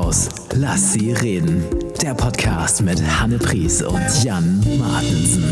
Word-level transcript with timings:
Reinmittelhaus. 0.00 0.28
Lass 0.54 0.92
sie 0.94 1.12
reden. 1.12 1.64
Der 2.00 2.14
Podcast 2.14 2.82
mit 2.82 3.00
Hanne 3.02 3.38
Pries 3.38 3.82
und 3.82 4.24
Jan 4.24 4.64
Martensen. 4.78 5.44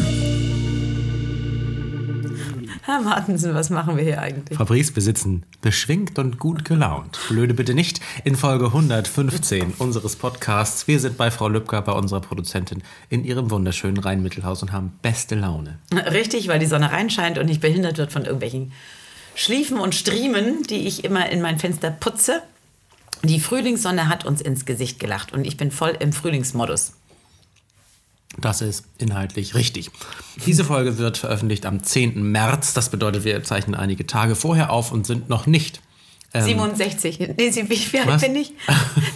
Herr 2.82 3.03
Martensen, 3.03 3.55
was 3.55 3.69
machen 3.69 3.98
wir 3.98 4.05
hier 4.05 4.23
eigentlich? 4.23 4.57
Fabrice 4.57 4.93
besitzen, 4.93 5.45
beschwingt 5.61 6.19
und 6.19 6.39
gut 6.39 6.64
gelaunt. 6.64 7.19
Blöde 7.29 7.53
bitte 7.53 7.75
nicht 7.75 8.00
in 8.25 8.34
Folge 8.34 8.66
115 8.66 9.75
unseres 9.79 10.16
Podcasts. 10.16 10.89
Wir 10.89 10.99
sind 10.99 11.19
bei 11.19 11.30
Frau 11.30 11.49
Lübcker, 11.49 11.83
bei 11.83 11.93
unserer 11.93 12.23
Produzentin, 12.23 12.83
in 13.11 13.25
ihrem 13.25 13.51
wunderschönen 13.51 13.99
Rheinmittelhaus 13.99 14.62
und 14.62 14.73
haben 14.73 14.93
beste 15.03 15.35
Laune. 15.35 15.79
Richtig, 15.93 16.49
weil 16.49 16.59
die 16.59 16.67
Sonne 16.67 16.91
reinscheint 16.91 17.37
und 17.37 17.46
nicht 17.46 17.61
behindert 17.61 17.99
wird 17.99 18.12
von 18.12 18.23
irgendwelchen 18.23 18.73
Schliefen 19.35 19.79
und 19.79 19.95
Striemen, 19.95 20.62
die 20.62 20.89
ich 20.89 21.04
immer 21.04 21.29
in 21.29 21.43
mein 21.43 21.58
Fenster 21.58 21.90
putze. 21.90 22.43
Die 23.22 23.40
Frühlingssonne 23.40 24.08
hat 24.08 24.25
uns 24.25 24.40
ins 24.40 24.64
Gesicht 24.64 25.00
gelacht 25.00 25.32
und 25.32 25.45
ich 25.45 25.57
bin 25.57 25.71
voll 25.71 25.96
im 25.99 26.13
Frühlingsmodus. 26.13 26.93
Das 28.41 28.61
ist 28.61 28.85
inhaltlich 28.99 29.54
richtig. 29.54 29.91
Diese 30.46 30.64
Folge 30.64 30.99
wird 30.99 31.18
veröffentlicht 31.18 31.67
am 31.67 31.82
10. 31.82 32.22
März. 32.22 32.72
Das 32.72 32.91
bedeutet, 32.91 33.25
wir 33.25 33.42
zeichnen 33.42 33.75
einige 33.75 34.06
Tage 34.06 34.36
vorher 34.36 34.70
auf 34.70 34.92
und 34.92 35.06
sind 35.06 35.28
noch 35.28 35.47
nicht. 35.47 35.81
Ähm, 36.34 36.44
67. 36.44 37.19
Nee, 37.19 37.53
wie, 37.69 37.98
alt 37.98 38.20
bin 38.20 38.36
ich? 38.36 38.53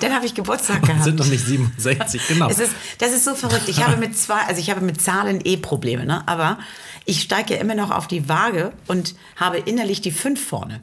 Dann 0.00 0.14
habe 0.14 0.24
ich 0.24 0.34
Geburtstag 0.34 0.82
gehabt. 0.86 1.04
sind 1.04 1.18
noch 1.18 1.26
nicht 1.26 1.44
67, 1.44 2.26
genau. 2.26 2.48
Ist, 2.48 2.72
das 2.98 3.12
ist 3.12 3.24
so 3.24 3.34
verrückt. 3.34 3.68
Ich 3.68 3.84
habe 3.84 3.98
mit 3.98 4.16
zwei, 4.16 4.40
also 4.46 4.60
ich 4.60 4.70
habe 4.70 4.80
mit 4.80 5.00
Zahlen 5.00 5.40
eh 5.44 5.58
Probleme, 5.58 6.06
ne? 6.06 6.26
aber 6.26 6.58
ich 7.04 7.20
steige 7.20 7.54
ja 7.54 7.60
immer 7.60 7.74
noch 7.74 7.90
auf 7.90 8.08
die 8.08 8.28
Waage 8.28 8.72
und 8.88 9.14
habe 9.36 9.58
innerlich 9.58 10.00
die 10.00 10.10
fünf 10.10 10.44
vorne. 10.44 10.80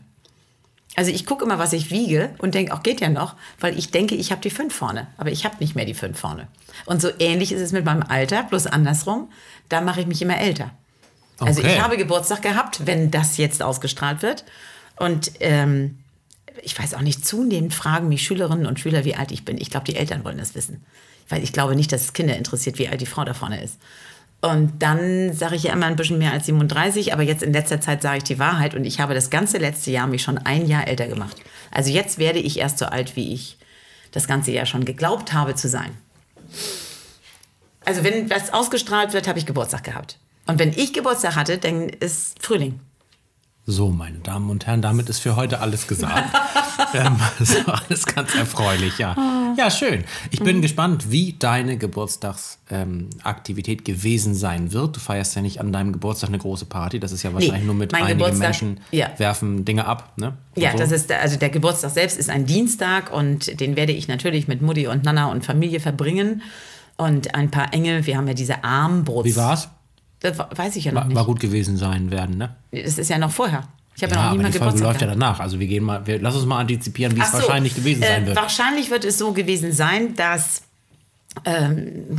Also 0.99 1.11
ich 1.11 1.25
gucke 1.25 1.45
immer, 1.45 1.59
was 1.59 1.71
ich 1.71 1.91
wiege 1.91 2.31
und 2.39 2.55
denke, 2.55 2.73
auch 2.73 2.83
geht 2.83 2.99
ja 2.99 3.07
noch, 3.07 3.37
weil 3.61 3.79
ich 3.79 3.89
denke, 3.89 4.15
ich 4.15 4.31
habe 4.33 4.41
die 4.41 4.49
fünf 4.49 4.75
vorne. 4.75 5.07
Aber 5.15 5.31
ich 5.31 5.45
habe 5.45 5.55
nicht 5.61 5.73
mehr 5.73 5.85
die 5.85 5.93
fünf 5.93 6.19
vorne. 6.19 6.49
Und 6.85 7.01
so 7.01 7.07
ähnlich 7.19 7.53
ist 7.53 7.61
es 7.61 7.71
mit 7.71 7.85
meinem 7.85 8.03
Alter, 8.03 8.43
bloß 8.43 8.67
andersrum. 8.67 9.29
Da 9.69 9.79
mache 9.79 10.01
ich 10.01 10.07
mich 10.07 10.21
immer 10.21 10.37
älter. 10.37 10.71
Also 11.39 11.61
Okay. 11.61 11.71
ich 11.73 11.81
habe 11.81 11.95
Geburtstag 11.95 12.41
gehabt, 12.41 12.85
wenn 12.85 13.11
das 13.11 13.37
jetzt 13.37 13.63
ausgestrahlt 13.63 14.21
wird. 14.23 14.43
Und 14.97 15.31
ähm, 15.39 15.99
ich 16.63 16.77
weiß 16.77 16.95
auch 16.95 17.01
nicht, 17.01 17.25
zunehmend 17.25 17.73
fragen 17.73 18.09
mich 18.09 18.23
Schülerinnen 18.23 18.65
und 18.65 18.77
Schüler, 18.81 19.05
wie 19.05 19.15
alt 19.15 19.31
ich 19.31 19.45
bin. 19.45 19.57
Ich 19.57 19.69
glaube, 19.69 19.85
die 19.85 19.95
Eltern 19.95 20.25
wollen 20.25 20.37
das 20.37 20.53
wissen. 20.53 20.83
Weil 21.29 21.43
ich 21.45 21.53
glaube 21.53 21.77
nicht, 21.77 21.93
dass 21.93 22.01
es 22.01 22.11
Kinder 22.11 22.35
interessiert, 22.35 22.77
wie 22.77 22.89
alt 22.89 22.99
die 22.99 23.05
Frau 23.05 23.23
da 23.23 23.33
vorne 23.33 23.63
ist. 23.63 23.77
Und 24.41 24.81
dann 24.81 25.33
sage 25.33 25.55
ich 25.55 25.63
ja 25.63 25.73
immer 25.73 25.87
ein 25.87 25.97
bisschen 25.97 26.17
mehr 26.17 26.31
als 26.31 26.45
37, 26.45 27.11
aber 27.11 27.23
jetzt 27.23 27.43
in 27.43 27.51
letzter 27.51 27.81
Zeit 27.81 28.01
sage 28.01 28.19
ich 28.19 28.23
die 28.23 28.39
Wahrheit 28.39 28.73
und 28.73 28.85
ich 28.85 29.01
habe 29.01 29.13
das 29.13 29.29
ganze 29.29 29.57
letzte 29.57 29.91
Jahr 29.91 30.07
mich 30.07 30.23
schon 30.23 30.37
ein 30.37 30.65
Jahr 30.65 30.87
älter 30.87 31.07
gemacht. 31.07 31.35
Also 31.71 31.91
jetzt 31.91 32.17
werde 32.19 32.39
ich 32.39 32.57
erst 32.57 32.77
so 32.77 32.85
alt, 32.85 33.17
wie 33.17 33.33
ich 33.33 33.57
das 34.11 34.27
ganze 34.27 34.51
Jahr 34.51 34.65
schon 34.65 34.85
geglaubt 34.85 35.33
habe 35.33 35.55
zu 35.55 35.67
sein. 35.67 35.91
Also 37.83 38.03
wenn 38.03 38.29
was 38.29 38.53
ausgestrahlt 38.53 39.13
wird, 39.13 39.27
habe 39.27 39.39
ich 39.39 39.45
Geburtstag 39.45 39.83
gehabt. 39.83 40.19
Und 40.47 40.57
wenn 40.57 40.69
ich 40.69 40.93
Geburtstag 40.93 41.35
hatte, 41.35 41.57
dann 41.57 41.89
ist 41.89 42.41
Frühling. 42.41 42.79
So, 43.65 43.89
meine 43.89 44.17
Damen 44.19 44.49
und 44.49 44.65
Herren, 44.65 44.81
damit 44.81 45.09
ist 45.09 45.19
für 45.19 45.35
heute 45.35 45.59
alles 45.59 45.87
gesagt. 45.87 46.33
ähm, 46.93 47.19
das 47.39 47.67
war 47.67 47.81
alles 47.87 48.05
ganz 48.05 48.33
erfreulich, 48.35 48.97
ja. 48.97 49.15
Ja, 49.57 49.69
schön. 49.71 50.03
Ich 50.31 50.39
bin 50.39 50.61
gespannt, 50.61 51.11
wie 51.11 51.35
deine 51.39 51.77
Geburtstagsaktivität 51.77 53.85
gewesen 53.85 54.33
sein 54.35 54.71
wird. 54.73 54.95
Du 54.95 54.99
feierst 54.99 55.35
ja 55.35 55.41
nicht 55.41 55.59
an 55.59 55.71
deinem 55.71 55.93
Geburtstag 55.93 56.29
eine 56.29 56.37
große 56.37 56.65
Party. 56.65 56.99
Das 56.99 57.11
ist 57.11 57.23
ja 57.23 57.33
wahrscheinlich 57.33 57.63
nur 57.65 57.75
mit 57.75 57.93
einigen 57.93 58.19
Geburtstag- 58.19 58.39
Menschen 58.39 58.79
ja. 58.91 59.09
werfen 59.17 59.65
Dinge 59.65 59.85
ab. 59.85 60.13
Ne? 60.17 60.33
Ja, 60.55 60.71
So. 60.71 60.77
das 60.77 60.91
ist 60.91 61.09
der, 61.09 61.21
also 61.21 61.37
der 61.37 61.49
Geburtstag 61.49 61.91
selbst 61.91 62.17
ist 62.17 62.29
ein 62.29 62.45
Dienstag 62.45 63.11
und 63.13 63.59
den 63.59 63.75
werde 63.75 63.91
ich 63.93 64.07
natürlich 64.07 64.47
mit 64.47 64.61
Mutti 64.61 64.87
und 64.87 65.03
Nana 65.03 65.31
und 65.31 65.45
Familie 65.45 65.79
verbringen. 65.79 66.41
Und 66.97 67.33
ein 67.35 67.49
paar 67.49 67.73
Engel, 67.73 68.05
wir 68.05 68.17
haben 68.17 68.27
ja 68.27 68.33
diese 68.33 68.63
Armbrots. 68.63 69.27
Wie 69.27 69.35
war's? 69.35 69.69
Das 70.21 70.37
weiß 70.37 70.75
ich 70.75 70.83
ja 70.83 70.91
noch 70.91 71.01
War, 71.01 71.07
nicht. 71.07 71.15
war 71.15 71.25
gut 71.25 71.39
gewesen 71.39 71.77
sein 71.77 72.11
werden, 72.11 72.37
ne? 72.37 72.55
Das 72.71 72.97
ist 72.97 73.09
ja 73.09 73.17
noch 73.17 73.31
vorher. 73.31 73.63
Ich 73.99 74.03
habe 74.03 74.15
ja, 74.15 74.19
Ja, 74.19 74.25
noch 74.27 74.31
nie 74.31 74.39
aber 74.39 74.43
mal 74.43 74.51
die 74.51 74.57
Folge 74.57 74.73
Geburtstag 74.75 74.87
läuft 74.87 75.01
ja 75.01 75.07
danach. 75.07 75.39
Also 75.41 75.59
wir 75.59 75.67
gehen 75.67 75.83
mal, 75.83 76.07
wir, 76.07 76.21
lass 76.21 76.35
uns 76.35 76.45
mal 76.45 76.59
antizipieren, 76.59 77.17
wie 77.17 77.19
es 77.19 77.31
so, 77.31 77.39
wahrscheinlich 77.39 77.75
gewesen 77.75 78.01
sein 78.01 78.23
äh, 78.23 78.27
wird. 78.27 78.37
Wahrscheinlich 78.37 78.91
wird 78.91 79.03
es 79.03 79.17
so 79.17 79.33
gewesen 79.33 79.73
sein, 79.73 80.15
dass 80.15 80.61
ähm, 81.43 82.17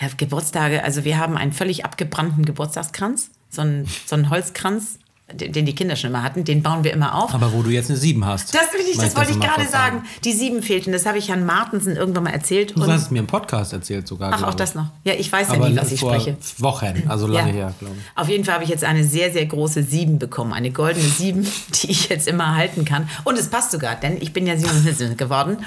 ja, 0.00 0.08
Geburtstage, 0.16 0.82
also 0.82 1.04
wir 1.04 1.18
haben 1.18 1.36
einen 1.36 1.52
völlig 1.52 1.84
abgebrannten 1.84 2.44
Geburtstagskranz, 2.44 3.30
so 3.48 3.62
einen, 3.62 3.86
so 4.06 4.16
einen 4.16 4.28
Holzkranz, 4.28 4.98
den, 5.32 5.66
die 5.66 5.74
Kinder 5.74 5.96
schon 5.96 6.10
immer 6.10 6.22
hatten, 6.22 6.44
den 6.44 6.62
bauen 6.62 6.84
wir 6.84 6.92
immer 6.92 7.14
auf. 7.14 7.34
aber 7.34 7.52
wo 7.52 7.62
du 7.62 7.70
jetzt 7.70 7.90
eine 7.90 7.98
7 7.98 8.24
hast. 8.24 8.54
Das, 8.54 8.62
ich, 8.90 8.96
das 8.98 9.16
wollte 9.16 9.32
ich 9.32 9.40
gerade 9.40 9.62
kurz 9.62 9.70
sagen. 9.70 10.02
Die 10.24 10.32
sieben 10.32 10.62
fehlten. 10.62 10.92
Das 10.92 11.06
habe 11.06 11.18
ich 11.18 11.28
Herrn 11.28 11.44
Martensen 11.44 11.96
irgendwann 11.96 12.24
mal 12.24 12.30
erzählt. 12.30 12.76
Du 12.76 12.86
hast 12.86 13.02
es 13.02 13.10
mir 13.10 13.20
im 13.20 13.26
Podcast 13.26 13.72
erzählt 13.72 14.06
sogar. 14.08 14.32
ach, 14.32 14.42
auch 14.42 14.54
das 14.54 14.74
noch. 14.74 14.86
Ja, 15.04 15.14
ich 15.14 15.30
weiß 15.30 15.48
ja 15.48 15.54
Aber 15.54 15.68
nie, 15.68 15.76
was 15.76 15.92
ich 15.92 16.00
vor 16.00 16.14
spreche. 16.14 16.36
Wochen, 16.58 17.04
also 17.08 17.26
lange 17.26 17.52
her, 17.52 17.74
glaube 17.78 17.94
ich. 17.96 18.18
Auf 18.18 18.28
jeden 18.28 18.44
Fall 18.44 18.54
habe 18.54 18.64
ich 18.64 18.70
jetzt 18.70 18.84
eine 18.84 19.04
sehr, 19.04 19.32
sehr 19.32 19.46
große 19.46 19.82
Sieben 19.82 20.18
bekommen. 20.18 20.52
Eine 20.52 20.70
goldene 20.70 21.06
Sieben, 21.08 21.46
die 21.82 21.90
ich 21.90 22.08
jetzt 22.08 22.28
immer 22.28 22.56
halten 22.56 22.84
kann. 22.84 23.08
Und 23.24 23.38
es 23.38 23.48
passt 23.48 23.70
sogar, 23.70 23.96
denn 23.96 24.20
ich 24.20 24.32
bin 24.32 24.46
ja 24.46 24.56
77 24.56 25.16
geworden. 25.16 25.58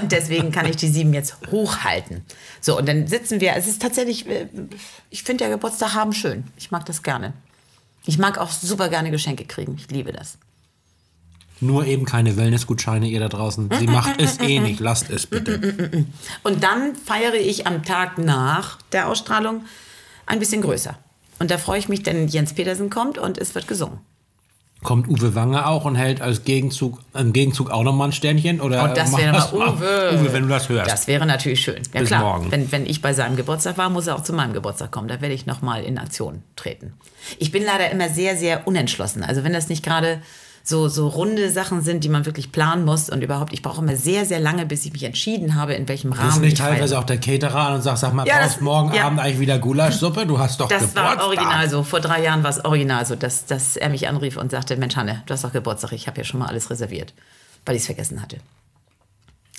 Und 0.00 0.12
deswegen 0.12 0.52
kann 0.52 0.66
ich 0.66 0.76
die 0.76 0.88
Sieben 0.88 1.12
jetzt 1.14 1.36
hochhalten. 1.50 2.24
So, 2.60 2.78
und 2.78 2.88
dann 2.88 3.06
sitzen 3.06 3.40
wir. 3.40 3.54
Es 3.56 3.66
ist 3.66 3.82
tatsächlich, 3.82 4.28
äh, 4.28 4.46
ich 5.10 5.22
finde 5.22 5.44
ja 5.44 5.50
Geburtstag 5.50 5.94
haben 5.94 6.12
schön. 6.12 6.44
Ich 6.56 6.70
mag 6.70 6.84
das 6.86 7.02
gerne. 7.02 7.32
Ich 8.06 8.18
mag 8.18 8.38
auch 8.38 8.50
super 8.50 8.88
gerne 8.88 9.10
Geschenke 9.10 9.44
kriegen. 9.44 9.76
Ich 9.78 9.90
liebe 9.90 10.12
das. 10.12 10.38
Nur 11.60 11.86
eben 11.86 12.04
keine 12.04 12.36
Wellnessgutscheine, 12.36 13.06
ihr 13.08 13.20
da 13.20 13.28
draußen. 13.28 13.70
Sie 13.78 13.86
macht 13.86 14.20
es 14.20 14.38
eh 14.40 14.58
nicht, 14.58 14.80
lasst 14.80 15.08
es 15.10 15.26
bitte. 15.26 16.04
Und 16.42 16.62
dann 16.62 16.94
feiere 16.96 17.34
ich 17.34 17.66
am 17.66 17.82
Tag 17.82 18.18
nach 18.18 18.78
der 18.92 19.08
Ausstrahlung 19.08 19.64
ein 20.26 20.38
bisschen 20.38 20.62
größer. 20.62 20.98
Und 21.38 21.50
da 21.50 21.58
freue 21.58 21.78
ich 21.78 21.88
mich, 21.88 22.02
denn 22.02 22.28
Jens 22.28 22.54
Petersen 22.54 22.90
kommt 22.90 23.18
und 23.18 23.38
es 23.38 23.54
wird 23.54 23.68
gesungen. 23.68 23.98
Kommt 24.84 25.08
Uwe 25.08 25.34
Wange 25.34 25.66
auch 25.66 25.84
und 25.86 25.96
hält 25.96 26.20
als 26.20 26.44
Gegenzug, 26.44 27.00
im 27.14 27.32
Gegenzug 27.32 27.70
auch 27.70 27.82
nochmal 27.82 28.10
ein 28.10 28.12
Sternchen? 28.12 28.60
Oder 28.60 28.84
Und 28.84 28.96
das 28.96 29.16
wäre 29.16 29.32
mal 29.32 29.48
Uwe. 29.52 30.20
Uwe, 30.20 30.32
wenn 30.32 30.42
du 30.42 30.48
das 30.48 30.68
hörst. 30.68 30.88
Das 30.88 31.08
wäre 31.08 31.26
natürlich 31.26 31.62
schön. 31.62 31.82
Ja 31.92 32.00
Bis 32.00 32.10
klar, 32.10 32.20
morgen. 32.20 32.52
Wenn, 32.52 32.70
wenn 32.70 32.86
ich 32.86 33.02
bei 33.02 33.12
seinem 33.12 33.34
Geburtstag 33.34 33.78
war, 33.78 33.90
muss 33.90 34.06
er 34.06 34.14
auch 34.14 34.22
zu 34.22 34.32
meinem 34.32 34.52
Geburtstag 34.52 34.92
kommen. 34.92 35.08
Da 35.08 35.20
werde 35.20 35.34
ich 35.34 35.46
nochmal 35.46 35.82
in 35.82 35.98
Aktion 35.98 36.42
treten. 36.54 36.92
Ich 37.38 37.50
bin 37.50 37.64
leider 37.64 37.90
immer 37.90 38.08
sehr, 38.10 38.36
sehr 38.36 38.68
unentschlossen. 38.68 39.24
Also 39.24 39.42
wenn 39.42 39.52
das 39.52 39.68
nicht 39.68 39.82
gerade 39.82 40.20
so, 40.66 40.88
so 40.88 41.08
runde 41.08 41.50
Sachen 41.50 41.82
sind, 41.82 42.04
die 42.04 42.08
man 42.08 42.24
wirklich 42.24 42.50
planen 42.50 42.86
muss 42.86 43.10
und 43.10 43.22
überhaupt, 43.22 43.52
ich 43.52 43.60
brauche 43.60 43.82
immer 43.82 43.96
sehr, 43.96 44.24
sehr 44.24 44.40
lange, 44.40 44.64
bis 44.64 44.86
ich 44.86 44.92
mich 44.94 45.02
entschieden 45.04 45.56
habe, 45.56 45.74
in 45.74 45.86
welchem 45.88 46.12
Rahmen 46.12 46.26
Rufst 46.28 46.40
nicht 46.40 46.56
teilweise 46.56 46.98
auch 46.98 47.04
der 47.04 47.18
Caterer 47.18 47.54
an 47.68 47.74
und 47.74 47.82
sagst, 47.82 48.00
sag 48.00 48.14
mal, 48.14 48.26
Ja, 48.26 48.38
brauchst 48.38 48.56
das- 48.56 48.60
morgen 48.62 48.94
ja. 48.94 49.04
Abend 49.04 49.20
eigentlich 49.20 49.40
wieder 49.40 49.58
Gulaschsuppe? 49.58 50.24
Du 50.24 50.38
hast 50.38 50.58
doch 50.60 50.68
Das 50.68 50.78
Geburtstag. 50.80 51.18
war 51.18 51.26
original 51.26 51.68
so. 51.68 51.82
Vor 51.82 52.00
drei 52.00 52.22
Jahren 52.22 52.42
war 52.42 52.48
es 52.50 52.64
original 52.64 53.04
so, 53.04 53.14
dass, 53.14 53.44
dass 53.44 53.76
er 53.76 53.90
mich 53.90 54.08
anrief 54.08 54.38
und 54.38 54.50
sagte, 54.50 54.76
Mensch 54.78 54.96
Hanne, 54.96 55.22
du 55.26 55.34
hast 55.34 55.44
doch 55.44 55.52
Geburtstag, 55.52 55.92
ich 55.92 56.06
habe 56.06 56.16
ja 56.16 56.24
schon 56.24 56.40
mal 56.40 56.46
alles 56.46 56.70
reserviert, 56.70 57.12
weil 57.66 57.76
ich 57.76 57.82
es 57.82 57.86
vergessen 57.86 58.22
hatte. 58.22 58.38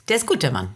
Der 0.10 0.16
ist 0.16 0.26
gut, 0.26 0.42
der 0.42 0.52
Mann. 0.52 0.70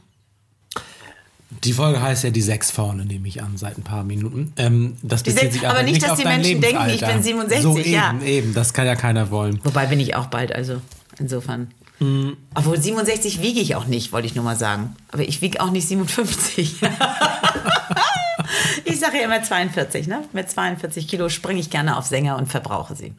Die 1.63 1.73
Folge 1.73 1.99
heißt 2.01 2.23
ja 2.23 2.29
die 2.29 2.41
sechs 2.43 2.69
vorne, 2.69 3.05
nehme 3.05 3.27
ich 3.27 3.41
an, 3.41 3.57
seit 3.57 3.77
ein 3.77 3.83
paar 3.83 4.03
Minuten. 4.03 4.53
Ähm, 4.57 4.97
das 5.01 5.23
Die 5.23 5.31
bezieht 5.31 5.51
sechs- 5.51 5.53
sich 5.61 5.67
aber 5.67 5.81
nicht, 5.83 6.01
dass 6.03 6.17
die 6.17 6.23
Menschen 6.25 6.61
denken, 6.61 6.89
ich 6.89 7.01
bin 7.01 7.23
67, 7.23 7.63
So 7.63 7.77
eben, 7.79 7.91
ja. 7.91 8.13
eben, 8.23 8.53
das 8.53 8.73
kann 8.73 8.85
ja 8.85 8.95
keiner 8.95 9.31
wollen. 9.31 9.59
Wobei 9.63 9.87
bin 9.87 9.99
ich 9.99 10.15
auch 10.15 10.27
bald, 10.27 10.53
also 10.53 10.79
insofern. 11.17 11.71
Mhm. 11.99 12.37
Obwohl 12.53 12.79
67 12.79 13.41
wiege 13.41 13.59
ich 13.59 13.75
auch 13.75 13.85
nicht, 13.87 14.11
wollte 14.13 14.27
ich 14.27 14.35
nur 14.35 14.45
mal 14.45 14.55
sagen. 14.55 14.95
Aber 15.11 15.23
ich 15.23 15.41
wiege 15.41 15.59
auch 15.59 15.71
nicht 15.71 15.87
57. 15.87 16.81
ich 18.85 18.99
sage 18.99 19.17
ja 19.17 19.23
immer 19.25 19.41
42, 19.43 20.07
ne? 20.07 20.23
Mit 20.33 20.49
42 20.49 21.07
Kilo 21.07 21.29
springe 21.29 21.59
ich 21.59 21.69
gerne 21.69 21.97
auf 21.97 22.05
Sänger 22.05 22.37
und 22.37 22.47
verbrauche 22.47 22.95
sie. 22.95 23.13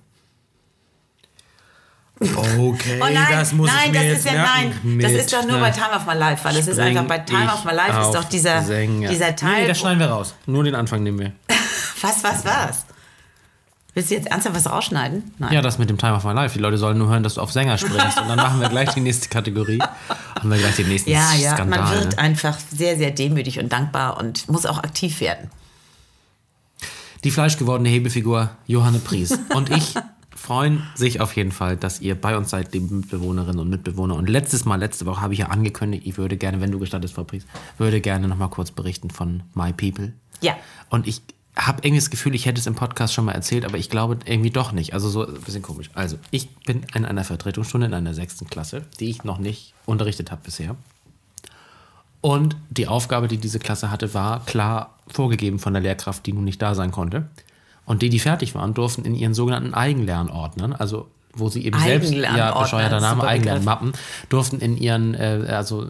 Okay, 2.22 3.01
Oh 3.01 3.07
nein, 3.11 3.27
das 3.31 3.53
muss 3.53 3.71
nein, 3.71 3.78
ich 3.87 3.93
mir 3.93 3.99
das 3.99 4.05
jetzt 4.05 4.27
ist 4.27 4.33
ja 4.33 4.43
nein. 4.45 4.99
Das 5.01 5.13
ist 5.13 5.33
doch 5.33 5.47
nur 5.47 5.59
bei 5.59 5.71
Time 5.71 5.93
of 5.97 6.05
My 6.07 6.13
Life, 6.15 6.45
weil 6.45 6.55
das 6.55 6.67
ist 6.69 6.78
einfach 6.78 7.05
bei 7.05 7.19
Time 7.19 7.51
of 7.53 7.65
My 7.65 7.72
Life 7.72 7.99
ist 7.99 8.13
doch 8.13 8.25
dieser, 8.25 8.63
Sänger. 8.63 9.09
dieser 9.09 9.34
Teil. 9.34 9.63
Nee, 9.63 9.69
das 9.69 9.78
schneiden 9.78 10.01
wir 10.01 10.09
raus. 10.09 10.34
Nur 10.45 10.63
den 10.65 10.75
Anfang 10.75 11.03
nehmen 11.03 11.19
wir. 11.19 11.33
was, 12.03 12.22
was, 12.22 12.45
was? 12.45 12.84
Willst 13.95 14.11
du 14.11 14.15
jetzt 14.17 14.28
ernsthaft 14.28 14.55
was 14.55 14.71
rausschneiden? 14.71 15.33
Nein. 15.39 15.53
Ja, 15.53 15.63
das 15.63 15.78
mit 15.78 15.89
dem 15.89 15.97
Time 15.97 16.15
of 16.15 16.25
My 16.25 16.33
Life. 16.33 16.55
Die 16.55 16.61
Leute 16.61 16.77
sollen 16.77 16.99
nur 16.99 17.09
hören, 17.09 17.22
dass 17.22 17.34
du 17.34 17.41
auf 17.41 17.53
Sänger 17.53 17.78
springst. 17.78 18.21
Und 18.21 18.28
dann 18.28 18.37
machen 18.37 18.61
wir 18.61 18.69
gleich 18.69 18.91
die 18.91 19.01
nächste 19.01 19.28
Kategorie. 19.31 19.78
Haben 20.39 20.51
wir 20.51 20.59
gleich 20.59 20.77
den 20.77 20.89
nächsten 20.89 21.11
Ja, 21.11 21.33
ja, 21.34 21.55
Skandal. 21.55 21.81
man 21.81 21.95
wird 22.01 22.19
einfach 22.19 22.57
sehr, 22.71 22.97
sehr 22.99 23.11
demütig 23.13 23.59
und 23.59 23.72
dankbar 23.72 24.19
und 24.19 24.47
muss 24.49 24.67
auch 24.67 24.78
aktiv 24.78 25.21
werden. 25.21 25.51
Die 27.25 27.31
fleischgewordene 27.31 27.89
Hebefigur 27.89 28.51
Johanne 28.67 28.99
Pries 28.99 29.39
und 29.55 29.71
ich 29.71 29.95
freuen 30.41 30.83
sich 30.95 31.21
auf 31.21 31.37
jeden 31.37 31.53
Fall, 31.53 31.77
dass 31.77 32.01
ihr 32.01 32.15
bei 32.15 32.34
uns 32.34 32.48
seid, 32.48 32.72
liebe 32.72 32.95
Mitbewohnerinnen 32.95 33.60
und 33.60 33.69
Mitbewohner. 33.69 34.15
Und 34.15 34.31
letztes 34.31 34.65
Mal, 34.65 34.77
letzte 34.77 35.04
Woche 35.04 35.21
habe 35.21 35.34
ich 35.34 35.41
ja 35.41 35.47
angekündigt, 35.47 36.07
ich 36.07 36.16
würde 36.16 36.39
gerne, 36.39 36.63
wenn 36.63 36.72
du 36.72 36.78
gestattest, 36.78 37.15
Frau 37.15 37.25
Pries, 37.25 37.45
würde 37.77 38.01
gerne 38.01 38.27
noch 38.27 38.39
mal 38.39 38.48
kurz 38.48 38.71
berichten 38.71 39.10
von 39.10 39.42
My 39.54 39.75
People. 39.75 40.15
Ja. 40.41 40.57
Und 40.89 41.07
ich 41.07 41.21
habe 41.57 41.81
irgendwie 41.83 42.01
das 42.01 42.09
Gefühl, 42.09 42.34
ich 42.34 42.47
hätte 42.47 42.59
es 42.59 42.66
im 42.66 42.75
Podcast 42.75 43.13
schon 43.13 43.27
mal 43.27 43.33
erzählt, 43.33 43.66
aber 43.66 43.77
ich 43.77 43.91
glaube 43.91 44.19
irgendwie 44.25 44.48
doch 44.48 44.72
nicht. 44.72 44.95
Also 44.95 45.10
so 45.10 45.27
ein 45.27 45.34
bisschen 45.42 45.60
komisch. 45.60 45.91
Also, 45.92 46.16
ich 46.31 46.48
bin 46.60 46.84
in 46.95 47.04
einer 47.04 47.25
Vertretungsstunde 47.25 47.86
in 47.86 47.95
einer 47.95 48.15
sechsten 48.15 48.47
Klasse, 48.47 48.86
die 48.98 49.10
ich 49.10 49.25
noch 49.25 49.39
nicht 49.39 49.75
unterrichtet 49.84 50.31
habe 50.31 50.41
bisher. 50.43 50.75
Und 52.22 52.57
die 52.71 52.89
Aufgabe, 52.89 53.28
die 53.28 53.36
diese 53.36 53.59
Klasse 53.59 53.91
hatte, 53.91 54.15
war 54.15 54.45
klar 54.47 54.95
vorgegeben 55.07 55.59
von 55.59 55.75
der 55.75 55.83
Lehrkraft, 55.83 56.25
die 56.25 56.33
nun 56.33 56.45
nicht 56.45 56.63
da 56.63 56.75
sein 56.75 56.93
konnte. 56.93 57.28
Und 57.84 58.03
die, 58.03 58.09
die 58.09 58.21
fertig 58.21 58.54
waren, 58.54 58.74
durften 58.74 59.04
in 59.04 59.15
ihren 59.15 59.34
sogenannten 59.34 59.74
Eigenlernordnern, 59.74 60.72
also 60.72 61.09
wo 61.34 61.48
sie 61.48 61.65
eben 61.65 61.78
selbst, 61.78 62.12
ja, 62.12 62.59
bescheuerter 62.59 63.00
Name, 63.00 63.24
Eigenlernmappen, 63.27 63.92
durften 64.28 64.59
in 64.59 64.77
ihren, 64.77 65.15
äh, 65.15 65.47
also 65.50 65.86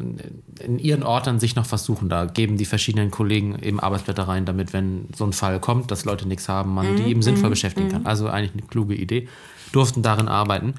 in 0.60 0.78
ihren 0.78 1.02
Ordnern 1.02 1.40
sich 1.40 1.56
noch 1.56 1.66
versuchen. 1.66 2.08
Da 2.08 2.26
geben 2.26 2.56
die 2.56 2.66
verschiedenen 2.66 3.10
Kollegen 3.10 3.58
eben 3.60 3.81
Arbeitsblätter 3.81 4.28
rein, 4.28 4.44
damit, 4.44 4.72
wenn 4.72 5.08
so 5.16 5.25
ein 5.25 5.32
Fall 5.32 5.58
kommt, 5.60 5.90
dass 5.90 6.04
Leute 6.04 6.28
nichts 6.28 6.48
haben, 6.48 6.75
man 6.75 6.96
die 6.96 7.04
eben 7.04 7.22
sinnvoll 7.22 7.50
beschäftigen 7.50 7.88
kann. 7.88 8.06
Also 8.06 8.28
eigentlich 8.28 8.52
eine 8.52 8.62
kluge 8.62 8.94
Idee. 8.94 9.28
Durften 9.72 10.02
darin 10.02 10.28
arbeiten. 10.28 10.75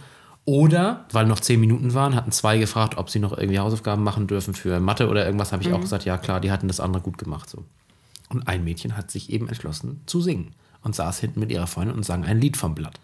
Oder, 0.45 1.05
weil 1.11 1.25
noch 1.27 1.39
zehn 1.39 1.59
Minuten 1.59 1.93
waren, 1.93 2.15
hatten 2.15 2.31
zwei 2.31 2.57
gefragt, 2.57 2.97
ob 2.97 3.09
sie 3.09 3.19
noch 3.19 3.37
irgendwie 3.37 3.59
Hausaufgaben 3.59 4.03
machen 4.03 4.27
dürfen 4.27 4.53
für 4.53 4.79
Mathe 4.79 5.07
oder 5.07 5.25
irgendwas, 5.25 5.51
habe 5.51 5.63
ich 5.63 5.71
auch 5.71 5.81
gesagt, 5.81 6.03
ja 6.05 6.17
klar, 6.17 6.39
die 6.39 6.51
hatten 6.51 6.67
das 6.67 6.79
andere 6.79 7.01
gut 7.01 7.19
gemacht. 7.19 7.49
So. 7.49 7.63
Und 8.29 8.47
ein 8.47 8.63
Mädchen 8.63 8.97
hat 8.97 9.11
sich 9.11 9.31
eben 9.31 9.47
entschlossen 9.47 10.01
zu 10.07 10.19
singen 10.19 10.53
und 10.83 10.95
saß 10.95 11.19
hinten 11.19 11.39
mit 11.39 11.51
ihrer 11.51 11.67
Freundin 11.67 11.95
und 11.95 12.03
sang 12.03 12.23
ein 12.25 12.39
Lied 12.39 12.57
vom 12.57 12.75
Blatt. 12.75 12.99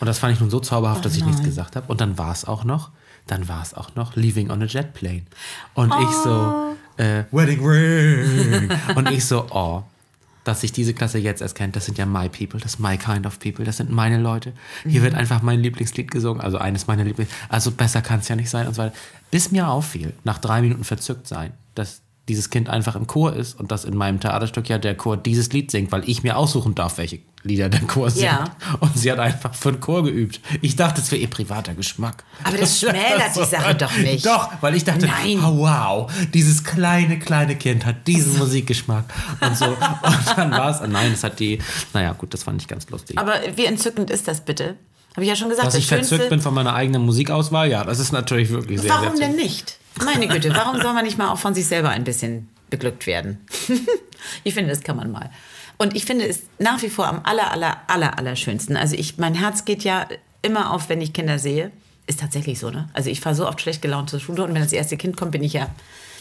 Und 0.00 0.06
das 0.06 0.18
fand 0.18 0.34
ich 0.34 0.40
nun 0.40 0.50
so 0.50 0.60
zauberhaft, 0.60 1.04
dass 1.04 1.16
ich 1.16 1.24
nichts 1.24 1.42
gesagt 1.42 1.76
habe. 1.76 1.86
Und 1.88 2.00
dann 2.00 2.18
war 2.18 2.32
es 2.32 2.44
auch 2.44 2.64
noch, 2.64 2.90
dann 3.26 3.48
war 3.48 3.62
es 3.62 3.74
auch 3.74 3.94
noch 3.94 4.16
Leaving 4.16 4.50
on 4.50 4.62
a 4.62 4.66
Jet 4.66 4.92
Plane. 4.92 5.22
Und 5.74 5.94
ich 6.00 6.10
so, 6.10 6.76
äh, 6.96 7.24
Wedding 7.30 7.64
Ring. 7.64 8.70
und 8.96 9.10
ich 9.10 9.24
so, 9.24 9.46
oh, 9.50 9.82
dass 10.44 10.60
sich 10.60 10.72
diese 10.72 10.92
Klasse 10.92 11.18
jetzt 11.18 11.40
erst 11.40 11.54
kennt, 11.54 11.74
das 11.74 11.86
sind 11.86 11.96
ja 11.96 12.04
my 12.04 12.28
people, 12.28 12.60
das 12.60 12.74
ist 12.74 12.80
my 12.80 12.98
kind 12.98 13.26
of 13.26 13.38
people, 13.40 13.64
das 13.64 13.78
sind 13.78 13.90
meine 13.90 14.18
Leute. 14.18 14.52
Hier 14.86 15.02
wird 15.02 15.14
einfach 15.14 15.40
mein 15.40 15.60
Lieblingslied 15.60 16.10
gesungen, 16.10 16.42
also 16.42 16.58
eines 16.58 16.86
meiner 16.86 17.04
Lieblings, 17.04 17.30
also 17.48 17.70
besser 17.70 18.02
kann 18.02 18.20
es 18.20 18.28
ja 18.28 18.36
nicht 18.36 18.50
sein 18.50 18.66
und 18.66 18.74
so 18.74 18.82
weiter. 18.82 18.94
Bis 19.30 19.50
mir 19.50 19.68
auffiel, 19.68 20.12
nach 20.22 20.38
drei 20.38 20.60
Minuten 20.60 20.84
verzückt 20.84 21.26
sein, 21.26 21.52
dass 21.74 22.02
dieses 22.28 22.48
Kind 22.48 22.70
einfach 22.70 22.96
im 22.96 23.06
Chor 23.06 23.34
ist 23.34 23.58
und 23.58 23.70
dass 23.70 23.84
in 23.84 23.96
meinem 23.96 24.18
Theaterstück 24.18 24.68
ja 24.68 24.78
der 24.78 24.96
Chor 24.96 25.16
dieses 25.16 25.52
Lied 25.52 25.70
singt, 25.70 25.92
weil 25.92 26.08
ich 26.08 26.22
mir 26.22 26.36
aussuchen 26.36 26.74
darf, 26.74 26.96
welche 26.96 27.20
Lieder 27.42 27.68
der 27.68 27.82
Chor 27.82 28.08
singt. 28.08 28.24
Ja. 28.24 28.44
Und 28.80 28.96
sie 28.96 29.12
hat 29.12 29.18
einfach 29.18 29.54
für 29.54 29.72
den 29.72 29.80
Chor 29.80 30.02
geübt. 30.04 30.40
Ich 30.62 30.76
dachte, 30.76 31.02
es 31.02 31.12
wäre 31.12 31.20
ihr 31.20 31.28
privater 31.28 31.74
Geschmack. 31.74 32.24
Aber 32.42 32.56
das 32.56 32.80
schmälert 32.80 33.36
die 33.36 33.44
Sache 33.44 33.74
doch 33.74 33.94
nicht. 33.98 34.24
Doch, 34.24 34.50
weil 34.62 34.74
ich 34.74 34.84
dachte, 34.84 35.06
Nein. 35.06 35.38
oh, 35.44 35.58
wow, 35.58 36.10
dieses 36.32 36.64
kleine, 36.64 37.18
kleine 37.18 37.56
Kind 37.56 37.84
hat 37.84 38.06
diesen 38.06 38.38
Musikgeschmack 38.38 39.04
und 39.40 39.56
so. 39.56 39.66
Und 39.66 40.36
dann 40.36 40.50
war 40.50 40.70
es, 40.70 40.80
nein, 40.88 41.12
es 41.12 41.24
hat 41.24 41.38
die, 41.40 41.58
naja, 41.92 42.12
gut, 42.12 42.32
das 42.32 42.42
fand 42.42 42.60
ich 42.60 42.68
ganz 42.68 42.88
lustig. 42.88 43.18
Aber 43.18 43.34
wie 43.54 43.66
entzückend 43.66 44.10
ist 44.10 44.26
das 44.28 44.40
bitte? 44.40 44.76
Habe 45.12 45.22
ich 45.22 45.28
ja 45.28 45.36
schon 45.36 45.48
gesagt. 45.48 45.66
Dass 45.66 45.74
das 45.74 45.82
ich 45.82 45.88
verzückt 45.88 46.30
bin 46.30 46.40
von 46.40 46.54
meiner 46.54 46.74
eigenen 46.74 47.02
Musikauswahl, 47.02 47.70
ja, 47.70 47.84
das 47.84 47.98
ist 47.98 48.12
natürlich 48.12 48.50
wirklich 48.50 48.80
sehr, 48.80 48.90
Warum 48.90 49.16
sehr 49.16 49.28
denn 49.28 49.36
nicht? 49.36 49.78
Meine 50.02 50.28
Güte, 50.28 50.54
warum 50.54 50.80
soll 50.80 50.92
man 50.92 51.04
nicht 51.04 51.18
mal 51.18 51.30
auch 51.30 51.38
von 51.38 51.54
sich 51.54 51.66
selber 51.66 51.90
ein 51.90 52.04
bisschen 52.04 52.48
beglückt 52.70 53.06
werden? 53.06 53.46
ich 54.44 54.54
finde, 54.54 54.70
das 54.70 54.82
kann 54.82 54.96
man 54.96 55.10
mal. 55.10 55.30
Und 55.76 55.96
ich 55.96 56.04
finde 56.04 56.26
es 56.26 56.42
nach 56.58 56.82
wie 56.82 56.88
vor 56.88 57.06
am 57.06 57.20
aller, 57.24 57.50
aller, 57.50 57.78
aller, 57.86 58.18
aller 58.18 58.36
schönsten. 58.36 58.76
Also 58.76 58.96
ich, 58.96 59.18
mein 59.18 59.34
Herz 59.34 59.64
geht 59.64 59.84
ja 59.84 60.06
immer 60.42 60.72
auf, 60.72 60.88
wenn 60.88 61.00
ich 61.00 61.12
Kinder 61.12 61.38
sehe. 61.38 61.70
Ist 62.06 62.20
tatsächlich 62.20 62.58
so, 62.58 62.70
ne? 62.70 62.88
Also 62.92 63.08
ich 63.08 63.20
fahre 63.20 63.34
so 63.34 63.48
oft 63.48 63.60
schlecht 63.60 63.80
gelaunt 63.82 64.10
zur 64.10 64.20
Schule 64.20 64.44
und 64.44 64.54
wenn 64.54 64.62
das 64.62 64.72
erste 64.72 64.96
Kind 64.96 65.16
kommt, 65.16 65.32
bin 65.32 65.42
ich 65.42 65.54
ja 65.54 65.68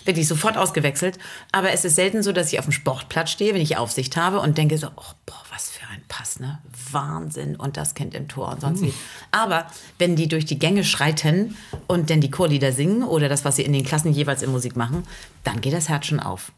wirklich 0.06 0.28
sofort 0.28 0.58
ausgewechselt. 0.58 1.18
Aber 1.52 1.72
es 1.72 1.86
ist 1.86 1.96
selten 1.96 2.24
so, 2.24 2.32
dass 2.32 2.52
ich 2.52 2.60
auf 2.60 2.66
dem 2.66 2.72
Sportplatz 2.72 3.32
stehe, 3.32 3.54
wenn 3.54 3.62
ich 3.62 3.78
Aufsicht 3.78 4.18
habe 4.18 4.40
und 4.40 4.58
denke 4.58 4.78
so, 4.78 4.88
oh, 4.88 5.14
boah, 5.26 5.44
was 5.52 5.70
für 5.70 5.86
ein 5.88 6.02
Pass, 6.08 6.40
ne? 6.40 6.60
Wahnsinn 6.92 7.56
und 7.56 7.78
das 7.78 7.94
Kind 7.94 8.14
im 8.14 8.28
Tor 8.28 8.52
und 8.52 8.62
sonst 8.62 8.82
wie. 8.82 8.94
Aber 9.32 9.68
wenn 9.98 10.16
die 10.16 10.28
durch 10.28 10.46
die 10.46 10.60
Gänge 10.60 10.84
schreiten 10.84 11.58
und 11.88 12.10
dann 12.10 12.22
die 12.22 12.32
Chorlieder 12.32 12.72
singen 12.72 13.04
oder 13.04 13.30
das, 13.30 13.46
was 13.46 13.56
sie 13.56 13.64
in 13.64 13.74
den 13.74 13.84
Klassen 13.84 14.14
jeweils 14.14 14.42
in 14.42 14.52
Musik 14.52 14.76
machen, 14.76 15.04
dann 15.44 15.62
geht 15.62 15.74
das 15.74 15.90
Herz 15.90 16.06
schon 16.06 16.20
auf. 16.20 16.52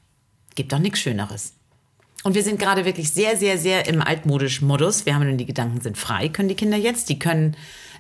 Gibt 0.56 0.72
doch 0.72 0.80
nichts 0.80 1.00
Schöneres. 1.00 1.54
Und 2.26 2.34
wir 2.34 2.42
sind 2.42 2.60
gerade 2.60 2.86
wirklich 2.86 3.12
sehr, 3.12 3.38
sehr, 3.38 3.60
sehr 3.60 3.88
im 3.88 4.02
altmodischen 4.02 4.68
Modus. 4.68 5.06
Wir 5.06 5.14
haben 5.14 5.28
nun 5.28 5.38
die 5.38 5.46
Gedanken 5.46 5.82
sind 5.82 5.96
frei, 5.96 6.28
können 6.28 6.50
die 6.50 6.56
Kinder 6.56 6.76
jetzt. 6.76 7.10
Die 7.10 7.20
können, 7.20 7.56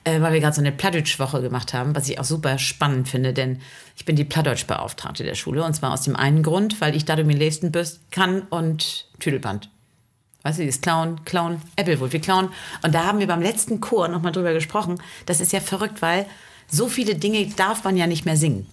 äh, 0.05 0.21
weil 0.21 0.33
wir 0.33 0.39
gerade 0.39 0.55
so 0.55 0.61
eine 0.61 0.71
Plattdeutsch-Woche 0.71 1.41
gemacht 1.41 1.73
haben, 1.73 1.95
was 1.95 2.07
ich 2.07 2.19
auch 2.19 2.23
super 2.23 2.57
spannend 2.57 3.09
finde, 3.09 3.33
denn 3.33 3.59
ich 3.97 4.05
bin 4.05 4.15
die 4.15 4.23
Plattdeutsch-Beauftragte 4.23 5.23
der 5.23 5.35
Schule. 5.35 5.63
Und 5.63 5.73
zwar 5.73 5.91
aus 5.91 6.03
dem 6.03 6.15
einen 6.15 6.43
Grund, 6.43 6.79
weil 6.79 6.95
ich 6.95 7.05
dadurch 7.05 7.27
mir 7.27 7.35
Lesten 7.35 7.71
bürst 7.71 8.11
kann 8.11 8.41
und 8.43 9.07
Tüdelband. 9.19 9.69
Weißt 10.43 10.59
du, 10.59 10.63
dieses 10.63 10.81
Clown, 10.81 11.25
Clown, 11.25 11.59
Applewood, 11.75 12.13
wir 12.13 12.21
klauen. 12.21 12.49
Und 12.83 12.93
da 12.93 13.05
haben 13.05 13.19
wir 13.19 13.25
beim 13.25 13.41
letzten 13.41 13.81
Chor 13.81 14.07
nochmal 14.07 14.31
drüber 14.31 14.53
gesprochen. 14.53 15.01
Das 15.25 15.41
ist 15.41 15.51
ja 15.51 15.59
verrückt, 15.59 16.03
weil 16.03 16.27
so 16.67 16.87
viele 16.87 17.15
Dinge 17.15 17.45
darf 17.55 17.83
man 17.83 17.97
ja 17.97 18.05
nicht 18.05 18.25
mehr 18.25 18.37
singen. 18.37 18.67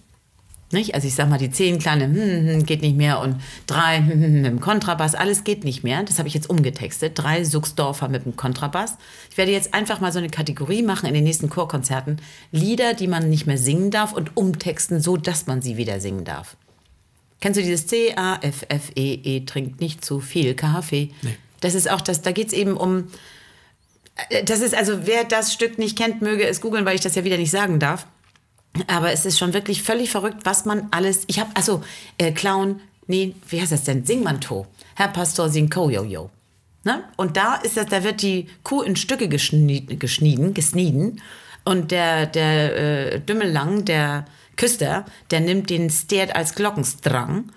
Nicht? 0.73 0.95
Also 0.95 1.07
ich 1.07 1.15
sag 1.15 1.29
mal, 1.29 1.37
die 1.37 1.51
zehn 1.51 1.79
kleine 1.79 2.05
hm, 2.05 2.47
hm, 2.47 2.65
geht 2.65 2.81
nicht 2.81 2.97
mehr 2.97 3.19
und 3.19 3.39
drei 3.67 3.97
hm, 3.97 4.09
hm, 4.09 4.41
mit 4.41 4.51
dem 4.51 4.59
Kontrabass, 4.59 5.15
alles 5.15 5.43
geht 5.43 5.63
nicht 5.63 5.83
mehr. 5.83 6.03
Das 6.03 6.19
habe 6.19 6.27
ich 6.27 6.33
jetzt 6.33 6.49
umgetextet. 6.49 7.13
Drei 7.15 7.43
Suchsdorfer 7.43 8.09
mit 8.09 8.25
dem 8.25 8.35
Kontrabass. 8.35 8.97
Ich 9.31 9.37
werde 9.37 9.51
jetzt 9.51 9.73
einfach 9.73 10.01
mal 10.01 10.11
so 10.11 10.19
eine 10.19 10.29
Kategorie 10.29 10.83
machen 10.83 11.07
in 11.07 11.13
den 11.13 11.23
nächsten 11.23 11.49
Chorkonzerten. 11.49 12.21
Lieder, 12.51 12.93
die 12.93 13.07
man 13.07 13.29
nicht 13.29 13.47
mehr 13.47 13.57
singen 13.57 13.91
darf 13.91 14.13
und 14.13 14.35
umtexten, 14.35 14.99
so 14.99 15.17
dass 15.17 15.47
man 15.47 15.61
sie 15.61 15.77
wieder 15.77 15.99
singen 15.99 16.25
darf. 16.25 16.57
Kennst 17.39 17.59
du 17.59 17.63
dieses 17.63 17.87
C-A-F-F-E-E, 17.87 19.39
-E, 19.39 19.45
trinkt 19.45 19.81
nicht 19.81 20.03
zu 20.03 20.21
viel 20.21 20.53
Kaffee? 20.53 21.11
Nee. 21.21 21.35
Das 21.59 21.75
ist 21.75 21.89
auch 21.89 22.01
das, 22.01 22.21
da 22.21 22.31
geht 22.31 22.47
es 22.47 22.53
eben 22.53 22.75
um, 22.75 23.09
äh, 24.29 24.43
das 24.43 24.61
ist 24.61 24.75
also, 24.75 25.05
wer 25.05 25.23
das 25.23 25.53
Stück 25.53 25.77
nicht 25.77 25.97
kennt, 25.97 26.21
möge 26.21 26.45
es 26.45 26.61
googeln, 26.61 26.85
weil 26.85 26.95
ich 26.95 27.01
das 27.01 27.15
ja 27.15 27.23
wieder 27.23 27.37
nicht 27.37 27.51
sagen 27.51 27.79
darf. 27.79 28.07
Aber 28.87 29.11
es 29.11 29.25
ist 29.25 29.37
schon 29.37 29.53
wirklich 29.53 29.83
völlig 29.83 30.09
verrückt, 30.09 30.39
was 30.43 30.65
man 30.65 30.87
alles. 30.91 31.23
Ich 31.27 31.39
habe, 31.39 31.51
also, 31.55 31.83
äh, 32.17 32.31
Clown, 32.31 32.81
nee, 33.07 33.35
wie 33.49 33.61
heißt 33.61 33.71
das 33.71 33.83
denn? 33.83 34.05
Singmanto. 34.05 34.65
Herr 34.95 35.09
Pastor 35.09 35.49
Sinko 35.49 35.89
Jojo. 35.89 36.29
Ne? 36.83 37.03
Und 37.15 37.37
da 37.37 37.55
ist 37.55 37.77
das, 37.77 37.85
da 37.85 38.03
wird 38.03 38.21
die 38.21 38.47
Kuh 38.63 38.81
in 38.81 38.95
Stücke 38.95 39.27
geschnieden, 39.29 39.99
geschnieden, 39.99 40.53
gesnieden. 40.53 41.21
Und 41.65 41.91
der, 41.91 42.25
der 42.25 43.13
äh, 43.13 43.19
Dümmellang, 43.21 43.85
der 43.85 44.25
Küster, 44.57 45.05
der 45.31 45.39
nimmt 45.39 45.69
den 45.69 45.89
Stert 45.89 46.35
als 46.35 46.55
Glockenstrang. 46.55 47.51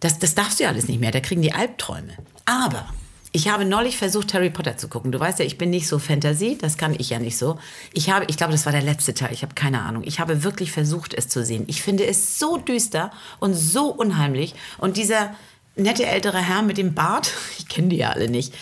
Das, 0.00 0.18
das 0.18 0.34
darfst 0.34 0.58
du 0.58 0.64
ja 0.64 0.70
alles 0.70 0.88
nicht 0.88 1.00
mehr, 1.00 1.10
da 1.10 1.20
kriegen 1.20 1.42
die 1.42 1.52
Albträume. 1.52 2.16
Aber 2.46 2.88
ich 3.32 3.48
habe 3.48 3.64
neulich 3.64 3.96
versucht, 3.96 4.34
Harry 4.34 4.50
Potter 4.50 4.76
zu 4.76 4.88
gucken. 4.88 5.12
Du 5.12 5.20
weißt 5.20 5.38
ja, 5.38 5.44
ich 5.44 5.56
bin 5.56 5.70
nicht 5.70 5.86
so 5.86 5.98
Fantasy, 5.98 6.58
das 6.60 6.76
kann 6.76 6.94
ich 6.98 7.10
ja 7.10 7.20
nicht 7.20 7.38
so. 7.38 7.58
Ich 7.92 8.10
habe, 8.10 8.24
ich 8.28 8.36
glaube, 8.36 8.52
das 8.52 8.66
war 8.66 8.72
der 8.72 8.82
letzte 8.82 9.14
Teil, 9.14 9.32
ich 9.32 9.42
habe 9.42 9.54
keine 9.54 9.82
Ahnung. 9.82 10.02
Ich 10.04 10.18
habe 10.18 10.42
wirklich 10.42 10.72
versucht, 10.72 11.14
es 11.14 11.28
zu 11.28 11.44
sehen. 11.44 11.64
Ich 11.68 11.80
finde 11.80 12.06
es 12.06 12.38
so 12.38 12.56
düster 12.56 13.12
und 13.38 13.54
so 13.54 13.86
unheimlich. 13.86 14.54
Und 14.78 14.96
dieser 14.96 15.34
nette 15.76 16.06
ältere 16.06 16.38
Herr 16.38 16.62
mit 16.62 16.76
dem 16.76 16.94
Bart, 16.94 17.32
ich 17.58 17.68
kenne 17.68 17.88
die 17.88 17.98
ja 17.98 18.10
alle 18.10 18.28
nicht, 18.28 18.54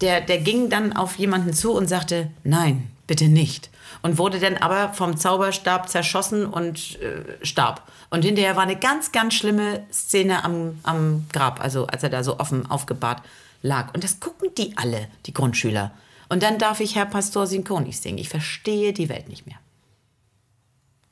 der, 0.00 0.20
der 0.20 0.38
ging 0.38 0.70
dann 0.70 0.92
auf 0.94 1.16
jemanden 1.16 1.54
zu 1.54 1.72
und 1.72 1.86
sagte, 1.86 2.30
nein, 2.42 2.90
bitte 3.06 3.28
nicht. 3.28 3.70
Und 4.02 4.18
wurde 4.18 4.40
dann 4.40 4.56
aber 4.56 4.92
vom 4.92 5.16
Zauberstab 5.16 5.88
zerschossen 5.88 6.46
und 6.46 7.00
äh, 7.00 7.46
starb. 7.46 7.82
Und 8.10 8.24
hinterher 8.24 8.56
war 8.56 8.64
eine 8.64 8.76
ganz, 8.76 9.12
ganz 9.12 9.34
schlimme 9.34 9.86
Szene 9.92 10.44
am, 10.44 10.78
am 10.82 11.26
Grab, 11.32 11.60
also 11.60 11.86
als 11.86 12.02
er 12.02 12.10
da 12.10 12.24
so 12.24 12.38
offen 12.38 12.68
aufgebahrt 12.68 13.22
lag. 13.62 13.92
Und 13.94 14.04
das 14.04 14.20
gucken 14.20 14.50
die 14.56 14.76
alle, 14.76 15.08
die 15.26 15.32
Grundschüler. 15.32 15.92
Und 16.28 16.42
dann 16.42 16.58
darf 16.58 16.80
ich 16.80 16.96
Herr 16.96 17.06
Pastor 17.06 17.46
Sinko 17.46 17.80
nicht 17.80 18.00
singen. 18.02 18.18
Ich 18.18 18.28
verstehe 18.28 18.92
die 18.92 19.08
Welt 19.08 19.28
nicht 19.28 19.46
mehr. 19.46 19.56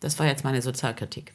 Das 0.01 0.19
war 0.19 0.27
jetzt 0.27 0.45
meine 0.45 0.61
Sozialkritik. 0.61 1.33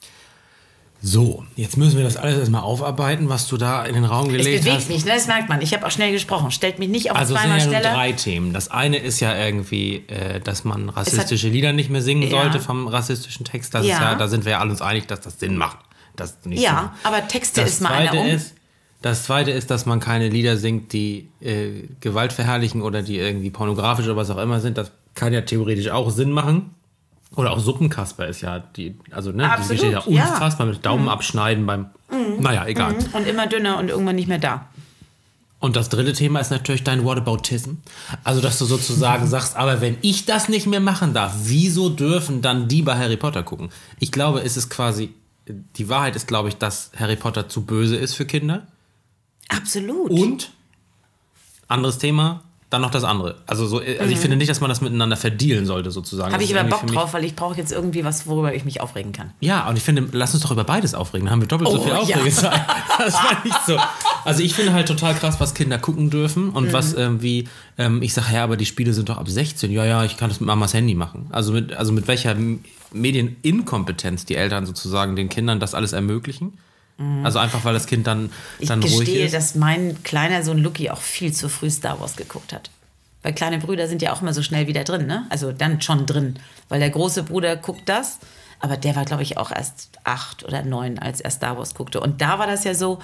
So, 1.02 1.46
jetzt 1.56 1.78
müssen 1.78 1.96
wir 1.96 2.04
das 2.04 2.18
alles 2.18 2.38
erstmal 2.38 2.62
aufarbeiten, 2.62 3.30
was 3.30 3.48
du 3.48 3.56
da 3.56 3.86
in 3.86 3.94
den 3.96 4.04
Raum 4.04 4.26
Es 4.28 4.32
gelegt 4.34 4.64
bewegt 4.66 4.78
hast. 4.82 4.90
mich, 4.90 5.06
ne? 5.06 5.14
das 5.14 5.28
merkt 5.28 5.48
man. 5.48 5.62
Ich 5.62 5.74
habe 5.74 5.88
auch 5.88 5.92
schnell 5.92 6.12
gesprochen. 6.12 6.52
Stellt 6.52 6.78
mich 6.78 6.90
nicht 6.90 7.10
auf 7.10 7.16
Also 7.18 7.36
es 7.36 7.42
sind 7.42 7.50
zweimal 7.54 7.72
ja 7.74 7.80
nur 7.82 7.92
drei 7.92 8.12
Themen. 8.12 8.52
Das 8.52 8.70
eine 8.70 8.98
ist 8.98 9.22
ja 9.22 9.34
irgendwie, 9.34 10.04
äh, 10.10 10.42
dass 10.42 10.66
man 10.66 10.90
rassistische 10.90 11.48
hat- 11.48 11.54
Lieder 11.54 11.72
nicht 11.72 11.90
mehr 11.90 12.02
singen 12.02 12.24
Ja. 12.24 12.30
sollte 12.42 12.60
vom 12.60 12.90
rassistischen 12.90 13.46
Text. 13.46 13.74
Das 13.74 13.86
Ja. 13.86 13.94
Ist 13.96 14.02
ja, 14.02 14.16
da 14.16 14.28
sind 14.28 14.44
wir 14.44 14.52
ja 14.52 14.60
alle 14.60 14.72
uns 14.72 14.82
einig, 14.82 15.08
dass 15.08 15.22
das 15.22 15.40
Sinn 15.40 15.56
macht. 15.56 15.78
Das 16.18 16.38
nicht 16.44 16.62
Ja, 16.62 16.94
so. 17.02 17.08
aber 17.08 17.26
Texte 17.30 17.62
das 17.62 17.70
ist 17.72 17.82
mal 17.82 17.94
einer 17.94 18.20
um. 18.20 18.28
ist, 18.28 18.56
das 19.02 19.24
zweite 19.24 19.52
ist, 19.52 19.72
dass 19.72 19.86
man 19.86 20.00
keine 20.00 20.30
Lieder 20.30 20.58
singt, 20.58 20.92
die 20.92 21.30
äh, 21.42 21.88
Gewalt 22.02 22.34
verherrlichen 22.34 22.82
oder 22.82 23.02
die 23.02 23.18
irgendwie 23.18 23.50
pornografisch 23.50 24.06
oder 24.06 24.18
was 24.18 24.30
auch 24.30 24.38
immer 24.38 24.60
sind. 24.60 24.78
Das 24.78 24.92
kann 25.16 25.32
ja 25.34 25.42
theoretisch 25.42 25.90
auch 25.90 26.10
Sinn 26.10 26.32
machen. 26.32 26.76
Oder 27.36 27.52
auch 27.52 27.60
Suppenkasper 27.60 28.28
ist 28.28 28.42
ja 28.42 28.60
die, 28.60 28.98
also 29.12 29.32
ne, 29.32 29.44
die 29.44 29.50
Absolut, 29.50 29.78
steht 29.78 29.92
ja 29.94 30.00
ja. 30.00 30.26
Mhm. 30.26 30.32
unfassbar 30.32 30.66
mit 30.66 30.84
Daumen 30.84 31.08
abschneiden 31.08 31.66
beim, 31.66 31.86
naja, 32.40 32.66
egal. 32.66 32.96
Und 33.14 33.28
immer 33.28 33.46
dünner 33.46 33.78
und 33.78 33.90
irgendwann 33.90 34.16
nicht 34.16 34.28
mehr 34.28 34.40
da. 34.40 34.68
Und 35.60 35.76
das 35.76 35.90
dritte 35.90 36.14
Thema 36.14 36.40
ist 36.40 36.52
natürlich 36.52 36.84
dein 36.84 37.06
Whataboutism. 37.06 37.74
Also, 38.24 38.42
dass 38.42 38.58
du 38.58 38.66
sozusagen 38.66 39.28
sagst, 39.28 39.58
aber 39.58 39.80
wenn 39.82 39.98
ich 40.02 40.26
das 40.26 40.50
nicht 40.50 40.68
mehr 40.68 40.80
machen 40.80 41.14
darf, 41.14 41.34
wieso 41.44 41.90
dürfen 41.90 42.42
dann 42.42 42.68
die 42.68 42.82
bei 42.82 42.98
Harry 42.98 43.18
Potter 43.18 43.44
gucken? 43.44 43.70
Ich 44.00 44.12
glaube, 44.12 44.42
es 44.42 44.58
ist 44.58 44.70
quasi, 44.70 45.14
die 45.48 45.90
Wahrheit 45.90 46.16
ist, 46.16 46.28
glaube 46.28 46.50
ich, 46.50 46.58
dass 46.58 46.92
Harry 46.98 47.18
Potter 47.18 47.48
zu 47.48 47.66
böse 47.66 47.96
ist 47.96 48.16
für 48.16 48.26
Kinder. 48.26 48.68
Absolut. 49.50 50.12
Und, 50.12 50.52
anderes 51.68 51.98
Thema, 51.98 52.44
dann 52.70 52.82
noch 52.84 52.92
das 52.92 53.04
andere. 53.04 53.38
Also, 53.48 53.66
so, 53.66 53.80
also 53.80 54.06
ich 54.12 54.20
finde 54.20 54.38
nicht, 54.38 54.48
dass 54.50 54.62
man 54.62 54.70
das 54.70 54.80
miteinander 54.80 55.18
verdealen 55.18 55.66
sollte, 55.66 55.90
sozusagen. 55.90 56.32
Habe 56.34 56.44
ich 56.44 56.56
aber 56.58 56.70
Bock 56.70 56.86
drauf, 56.86 57.14
weil 57.14 57.26
ich 57.26 57.36
brauche 57.36 57.58
jetzt 57.58 57.72
irgendwie 57.72 58.04
was, 58.06 58.28
worüber 58.28 58.54
ich 58.54 58.64
mich 58.64 58.80
aufregen 58.80 59.12
kann. 59.12 59.32
Ja, 59.40 59.68
und 59.68 59.76
ich 59.76 59.82
finde, 59.82 60.08
lass 60.12 60.36
uns 60.36 60.44
doch 60.44 60.52
über 60.52 60.64
beides 60.64 60.94
aufregen. 60.94 61.26
Dann 61.26 61.32
haben 61.34 61.42
wir 61.42 61.48
doppelt 61.48 61.68
so 61.72 61.80
Oh, 61.80 61.82
viel 61.82 61.92
ja. 61.94 61.98
Aufregezeit. 62.00 62.62
Das 63.00 63.14
war 63.16 63.44
nicht 63.44 63.58
so. 63.66 63.78
Also 64.24 64.44
ich 64.44 64.54
finde 64.54 64.74
halt 64.74 64.88
total 64.88 65.16
krass, 65.16 65.40
was 65.40 65.56
Kinder 65.56 65.80
gucken 65.80 66.10
dürfen 66.12 66.50
und 66.52 66.72
was 66.74 66.94
Mhm. 66.94 67.00
ähm, 67.02 67.22
wie, 67.24 67.48
ähm, 67.80 68.02
ich 68.04 68.14
sage, 68.14 68.34
ja, 68.36 68.44
aber 68.44 68.56
die 68.58 68.66
Spiele 68.68 68.94
sind 68.94 69.10
doch 69.10 69.18
ab 69.18 69.28
16. 69.30 69.72
Ja, 69.72 69.86
ja, 69.86 70.04
ich 70.04 70.18
kann 70.18 70.30
das 70.30 70.40
mit 70.40 70.46
Mamas 70.48 70.74
Handy 70.76 70.94
machen. 70.94 71.26
Also 71.32 71.54
mit, 71.54 71.74
also 71.74 71.92
mit 71.92 72.08
welcher 72.08 72.36
Medieninkompetenz 72.92 74.26
die 74.26 74.36
Eltern 74.36 74.66
sozusagen 74.66 75.16
den 75.16 75.30
Kindern 75.30 75.60
das 75.60 75.74
alles 75.74 75.94
ermöglichen. 75.94 76.58
Also 77.24 77.40
einfach, 77.40 77.64
weil 77.64 77.74
das 77.74 77.86
Kind 77.88 78.08
dann, 78.08 78.24
Mhm. 78.24 78.32
Ich 78.60 78.68
dann 78.68 78.82
ruhig 78.82 78.98
gestehe, 79.00 79.26
ist. 79.26 79.34
dass 79.34 79.56
mein 79.56 80.04
kleiner 80.04 80.44
Sohn 80.44 80.58
Lucky 80.58 80.90
auch 80.90 81.02
viel 81.02 81.32
zu 81.32 81.48
früh 81.48 81.70
Star 81.70 82.00
Wars 82.02 82.16
geguckt 82.18 82.52
hat. 82.52 82.70
Weil 83.24 83.34
kleine 83.34 83.58
Brüder 83.60 83.88
sind 83.88 84.02
ja 84.02 84.14
auch 84.14 84.22
immer 84.22 84.34
so 84.34 84.42
schnell 84.42 84.68
wieder 84.68 84.84
drin, 84.84 85.06
ne? 85.08 85.26
Also 85.30 85.52
dann 85.52 85.82
schon 85.82 86.06
drin. 86.06 86.36
Weil 86.68 86.80
der 86.80 86.90
große 86.90 87.24
Bruder 87.24 87.56
guckt 87.56 87.88
das, 87.88 88.20
aber 88.60 88.76
der 88.78 88.96
war, 88.96 89.06
glaube 89.06 89.24
ich, 89.24 89.38
auch 89.38 89.52
erst 89.52 89.90
acht 90.04 90.44
oder 90.44 90.64
neun, 90.64 91.00
als 91.00 91.22
er 91.22 91.32
Star 91.32 91.58
Wars 91.58 91.74
guckte. 91.74 92.02
Und 92.02 92.22
da 92.22 92.38
war 92.40 92.48
das 92.48 92.64
ja 92.66 92.74
so, 92.76 93.00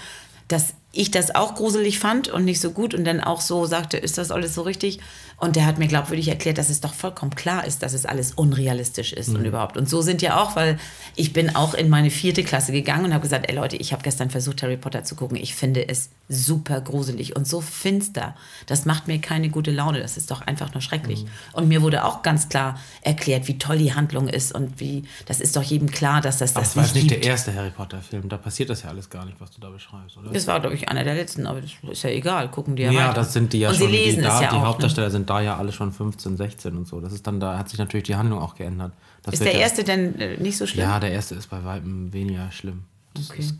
dass 0.48 0.74
ich 0.96 1.12
das 1.12 1.36
auch 1.36 1.56
gruselig 1.56 2.00
fand 2.00 2.28
und 2.30 2.46
nicht 2.46 2.60
so 2.60 2.72
gut 2.72 2.94
und 2.94 3.06
dann 3.06 3.22
auch 3.22 3.42
so 3.42 3.66
sagte, 3.66 3.98
ist 3.98 4.18
das 4.18 4.32
alles 4.32 4.56
so 4.56 4.62
richtig? 4.62 5.00
Und 5.38 5.58
der 5.58 5.66
hat 5.66 5.78
mir 5.78 5.88
glaubwürdig 5.88 6.30
erklärt, 6.30 6.58
dass 6.58 6.70
es 6.70 6.80
doch 6.80 6.94
vollkommen 6.94 7.36
klar 7.36 7.66
ist, 7.68 7.84
dass 7.84 7.92
es 7.94 8.06
alles 8.06 8.32
unrealistisch 8.32 9.12
ist 9.12 9.30
und 9.30 9.44
überhaupt. 9.44 9.76
Und 9.76 9.90
so 9.90 10.02
sind 10.02 10.22
ja 10.22 10.42
auch, 10.42 10.56
weil 10.56 10.80
ich 11.18 11.34
bin 11.34 11.54
auch 11.58 11.74
in 11.74 11.90
meine 11.90 12.10
vierte 12.10 12.42
Klasse 12.42 12.72
gegangen 12.72 13.04
und 13.06 13.14
habe 13.14 13.22
gesagt, 13.24 13.50
ey 13.50 13.56
Leute, 13.56 13.76
ich 13.76 13.92
habe 13.92 14.02
gestern 14.02 14.30
versucht, 14.30 14.64
Harry 14.64 14.78
Potter 14.78 15.04
zu 15.04 15.16
gucken. 15.16 15.36
Ich 15.36 15.54
finde 15.54 15.88
es 15.90 16.10
super 16.30 16.80
gruselig 16.80 17.36
und 17.36 17.46
so 17.46 17.60
finster. 17.60 18.34
Das 18.66 18.86
macht 18.86 19.08
mir 19.10 19.20
keine 19.20 19.50
gute 19.50 19.72
Laune. 19.72 20.00
Das 20.00 20.16
ist 20.16 20.32
doch 20.32 20.42
einfach 20.42 20.74
nur 20.74 20.80
schrecklich. 20.82 21.26
Und 21.52 21.68
mir 21.68 21.82
wurde 21.82 22.06
auch 22.06 22.24
ganz 22.24 22.48
klar 22.48 22.80
erklärt, 23.02 23.50
wie 23.50 23.58
toll 23.58 23.78
die 23.78 23.94
Handlung 23.94 24.30
ist 24.30 24.54
und 24.56 24.80
wie, 24.80 25.04
das 25.26 25.42
ist 25.42 25.58
doch 25.58 25.64
jedem 25.64 25.92
klar, 25.92 26.22
dass 26.22 26.38
das 26.38 26.56
Aber 26.56 26.62
das 26.62 26.76
das 26.76 26.78
war 26.78 26.84
nicht 26.94 27.10
gibt. 27.10 27.24
der 27.24 27.30
erste 27.30 27.54
Harry 27.54 27.72
Potter-Film. 27.72 28.30
Da 28.30 28.38
passiert 28.38 28.70
das 28.70 28.84
ja 28.84 28.90
alles 28.90 29.10
gar 29.10 29.26
nicht, 29.26 29.40
was 29.42 29.52
du 29.52 29.60
da 29.60 29.70
beschreibst, 29.70 30.16
oder? 30.16 30.32
Das 30.32 30.48
war, 30.48 30.62
glaube 30.62 30.76
ich, 30.76 30.85
einer 30.88 31.04
der 31.04 31.16
letzten, 31.16 31.46
aber 31.48 31.62
das 31.62 31.72
ist 31.92 32.04
ja 32.04 32.10
egal. 32.10 32.50
Gucken 32.52 32.76
die 32.76 32.84
ja, 32.84 32.92
Ja, 32.92 33.00
weiter. 33.10 33.14
das 33.16 33.34
sind 33.34 33.54
die 33.54 33.60
ja 33.60 33.70
und 33.70 33.76
schon. 33.76 33.88
sie 33.88 33.94
lesen 33.96 34.22
die, 34.22 34.28
es 34.28 34.34
da, 34.34 34.42
ja 34.42 34.50
die 34.50 34.56
auch. 34.56 34.62
ne? 34.62 34.68
Hauptdarsteller 34.68 35.10
sind 35.10 35.30
da 35.30 35.42
ja 35.42 35.58
alle 35.58 35.72
schon 35.72 35.92
15, 35.92 36.38
16 36.38 36.76
und 36.78 36.88
so. 36.88 37.00
Das 37.02 37.14
ist 37.14 37.26
dann, 37.28 37.40
da 37.40 37.58
hat 37.58 37.70
sich 37.70 37.80
natürlich 37.80 38.04
die 38.06 38.16
Handlung 38.16 38.40
auch 38.40 38.56
geändert. 38.56 38.94
Das 39.24 39.34
Ist 39.36 39.44
der 39.44 39.54
ja- 39.54 39.60
erste 39.60 39.84
denn 39.84 40.20
äh, 40.20 40.38
nicht 40.38 40.58
so 40.58 40.66
schlimm? 40.66 40.84
Ja, 40.86 41.00
der 41.00 41.12
erste 41.12 41.36
ist 41.36 41.50
bei 41.50 41.64
weitem 41.64 42.12
weniger 42.14 42.52
schlimm. 42.52 42.84
Das 43.16 43.30
ist, 43.38 43.56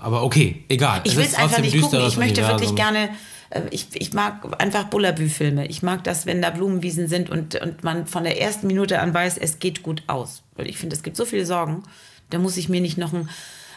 aber 0.00 0.24
okay, 0.24 0.64
egal. 0.68 1.00
Ich 1.04 1.14
will 1.16 1.24
es 1.24 1.34
einfach 1.36 1.60
nicht 1.60 1.80
gucken. 1.80 2.00
Ich 2.08 2.16
möchte 2.16 2.40
wirklich 2.42 2.70
Universum. 2.70 2.74
gerne. 2.76 3.08
äh, 3.50 3.62
Ich, 3.70 3.86
ich 3.94 4.12
mag 4.12 4.60
einfach 4.60 4.84
Bullabü-Filme. 4.84 5.66
Ich 5.68 5.82
mag 5.84 6.02
das, 6.02 6.26
wenn 6.26 6.42
da 6.42 6.50
Blumenwiesen 6.50 7.06
sind 7.06 7.30
und, 7.30 7.54
und 7.54 7.84
man 7.84 8.06
von 8.08 8.24
der 8.24 8.40
ersten 8.40 8.66
Minute 8.66 8.98
an 9.00 9.14
weiß, 9.14 9.38
es 9.38 9.60
geht 9.60 9.84
gut 9.84 10.02
aus. 10.08 10.42
Weil 10.56 10.66
ich 10.68 10.76
finde, 10.76 10.96
es 10.96 11.04
gibt 11.04 11.16
so 11.16 11.24
viele 11.24 11.46
Sorgen. 11.46 11.84
Da 12.30 12.38
muss 12.40 12.56
ich 12.56 12.68
mir 12.68 12.80
nicht 12.80 12.98
noch 12.98 13.12
ein. 13.12 13.28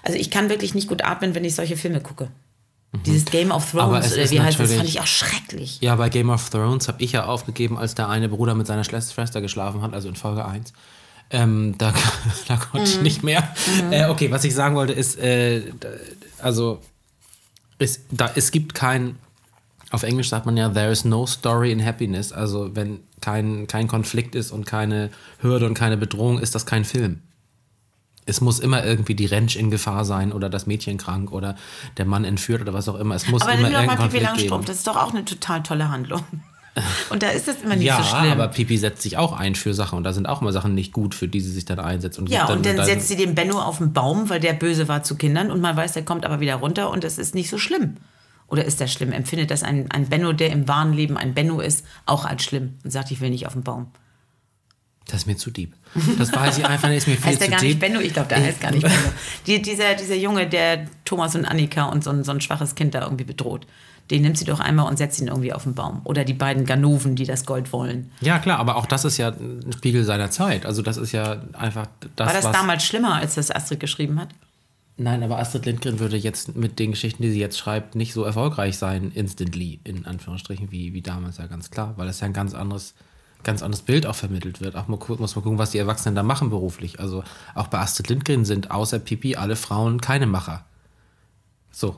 Also 0.01 0.17
ich 0.17 0.31
kann 0.31 0.49
wirklich 0.49 0.73
nicht 0.73 0.87
gut 0.87 1.03
atmen, 1.05 1.35
wenn 1.35 1.45
ich 1.45 1.53
solche 1.53 1.77
Filme 1.77 2.01
gucke. 2.01 2.29
Dieses 3.05 3.25
Game 3.25 3.51
of 3.51 3.71
Mhm. 3.73 3.77
Thrones 3.79 4.05
es 4.07 4.13
oder 4.13 4.21
ist 4.23 4.31
wie 4.31 4.41
heißt 4.41 4.59
das, 4.59 4.73
fand 4.73 4.89
ich 4.89 4.99
auch 4.99 5.05
schrecklich. 5.07 5.77
Ja, 5.81 5.95
bei 5.95 6.09
Game 6.09 6.29
of 6.29 6.49
Thrones 6.49 6.87
habe 6.87 7.03
ich 7.03 7.11
ja 7.11 7.25
aufgegeben, 7.25 7.77
als 7.77 7.93
der 7.95 8.09
eine 8.09 8.29
Bruder 8.29 8.55
mit 8.55 8.65
seiner 8.67 8.83
Schwester 8.83 9.41
geschlafen 9.41 9.81
hat, 9.83 9.93
also 9.93 10.09
in 10.09 10.15
Folge 10.15 10.45
1. 10.45 10.73
Ähm, 11.29 11.75
da, 11.77 11.93
da 12.47 12.55
konnte 12.57 12.89
Mhm. 12.89 12.95
ich 12.95 13.01
nicht 13.01 13.23
mehr. 13.23 13.47
Äh, 13.91 14.05
okay, 14.09 14.31
was 14.31 14.43
ich 14.43 14.55
sagen 14.55 14.75
wollte 14.75 14.93
ist, 14.93 15.19
äh, 15.19 15.61
also 16.39 16.81
es, 17.77 18.01
da, 18.09 18.31
es 18.35 18.49
gibt 18.49 18.73
kein, 18.73 19.17
auf 19.91 20.01
Englisch 20.03 20.29
sagt 20.29 20.47
man 20.47 20.57
ja, 20.57 20.69
there 20.69 20.91
is 20.91 21.05
no 21.05 21.27
story 21.27 21.71
in 21.71 21.85
happiness. 21.85 22.31
Also 22.31 22.75
wenn 22.75 23.01
kein, 23.21 23.67
kein 23.67 23.87
Konflikt 23.87 24.33
ist 24.33 24.51
und 24.51 24.65
keine 24.65 25.11
Hürde 25.41 25.67
und 25.67 25.75
keine 25.75 25.97
Bedrohung, 25.97 26.39
ist 26.39 26.55
das 26.55 26.65
kein 26.65 26.85
Film. 26.85 27.21
Es 28.29 28.39
muss 28.41 28.59
immer 28.59 28.85
irgendwie 28.85 29.15
die 29.15 29.25
Rentsch 29.25 29.55
in 29.55 29.69
Gefahr 29.71 30.05
sein 30.05 30.31
oder 30.31 30.49
das 30.49 30.67
Mädchen 30.67 30.97
krank 30.97 31.31
oder 31.31 31.55
der 31.97 32.05
Mann 32.05 32.23
entführt 32.23 32.61
oder 32.61 32.73
was 32.73 32.87
auch 32.87 32.95
immer. 32.95 33.15
Es 33.15 33.27
muss 33.27 33.41
Aber 33.41 33.53
immer 33.53 33.69
nimm 33.69 33.77
doch 33.77 33.85
mal 33.85 33.95
Konflikt 33.97 34.23
Langstrumpf. 34.23 34.65
Das 34.65 34.77
ist 34.77 34.87
doch 34.87 34.95
auch 34.95 35.11
eine 35.13 35.25
total 35.25 35.63
tolle 35.63 35.89
Handlung. 35.89 36.21
Und 37.09 37.23
da 37.23 37.29
ist 37.29 37.47
das 37.47 37.61
immer 37.63 37.75
nicht 37.75 37.85
Ja, 37.87 37.97
so 37.97 38.03
schlimm. 38.15 38.31
aber 38.31 38.47
Pipi 38.47 38.77
setzt 38.77 39.01
sich 39.01 39.17
auch 39.17 39.33
ein 39.33 39.55
für 39.55 39.73
Sachen 39.73 39.97
und 39.97 40.03
da 40.03 40.13
sind 40.13 40.27
auch 40.29 40.39
immer 40.41 40.51
Sachen 40.53 40.75
nicht 40.75 40.93
gut, 40.93 41.15
für 41.15 41.27
die 41.27 41.41
sie 41.41 41.51
sich 41.51 41.65
dann 41.65 41.79
einsetzt. 41.79 42.19
Und 42.19 42.29
Ja, 42.29 42.45
gibt 42.45 42.57
und 42.57 42.65
dann 42.65 42.77
da- 42.77 42.85
setzt 42.85 43.07
sie 43.07 43.15
den 43.17 43.33
Benno 43.35 43.59
auf 43.59 43.79
den 43.79 43.91
Baum, 43.91 44.29
weil 44.29 44.39
der 44.39 44.53
böse 44.53 44.87
war 44.87 45.03
zu 45.03 45.15
Kindern 45.15 45.51
und 45.51 45.59
man 45.61 45.75
weiß, 45.75 45.93
der 45.93 46.05
kommt 46.05 46.25
aber 46.25 46.39
wieder 46.39 46.55
runter 46.55 46.91
und 46.91 47.03
es 47.03 47.17
ist 47.17 47.33
nicht 47.35 47.49
so 47.49 47.57
schlimm. 47.57 47.97
Oder 48.47 48.63
ist 48.65 48.79
das 48.79 48.93
schlimm? 48.93 49.11
Empfindet 49.11 49.51
das 49.51 49.63
ein, 49.63 49.91
ein 49.91 50.07
Benno, 50.09 50.31
der 50.31 50.51
im 50.51 50.67
wahren 50.67 50.93
Leben 50.93 51.17
ein 51.17 51.33
Benno 51.33 51.59
ist, 51.59 51.85
auch 52.05 52.23
als 52.23 52.43
schlimm 52.43 52.75
und 52.83 52.91
sagt, 52.91 53.11
ich 53.11 53.19
will 53.19 53.31
nicht 53.31 53.47
auf 53.47 53.53
den 53.53 53.63
Baum? 53.63 53.87
Das 55.11 55.21
ist 55.21 55.25
mir 55.27 55.37
zu 55.37 55.51
deep. 55.51 55.73
Das 56.17 56.33
weiß 56.33 56.57
ich 56.59 56.65
einfach 56.65 56.87
nicht, 56.87 56.97
ist 56.99 57.07
mir 57.07 57.15
viel 57.17 57.25
Heißt 57.25 57.41
der 57.41 57.47
zu 57.47 57.51
gar 57.51 57.59
deep. 57.61 57.69
nicht 57.69 57.79
Benno? 57.79 57.99
Ich 57.99 58.13
glaube, 58.13 58.29
der 58.29 58.43
heißt 58.43 58.61
gar 58.61 58.71
nicht 58.71 58.83
Benno. 58.87 58.95
Die, 59.47 59.61
dieser, 59.61 59.95
dieser 59.95 60.15
Junge, 60.15 60.47
der 60.47 60.85
Thomas 61.05 61.35
und 61.35 61.45
Annika 61.45 61.85
und 61.85 62.03
so 62.03 62.11
ein, 62.11 62.23
so 62.23 62.31
ein 62.31 62.41
schwaches 62.41 62.75
Kind 62.75 62.93
da 62.93 63.01
irgendwie 63.01 63.23
bedroht, 63.23 63.65
den 64.11 64.23
nimmt 64.23 64.37
sie 64.37 64.45
doch 64.45 64.59
einmal 64.59 64.87
und 64.87 64.97
setzt 64.97 65.19
ihn 65.21 65.27
irgendwie 65.27 65.53
auf 65.53 65.63
den 65.63 65.75
Baum. 65.75 66.01
Oder 66.03 66.23
die 66.23 66.33
beiden 66.33 66.65
Ganoven, 66.65 67.15
die 67.15 67.25
das 67.25 67.45
Gold 67.45 67.71
wollen. 67.73 68.11
Ja, 68.21 68.39
klar, 68.39 68.59
aber 68.59 68.75
auch 68.75 68.85
das 68.85 69.05
ist 69.05 69.17
ja 69.17 69.29
ein 69.29 69.71
Spiegel 69.73 70.03
seiner 70.03 70.31
Zeit. 70.31 70.65
Also 70.65 70.81
das 70.81 70.97
ist 70.97 71.11
ja 71.11 71.41
einfach 71.53 71.87
das, 72.15 72.27
War 72.27 72.33
das 72.33 72.45
was... 72.45 72.51
damals 72.51 72.83
schlimmer, 72.83 73.15
als 73.15 73.35
das 73.35 73.51
Astrid 73.51 73.79
geschrieben 73.79 74.19
hat? 74.19 74.29
Nein, 74.97 75.23
aber 75.23 75.39
Astrid 75.39 75.65
Lindgren 75.65 75.99
würde 75.99 76.17
jetzt 76.17 76.57
mit 76.57 76.77
den 76.77 76.91
Geschichten, 76.91 77.23
die 77.23 77.31
sie 77.31 77.39
jetzt 77.39 77.57
schreibt, 77.57 77.95
nicht 77.95 78.11
so 78.13 78.23
erfolgreich 78.23 78.77
sein, 78.77 79.13
instantly, 79.15 79.79
in 79.85 80.05
Anführungsstrichen, 80.05 80.71
wie, 80.71 80.93
wie 80.93 81.01
damals, 81.01 81.37
ja 81.37 81.47
ganz 81.47 81.71
klar. 81.71 81.93
Weil 81.95 82.09
es 82.09 82.19
ja 82.19 82.25
ein 82.25 82.33
ganz 82.33 82.53
anderes, 82.53 82.95
ganz 83.43 83.63
anderes 83.63 83.83
Bild 83.83 84.05
auch 84.05 84.15
vermittelt 84.15 84.61
wird. 84.61 84.75
Auch 84.75 84.87
mal, 84.87 84.99
muss 85.17 85.35
man 85.35 85.43
gucken, 85.43 85.57
was 85.57 85.71
die 85.71 85.77
Erwachsenen 85.77 86.15
da 86.15 86.23
machen 86.23 86.49
beruflich. 86.49 86.99
Also 86.99 87.23
auch 87.55 87.67
bei 87.67 87.79
Astrid 87.79 88.09
Lindgren 88.09 88.45
sind 88.45 88.71
außer 88.71 88.99
Pipi 88.99 89.35
alle 89.35 89.55
Frauen 89.55 90.01
keine 90.01 90.27
Macher. 90.27 90.65
So. 91.79 91.95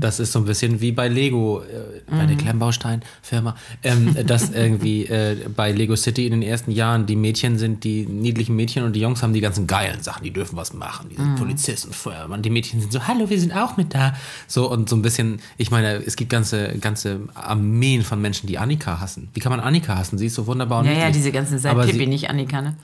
Das 0.00 0.18
ist 0.18 0.32
so 0.32 0.40
ein 0.40 0.46
bisschen 0.46 0.80
wie 0.80 0.90
bei 0.90 1.06
Lego, 1.06 1.60
äh, 1.62 2.00
bei 2.10 2.26
der 2.26 2.34
Klemmbaustein-Firma, 2.36 3.54
ähm, 3.84 4.16
dass 4.26 4.50
irgendwie 4.54 5.06
äh, 5.06 5.48
bei 5.54 5.70
Lego 5.70 5.94
City 5.94 6.26
in 6.26 6.32
den 6.32 6.42
ersten 6.42 6.72
Jahren 6.72 7.06
die 7.06 7.14
Mädchen 7.14 7.56
sind 7.56 7.84
die 7.84 8.04
niedlichen 8.04 8.56
Mädchen 8.56 8.82
und 8.82 8.94
die 8.96 9.00
Jungs 9.00 9.22
haben 9.22 9.32
die 9.32 9.40
ganzen 9.40 9.68
geilen 9.68 10.02
Sachen, 10.02 10.24
die 10.24 10.32
dürfen 10.32 10.56
was 10.56 10.72
machen, 10.72 11.08
die 11.10 11.14
sind 11.14 11.36
Polizist 11.36 11.86
und 11.86 11.94
Feuermann. 11.94 12.42
Die 12.42 12.50
Mädchen 12.50 12.80
sind 12.80 12.92
so, 12.92 13.06
hallo, 13.06 13.30
wir 13.30 13.38
sind 13.38 13.52
auch 13.54 13.76
mit 13.76 13.94
da. 13.94 14.16
So 14.48 14.68
und 14.68 14.88
so 14.88 14.96
ein 14.96 15.02
bisschen, 15.02 15.40
ich 15.56 15.70
meine, 15.70 16.02
es 16.04 16.16
gibt 16.16 16.30
ganze, 16.30 16.76
ganze 16.80 17.20
Armeen 17.34 18.02
von 18.02 18.20
Menschen, 18.20 18.48
die 18.48 18.58
Annika 18.58 18.98
hassen. 18.98 19.28
Wie 19.34 19.38
kann 19.40 19.50
man 19.50 19.60
Annika 19.60 19.96
hassen? 19.96 20.18
Sie 20.18 20.26
ist 20.26 20.34
so 20.34 20.48
wunderbar 20.48 20.80
und 20.80 20.86
Ja, 20.86 20.94
ja, 20.94 21.10
diese 21.12 21.30
ganzen 21.30 21.60
sei 21.60 21.70
Aber 21.70 21.84
Pippi, 21.84 21.98
sie- 21.98 22.06
nicht 22.08 22.28
Annika, 22.28 22.60
ne? 22.60 22.74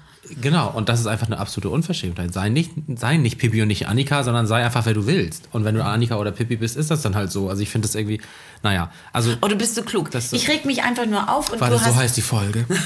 Genau, 0.40 0.70
und 0.70 0.88
das 0.88 1.00
ist 1.00 1.06
einfach 1.06 1.26
eine 1.26 1.38
absolute 1.38 1.68
Unverschämtheit. 1.70 2.32
Sei 2.32 2.48
nicht, 2.48 2.70
sei 2.96 3.16
nicht 3.16 3.38
Pippi 3.38 3.62
und 3.62 3.68
nicht 3.68 3.86
Annika, 3.88 4.24
sondern 4.24 4.46
sei 4.46 4.64
einfach, 4.64 4.84
wer 4.86 4.94
du 4.94 5.06
willst. 5.06 5.48
Und 5.52 5.64
wenn 5.64 5.74
du 5.74 5.84
Annika 5.84 6.16
oder 6.16 6.32
Pippi 6.32 6.56
bist, 6.56 6.76
ist 6.76 6.90
das 6.90 7.02
dann 7.02 7.14
halt 7.14 7.30
so. 7.30 7.48
Also 7.48 7.62
ich 7.62 7.70
finde 7.70 7.86
das 7.88 7.94
irgendwie, 7.94 8.20
naja, 8.62 8.90
also, 9.12 9.34
Oh, 9.40 9.48
du 9.48 9.56
bist 9.56 9.74
so 9.74 9.82
klug. 9.82 10.10
Das 10.10 10.30
so- 10.30 10.36
ich 10.36 10.48
reg 10.48 10.64
mich 10.64 10.82
einfach 10.82 11.06
nur 11.06 11.30
auf 11.32 11.52
und 11.52 11.60
warte, 11.60 11.74
du 11.76 11.78
so 11.80 11.86
hast 11.86 11.96
heißt 11.96 12.16
die 12.16 12.22
Folge. 12.22 12.64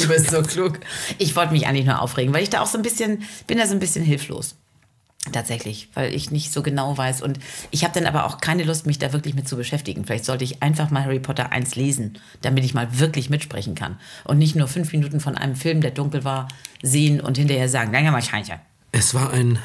Du 0.00 0.08
bist 0.08 0.30
so 0.30 0.42
klug. 0.42 0.78
Ich 1.18 1.34
wollte 1.36 1.52
mich 1.52 1.66
eigentlich 1.66 1.86
nur 1.86 2.00
aufregen, 2.00 2.32
weil 2.32 2.42
ich 2.42 2.50
da 2.50 2.60
auch 2.60 2.66
so 2.66 2.78
ein 2.78 2.82
bisschen, 2.82 3.22
bin 3.46 3.58
da 3.58 3.66
so 3.66 3.72
ein 3.74 3.80
bisschen 3.80 4.04
hilflos. 4.04 4.56
Tatsächlich, 5.32 5.88
weil 5.94 6.14
ich 6.14 6.30
nicht 6.30 6.52
so 6.52 6.62
genau 6.62 6.96
weiß. 6.96 7.22
Und 7.22 7.38
ich 7.70 7.84
habe 7.84 7.94
dann 7.94 8.06
aber 8.06 8.26
auch 8.26 8.38
keine 8.38 8.62
Lust, 8.64 8.86
mich 8.86 8.98
da 8.98 9.12
wirklich 9.12 9.34
mit 9.34 9.48
zu 9.48 9.56
beschäftigen. 9.56 10.04
Vielleicht 10.04 10.24
sollte 10.24 10.44
ich 10.44 10.62
einfach 10.62 10.90
mal 10.90 11.04
Harry 11.04 11.18
Potter 11.18 11.52
1 11.52 11.74
lesen, 11.74 12.18
damit 12.42 12.64
ich 12.64 12.74
mal 12.74 12.98
wirklich 12.98 13.28
mitsprechen 13.30 13.74
kann. 13.74 13.98
Und 14.24 14.38
nicht 14.38 14.54
nur 14.54 14.68
fünf 14.68 14.92
Minuten 14.92 15.20
von 15.20 15.36
einem 15.36 15.56
Film, 15.56 15.80
der 15.80 15.90
dunkel 15.90 16.24
war, 16.24 16.48
sehen 16.82 17.20
und 17.20 17.38
hinterher 17.38 17.68
sagen, 17.68 17.92
danke 17.92 18.10
mal 18.10 18.22
Scheiße. 18.22 18.52
Es 18.92 19.14
war 19.14 19.30
ein 19.30 19.58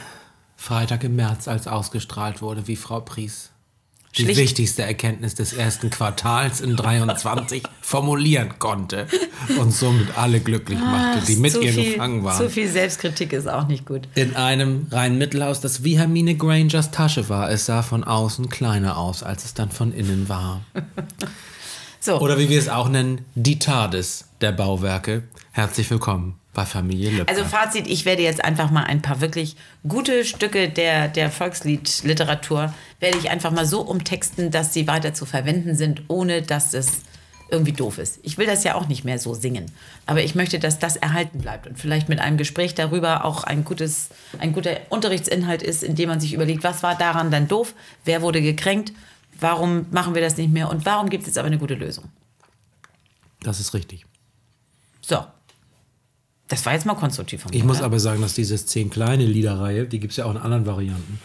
Freitag 0.56 1.04
im 1.04 1.16
März, 1.16 1.48
als 1.48 1.68
ausgestrahlt 1.68 2.42
wurde, 2.42 2.68
wie 2.68 2.76
Frau 2.76 3.02
Pries 3.02 3.52
die 4.18 4.24
Schlicht- 4.24 4.40
wichtigste 4.40 4.84
Erkenntnis 4.84 5.36
des 5.36 5.54
ersten 5.54 5.90
Quartals 5.90 6.60
in 6.62 6.76
23 6.76 7.64
formulieren 7.82 8.60
konnte 8.60 9.08
und 9.60 9.72
somit 9.72 10.18
alle 10.18 10.40
glücklich 10.42 10.80
machte, 10.80 11.26
die 11.26 11.38
mit 11.38 11.56
ihr 11.62 11.72
viel, 11.74 11.94
gefangen 11.94 12.24
waren. 12.24 12.38
Zu 12.38 12.50
viel 12.50 12.70
Selbstkritik 12.70 13.32
ist 13.34 13.48
auch 13.48 13.68
nicht 13.68 13.86
gut. 13.86 14.08
In 14.16 14.36
einem 14.36 14.88
reinen 14.92 15.18
Mittelhaus, 15.18 15.62
das 15.62 15.84
wie 15.84 15.98
Hermine 15.98 16.36
Grangers 16.36 16.92
Tasche 16.92 17.30
war. 17.30 17.50
Es 17.50 17.66
sah 17.66 17.84
von 17.84 18.04
außen 18.04 18.50
kleiner 18.50 18.98
aus, 18.98 19.24
als 19.24 19.46
es 19.46 19.54
dann 19.54 19.72
von 19.72 19.94
innen 19.94 20.28
war. 20.28 20.62
So, 22.04 22.20
Oder 22.20 22.40
wie 22.40 22.50
wir 22.50 22.58
es 22.58 22.68
auch 22.68 22.90
nennen, 22.90 23.26
die 23.36 23.60
TARDIS 23.60 24.26
der 24.42 24.52
Bauwerke. 24.52 25.22
Herzlich 25.52 25.88
willkommen 25.92 26.40
bei 26.52 26.66
Familie 26.66 27.12
Löbner. 27.12 27.30
Also 27.30 27.46
Fazit, 27.46 27.86
ich 27.86 28.06
werde 28.06 28.24
jetzt 28.24 28.44
einfach 28.44 28.72
mal 28.72 28.86
ein 28.86 29.04
paar 29.04 29.22
wirklich 29.22 29.56
gute 29.88 30.26
Stücke 30.26 30.68
der, 30.68 31.10
der 31.10 31.30
Volksliedliteratur, 31.30 32.74
werde 33.00 33.18
ich 33.20 33.30
einfach 33.30 33.52
mal 33.52 33.68
so 33.68 33.82
umtexten, 33.82 34.50
dass 34.50 34.74
sie 34.74 34.88
weiter 34.88 35.14
zu 35.14 35.28
verwenden 35.28 35.76
sind, 35.76 36.02
ohne 36.08 36.42
dass 36.42 36.74
es 36.74 37.04
irgendwie 37.52 37.74
doof 37.74 38.00
ist. 38.00 38.20
Ich 38.24 38.40
will 38.40 38.48
das 38.48 38.64
ja 38.64 38.74
auch 38.74 38.88
nicht 38.88 39.04
mehr 39.04 39.20
so 39.20 39.36
singen, 39.36 39.72
aber 40.08 40.24
ich 40.24 40.34
möchte, 40.34 40.58
dass 40.58 40.80
das 40.80 40.96
erhalten 40.96 41.38
bleibt 41.38 41.68
und 41.68 41.78
vielleicht 41.78 42.10
mit 42.10 42.20
einem 42.20 42.38
Gespräch 42.38 42.74
darüber 42.74 43.26
auch 43.26 43.44
ein, 43.44 43.64
gutes, 43.64 44.10
ein 44.40 44.54
guter 44.54 44.78
Unterrichtsinhalt 44.90 45.62
ist, 45.62 45.84
in 45.84 45.94
dem 45.94 46.10
man 46.10 46.20
sich 46.20 46.34
überlegt, 46.34 46.64
was 46.64 46.82
war 46.82 46.98
daran 46.98 47.30
dann 47.30 47.48
doof, 47.48 47.76
wer 48.06 48.24
wurde 48.24 48.42
gekränkt, 48.42 48.92
warum 49.42 49.88
machen 49.92 50.16
wir 50.16 50.22
das 50.22 50.38
nicht 50.38 50.52
mehr 50.52 50.70
und 50.70 50.86
warum 50.86 51.10
gibt 51.10 51.24
es 51.24 51.28
jetzt 51.28 51.38
aber 51.38 51.48
eine 51.48 51.58
gute 51.58 51.76
Lösung. 51.76 52.06
Das 53.42 53.60
ist 53.60 53.74
richtig. 53.74 54.06
So. 55.02 55.26
Das 56.48 56.66
war 56.66 56.74
jetzt 56.74 56.86
mal 56.86 56.96
konstruktiv 56.96 57.42
von 57.42 57.52
mir. 57.52 57.58
Ich 57.58 57.64
muss 57.64 57.78
oder? 57.78 57.86
aber 57.86 58.00
sagen, 58.00 58.22
dass 58.22 58.34
dieses 58.34 58.66
zehn 58.66 58.90
kleine 58.90 59.26
Liederreihe, 59.26 59.88
die 59.88 60.00
gibt 60.00 60.12
es 60.12 60.18
ja 60.18 60.26
auch 60.26 60.32
in 60.32 60.38
anderen 60.38 60.66
Varianten, 60.66 61.20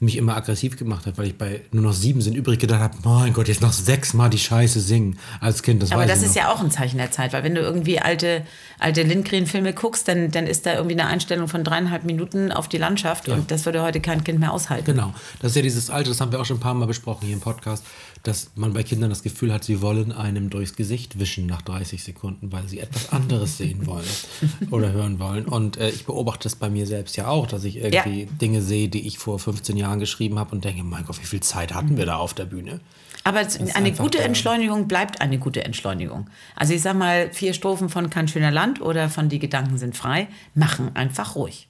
mich 0.00 0.16
immer 0.16 0.34
aggressiv 0.34 0.78
gemacht 0.78 1.04
hat, 1.04 1.18
weil 1.18 1.26
ich 1.26 1.36
bei 1.36 1.60
nur 1.72 1.82
noch 1.82 1.92
sieben 1.92 2.22
sind 2.22 2.34
übrig 2.34 2.58
gedacht 2.58 2.80
habe, 2.80 2.96
mein 3.04 3.34
Gott, 3.34 3.48
jetzt 3.48 3.60
noch 3.60 3.72
sechsmal 3.72 4.30
die 4.30 4.38
Scheiße 4.38 4.80
singen 4.80 5.18
als 5.40 5.62
Kind. 5.62 5.82
Das 5.82 5.92
Aber 5.92 6.06
das 6.06 6.22
ist 6.22 6.28
noch. 6.28 6.36
ja 6.36 6.52
auch 6.52 6.60
ein 6.60 6.70
Zeichen 6.70 6.96
der 6.96 7.10
Zeit, 7.10 7.34
weil 7.34 7.44
wenn 7.44 7.54
du 7.54 7.60
irgendwie 7.60 8.00
alte, 8.00 8.46
alte 8.78 9.02
Lindgren-Filme 9.02 9.74
guckst, 9.74 10.08
dann, 10.08 10.30
dann 10.30 10.46
ist 10.46 10.64
da 10.64 10.72
irgendwie 10.74 10.98
eine 10.98 11.06
Einstellung 11.06 11.48
von 11.48 11.64
dreieinhalb 11.64 12.04
Minuten 12.04 12.50
auf 12.50 12.66
die 12.66 12.78
Landschaft 12.78 13.28
und 13.28 13.50
das 13.50 13.66
würde 13.66 13.82
heute 13.82 14.00
kein 14.00 14.24
Kind 14.24 14.40
mehr 14.40 14.52
aushalten. 14.52 14.86
Genau. 14.86 15.12
Das 15.42 15.50
ist 15.50 15.56
ja 15.56 15.62
dieses 15.62 15.90
Alte, 15.90 16.08
das 16.08 16.20
haben 16.22 16.32
wir 16.32 16.40
auch 16.40 16.46
schon 16.46 16.56
ein 16.56 16.60
paar 16.60 16.72
Mal 16.72 16.86
besprochen 16.86 17.26
hier 17.26 17.34
im 17.34 17.40
Podcast, 17.40 17.84
dass 18.22 18.50
man 18.54 18.72
bei 18.72 18.82
Kindern 18.82 19.10
das 19.10 19.22
Gefühl 19.22 19.52
hat, 19.52 19.64
sie 19.64 19.80
wollen 19.80 20.12
einem 20.12 20.50
durchs 20.50 20.76
Gesicht 20.76 21.18
wischen 21.18 21.46
nach 21.46 21.62
30 21.62 22.04
Sekunden, 22.04 22.52
weil 22.52 22.68
sie 22.68 22.78
etwas 22.78 23.12
anderes 23.12 23.56
sehen 23.58 23.86
wollen 23.86 24.04
oder 24.70 24.92
hören 24.92 25.18
wollen. 25.18 25.46
Und 25.46 25.78
äh, 25.78 25.88
ich 25.90 26.04
beobachte 26.04 26.44
das 26.44 26.56
bei 26.56 26.68
mir 26.68 26.86
selbst 26.86 27.16
ja 27.16 27.28
auch, 27.28 27.46
dass 27.46 27.64
ich 27.64 27.76
irgendwie 27.76 28.24
Ja. 28.24 28.28
Dinge 28.40 28.60
sehe, 28.62 28.88
die 28.88 29.06
ich 29.06 29.18
vor 29.18 29.38
15 29.38 29.76
Jahren 29.76 30.00
geschrieben 30.00 30.38
habe 30.38 30.52
und 30.52 30.64
denke, 30.64 30.82
mein 30.84 31.04
Gott, 31.04 31.20
wie 31.20 31.26
viel 31.26 31.40
Zeit 31.40 31.74
hatten 31.74 31.96
wir 31.96 32.06
da 32.06 32.16
auf 32.16 32.34
der 32.34 32.44
Bühne? 32.44 32.80
Aber 33.24 33.46
eine 33.74 33.92
gute. 33.92 34.18
Entschleunigung 34.20 34.88
bleibt 34.88 35.20
eine 35.20 35.38
gute 35.38 35.64
Entschleunigung. 35.64 36.28
Also 36.56 36.72
ich 36.74 36.82
sag 36.82 36.96
mal, 36.96 37.30
vier 37.32 37.52
Strophen 37.52 37.88
von 37.88 38.08
Kein 38.10 38.28
schöner 38.28 38.50
Land 38.50 38.80
oder 38.80 39.08
von 39.10 39.28
Die 39.28 39.38
Gedanken 39.38 39.76
sind 39.78 39.96
frei, 39.96 40.28
machen 40.54 40.94
einfach 40.94 41.36
ruhig. 41.36 41.68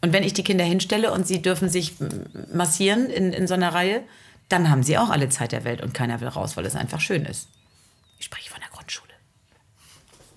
Und 0.00 0.12
wenn 0.12 0.22
ich 0.22 0.32
die 0.32 0.44
Kinder 0.44 0.64
hinstelle 0.64 1.12
und 1.12 1.26
sie 1.26 1.42
dürfen 1.42 1.68
sich 1.68 1.94
massieren 2.52 3.06
in, 3.10 3.32
in 3.32 3.46
so 3.46 3.54
einer 3.54 3.74
Reihe, 3.74 4.02
dann 4.48 4.70
haben 4.70 4.82
sie 4.82 4.98
auch 4.98 5.10
alle 5.10 5.28
Zeit 5.28 5.52
der 5.52 5.64
Welt 5.64 5.82
und 5.82 5.94
keiner 5.94 6.20
will 6.20 6.28
raus, 6.28 6.56
weil 6.56 6.64
es 6.66 6.74
einfach 6.74 7.00
schön 7.00 7.24
ist. 7.24 7.48
Ich 8.18 8.24
spreche 8.24 8.50
von 8.50 8.60
der 8.60 8.70
Grundschule. 8.70 9.08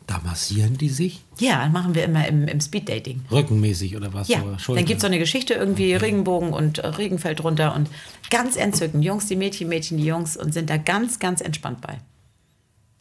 Da 0.08 0.20
massieren 0.24 0.78
die 0.78 0.90
sich? 0.90 1.24
Ja, 1.40 1.70
machen 1.70 1.96
wir 1.96 2.04
immer 2.04 2.28
im, 2.28 2.46
im 2.48 2.60
Speeddating. 2.60 3.24
Rückenmäßig 3.32 3.96
oder 3.96 4.14
was? 4.14 4.28
Ja, 4.28 4.42
Oder 4.42 4.58
dann 4.76 4.86
gibt 4.86 4.98
es 4.98 5.02
so 5.02 5.08
eine 5.08 5.20
Geschichte 5.20 5.54
irgendwie, 5.54 5.94
Regenbogen 5.94 6.52
und 6.52 6.80
äh, 6.80 6.88
Regen 6.88 7.18
fällt 7.18 7.42
runter 7.44 7.74
und 7.76 7.90
ganz 8.30 8.58
entzückend. 8.58 9.06
Jungs, 9.06 9.28
die 9.28 9.38
Mädchen, 9.38 9.70
Mädchen, 9.70 9.98
die 9.98 10.06
Jungs 10.06 10.36
und 10.36 10.54
sind 10.54 10.70
da 10.70 10.76
ganz, 10.78 11.20
ganz 11.20 11.40
entspannt 11.40 11.80
bei. 11.80 12.00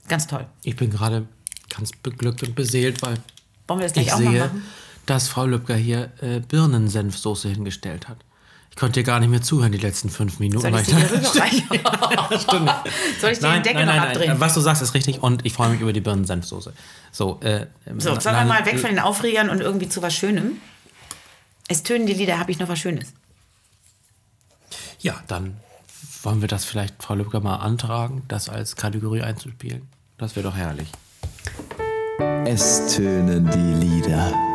Ganz 0.06 0.28
toll. 0.28 0.46
Ich 0.62 0.76
bin 0.76 0.90
gerade 0.90 1.26
ganz 1.68 1.90
beglückt 1.92 2.42
und 2.44 2.54
beseelt, 2.54 3.02
weil 3.02 3.16
Wollen 3.66 3.80
wir 3.80 3.86
das 3.86 3.92
gleich 3.94 4.06
ich 4.06 4.12
auch 4.12 4.18
sehe, 4.18 4.40
machen? 4.40 4.62
dass 5.06 5.28
Frau 5.28 5.46
Lübcker 5.46 5.76
hier 5.76 6.12
äh, 6.20 6.40
Birnensenfsoße 6.40 7.48
hingestellt 7.48 8.08
hat. 8.08 8.18
Ich 8.70 8.76
konnte 8.76 9.00
dir 9.00 9.04
gar 9.04 9.20
nicht 9.20 9.28
mehr 9.28 9.42
zuhören 9.42 9.72
die 9.72 9.78
letzten 9.78 10.08
fünf 10.10 10.38
Minuten. 10.38 10.62
Soll 10.62 10.72
weil 10.72 10.82
ich 10.82 10.94
rüberreichen? 10.94 11.68
Soll 13.20 13.30
ich 13.32 13.38
dir 13.38 13.52
den 13.52 13.62
Deckel 13.62 13.84
noch 13.86 13.94
abdrehen? 13.94 14.40
Was 14.40 14.54
du 14.54 14.60
sagst, 14.60 14.80
ist 14.80 14.94
richtig 14.94 15.22
und 15.22 15.44
ich 15.44 15.52
freue 15.52 15.70
mich 15.70 15.80
über 15.80 15.92
die 15.92 16.00
Birnensenfsoße. 16.00 16.72
So, 17.12 17.40
äh, 17.42 17.66
So, 17.98 18.14
sagen 18.18 18.24
wir 18.24 18.32
nein, 18.32 18.48
mal 18.48 18.66
weg 18.66 18.78
von 18.78 18.90
den 18.90 19.00
Aufregern 19.00 19.50
und 19.50 19.60
irgendwie 19.60 19.88
zu 19.88 20.02
was 20.02 20.14
Schönem. 20.14 20.58
Es 21.68 21.82
tönen 21.82 22.06
die 22.06 22.14
Lieder, 22.14 22.38
habe 22.38 22.50
ich 22.50 22.58
noch 22.58 22.68
was 22.68 22.78
Schönes. 22.78 23.12
Ja, 25.00 25.22
dann 25.28 25.56
wollen 26.22 26.40
wir 26.40 26.48
das 26.48 26.64
vielleicht, 26.64 27.02
Frau 27.02 27.14
Lübcker, 27.14 27.40
mal 27.40 27.56
antragen, 27.56 28.22
das 28.28 28.48
als 28.48 28.76
Kategorie 28.76 29.22
einzuspielen. 29.22 29.88
Das 30.18 30.36
wäre 30.36 30.48
doch 30.48 30.56
herrlich. 30.56 30.88
Es 32.44 32.94
tönen 32.94 33.50
die 33.50 33.86
Lieder. 33.86 34.49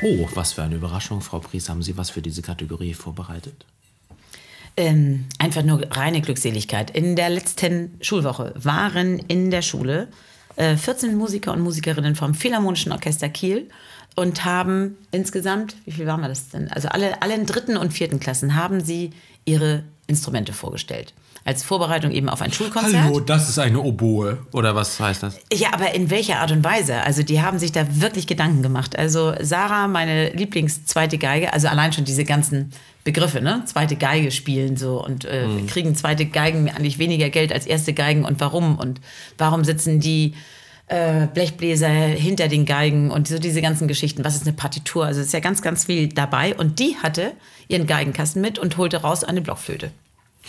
Oh, 0.00 0.28
was 0.34 0.52
für 0.52 0.62
eine 0.62 0.76
Überraschung, 0.76 1.20
Frau 1.20 1.40
Pries. 1.40 1.68
Haben 1.68 1.82
Sie 1.82 1.96
was 1.96 2.10
für 2.10 2.22
diese 2.22 2.42
Kategorie 2.42 2.94
vorbereitet? 2.94 3.64
Ähm, 4.76 5.24
einfach 5.38 5.64
nur 5.64 5.82
reine 5.90 6.20
Glückseligkeit. 6.20 6.92
In 6.92 7.16
der 7.16 7.30
letzten 7.30 7.96
Schulwoche 8.00 8.54
waren 8.56 9.18
in 9.18 9.50
der 9.50 9.62
Schule 9.62 10.08
äh, 10.54 10.76
14 10.76 11.16
Musiker 11.16 11.52
und 11.52 11.60
Musikerinnen 11.60 12.14
vom 12.14 12.34
Philharmonischen 12.34 12.92
Orchester 12.92 13.28
Kiel 13.28 13.68
und 14.14 14.44
haben 14.44 14.96
insgesamt, 15.10 15.74
wie 15.84 15.92
viel 15.92 16.06
waren 16.06 16.20
wir 16.20 16.28
das 16.28 16.48
denn? 16.50 16.70
Also 16.70 16.88
alle, 16.88 17.20
alle 17.22 17.34
in 17.34 17.46
dritten 17.46 17.76
und 17.76 17.92
vierten 17.92 18.20
Klassen 18.20 18.54
haben 18.54 18.80
sie 18.80 19.10
ihre 19.44 19.82
Instrumente 20.08 20.52
vorgestellt. 20.52 21.12
Als 21.44 21.62
Vorbereitung 21.62 22.10
eben 22.10 22.28
auf 22.28 22.42
ein 22.42 22.50
Schulkonzert. 22.50 23.04
Hallo, 23.04 23.20
das 23.20 23.48
ist 23.48 23.58
eine 23.58 23.80
Oboe. 23.80 24.38
Oder 24.52 24.74
was 24.74 24.98
heißt 24.98 25.22
das? 25.22 25.38
Ja, 25.52 25.68
aber 25.72 25.94
in 25.94 26.10
welcher 26.10 26.40
Art 26.40 26.50
und 26.50 26.64
Weise? 26.64 27.02
Also 27.02 27.22
die 27.22 27.40
haben 27.42 27.58
sich 27.58 27.72
da 27.72 27.86
wirklich 28.00 28.26
Gedanken 28.26 28.62
gemacht. 28.62 28.98
Also 28.98 29.34
Sarah, 29.40 29.86
meine 29.86 30.30
Lieblingszweite 30.30 31.18
Geige, 31.18 31.52
also 31.52 31.68
allein 31.68 31.92
schon 31.92 32.04
diese 32.04 32.24
ganzen 32.24 32.72
Begriffe, 33.04 33.40
ne? 33.40 33.62
Zweite 33.66 33.96
Geige 33.96 34.30
spielen 34.30 34.76
so 34.76 35.04
und 35.04 35.24
äh, 35.26 35.46
kriegen 35.68 35.94
zweite 35.94 36.26
Geigen 36.26 36.70
eigentlich 36.70 36.98
weniger 36.98 37.28
Geld 37.28 37.52
als 37.52 37.66
erste 37.66 37.92
Geigen 37.92 38.24
und 38.24 38.40
warum? 38.40 38.78
Und 38.78 39.00
warum 39.36 39.64
sitzen 39.64 40.00
die 40.00 40.34
äh, 40.88 41.26
Blechbläser 41.26 41.88
hinter 41.88 42.48
den 42.48 42.64
Geigen 42.64 43.10
und 43.10 43.28
so 43.28 43.38
diese 43.38 43.60
ganzen 43.60 43.88
Geschichten. 43.88 44.24
Was 44.24 44.34
ist 44.34 44.46
eine 44.46 44.54
Partitur? 44.54 45.04
Also 45.04 45.20
es 45.20 45.26
ist 45.26 45.32
ja 45.32 45.40
ganz, 45.40 45.62
ganz 45.62 45.84
viel 45.84 46.08
dabei. 46.08 46.54
Und 46.54 46.78
die 46.78 46.96
hatte 46.96 47.32
ihren 47.68 47.86
Geigenkasten 47.86 48.42
mit 48.42 48.58
und 48.58 48.76
holte 48.76 48.98
raus 48.98 49.24
eine 49.24 49.40
Blockflöte. 49.40 49.90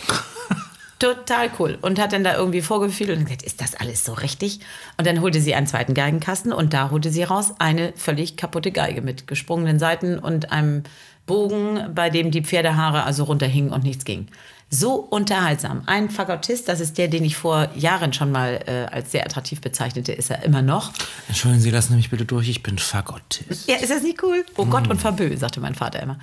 Total 0.98 1.50
cool. 1.58 1.78
Und 1.80 1.98
hat 1.98 2.12
dann 2.12 2.24
da 2.24 2.36
irgendwie 2.36 2.60
vorgefühlt 2.60 3.08
und 3.10 3.24
gesagt, 3.24 3.42
ist 3.42 3.62
das 3.62 3.74
alles 3.74 4.04
so 4.04 4.12
richtig? 4.12 4.60
Und 4.98 5.06
dann 5.06 5.22
holte 5.22 5.40
sie 5.40 5.54
einen 5.54 5.66
zweiten 5.66 5.94
Geigenkasten 5.94 6.52
und 6.52 6.74
da 6.74 6.90
holte 6.90 7.10
sie 7.10 7.22
raus 7.22 7.54
eine 7.58 7.94
völlig 7.96 8.36
kaputte 8.36 8.70
Geige 8.70 9.00
mit 9.00 9.26
gesprungenen 9.26 9.78
Seiten 9.78 10.18
und 10.18 10.52
einem 10.52 10.82
Bogen, 11.24 11.94
bei 11.94 12.10
dem 12.10 12.30
die 12.30 12.42
Pferdehaare 12.42 13.04
also 13.04 13.24
runterhingen 13.24 13.72
und 13.72 13.82
nichts 13.82 14.04
ging. 14.04 14.28
So 14.68 14.94
unterhaltsam. 14.94 15.82
Ein 15.86 16.10
Fagottist, 16.10 16.68
das 16.68 16.80
ist 16.80 16.98
der, 16.98 17.08
den 17.08 17.24
ich 17.24 17.34
vor 17.34 17.70
Jahren 17.74 18.12
schon 18.12 18.30
mal 18.30 18.60
äh, 18.66 18.94
als 18.94 19.10
sehr 19.10 19.24
attraktiv 19.24 19.60
bezeichnete, 19.62 20.12
ist 20.12 20.30
er 20.30 20.44
immer 20.44 20.60
noch. 20.60 20.92
Entschuldigen 21.28 21.62
Sie, 21.62 21.70
lassen 21.70 21.92
Sie 21.92 21.96
mich 21.96 22.10
bitte 22.10 22.26
durch. 22.26 22.48
Ich 22.48 22.62
bin 22.62 22.78
Fagottist. 22.78 23.68
Ja, 23.68 23.76
ist 23.76 23.90
das 23.90 24.02
nicht 24.02 24.22
cool? 24.22 24.44
Oh 24.56 24.66
Gott 24.66 24.86
und 24.88 25.00
Verbö, 25.00 25.34
sagte 25.36 25.60
mein 25.60 25.74
Vater 25.74 26.00
immer. 26.00 26.18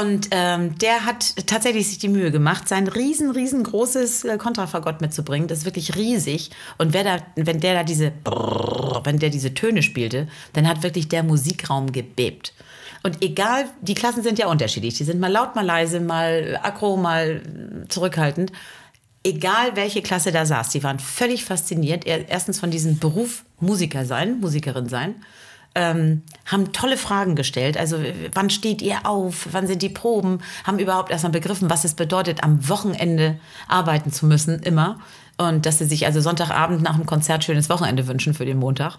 Und 0.00 0.28
ähm, 0.32 0.76
der 0.78 1.04
hat 1.06 1.46
tatsächlich 1.46 1.88
sich 1.88 1.98
die 1.98 2.08
Mühe 2.08 2.30
gemacht, 2.32 2.68
sein 2.68 2.88
riesen, 2.88 3.30
riesengroßes 3.30 4.24
äh, 4.24 4.38
Kontrafagott 4.38 5.00
mitzubringen. 5.00 5.46
Das 5.46 5.58
ist 5.58 5.64
wirklich 5.64 5.94
riesig. 5.94 6.50
Und 6.78 6.92
wer 6.92 7.04
da, 7.04 7.18
wenn 7.36 7.60
der 7.60 7.74
da 7.74 7.82
diese, 7.84 8.12
wenn 9.04 9.18
der 9.18 9.30
diese 9.30 9.54
Töne 9.54 9.82
spielte, 9.82 10.26
dann 10.52 10.66
hat 10.66 10.82
wirklich 10.82 11.08
der 11.08 11.22
Musikraum 11.22 11.92
gebebt. 11.92 12.54
Und 13.04 13.22
egal, 13.22 13.66
die 13.82 13.94
Klassen 13.94 14.22
sind 14.22 14.38
ja 14.38 14.48
unterschiedlich. 14.48 14.94
Die 14.96 15.04
sind 15.04 15.20
mal 15.20 15.30
laut, 15.30 15.54
mal 15.54 15.64
leise, 15.64 16.00
mal 16.00 16.58
aggro, 16.62 16.96
mal 16.96 17.42
zurückhaltend. 17.88 18.50
Egal, 19.22 19.76
welche 19.76 20.02
Klasse 20.02 20.32
da 20.32 20.44
saß, 20.44 20.70
die 20.70 20.82
waren 20.82 20.98
völlig 20.98 21.44
fasziniert. 21.44 22.04
Er- 22.06 22.28
Erstens 22.28 22.58
von 22.58 22.70
diesem 22.70 22.98
Beruf 22.98 23.44
Musiker 23.60 24.04
sein, 24.06 24.40
Musikerin 24.40 24.88
sein 24.88 25.14
ähm, 25.74 26.22
haben 26.46 26.72
tolle 26.72 26.96
Fragen 26.96 27.34
gestellt. 27.34 27.76
Also, 27.76 27.98
wann 28.32 28.50
steht 28.50 28.80
ihr 28.80 29.06
auf? 29.06 29.48
Wann 29.52 29.66
sind 29.66 29.82
die 29.82 29.88
Proben? 29.88 30.40
Haben 30.64 30.78
überhaupt 30.78 31.10
erstmal 31.10 31.32
begriffen, 31.32 31.70
was 31.70 31.84
es 31.84 31.94
bedeutet, 31.94 32.44
am 32.44 32.68
Wochenende 32.68 33.38
arbeiten 33.68 34.12
zu 34.12 34.26
müssen, 34.26 34.60
immer. 34.60 35.00
Und 35.36 35.66
dass 35.66 35.78
sie 35.78 35.86
sich 35.86 36.06
also 36.06 36.20
Sonntagabend 36.20 36.82
nach 36.82 36.96
dem 36.96 37.06
Konzert 37.06 37.42
schönes 37.42 37.68
Wochenende 37.68 38.06
wünschen 38.06 38.34
für 38.34 38.44
den 38.44 38.58
Montag. 38.58 38.98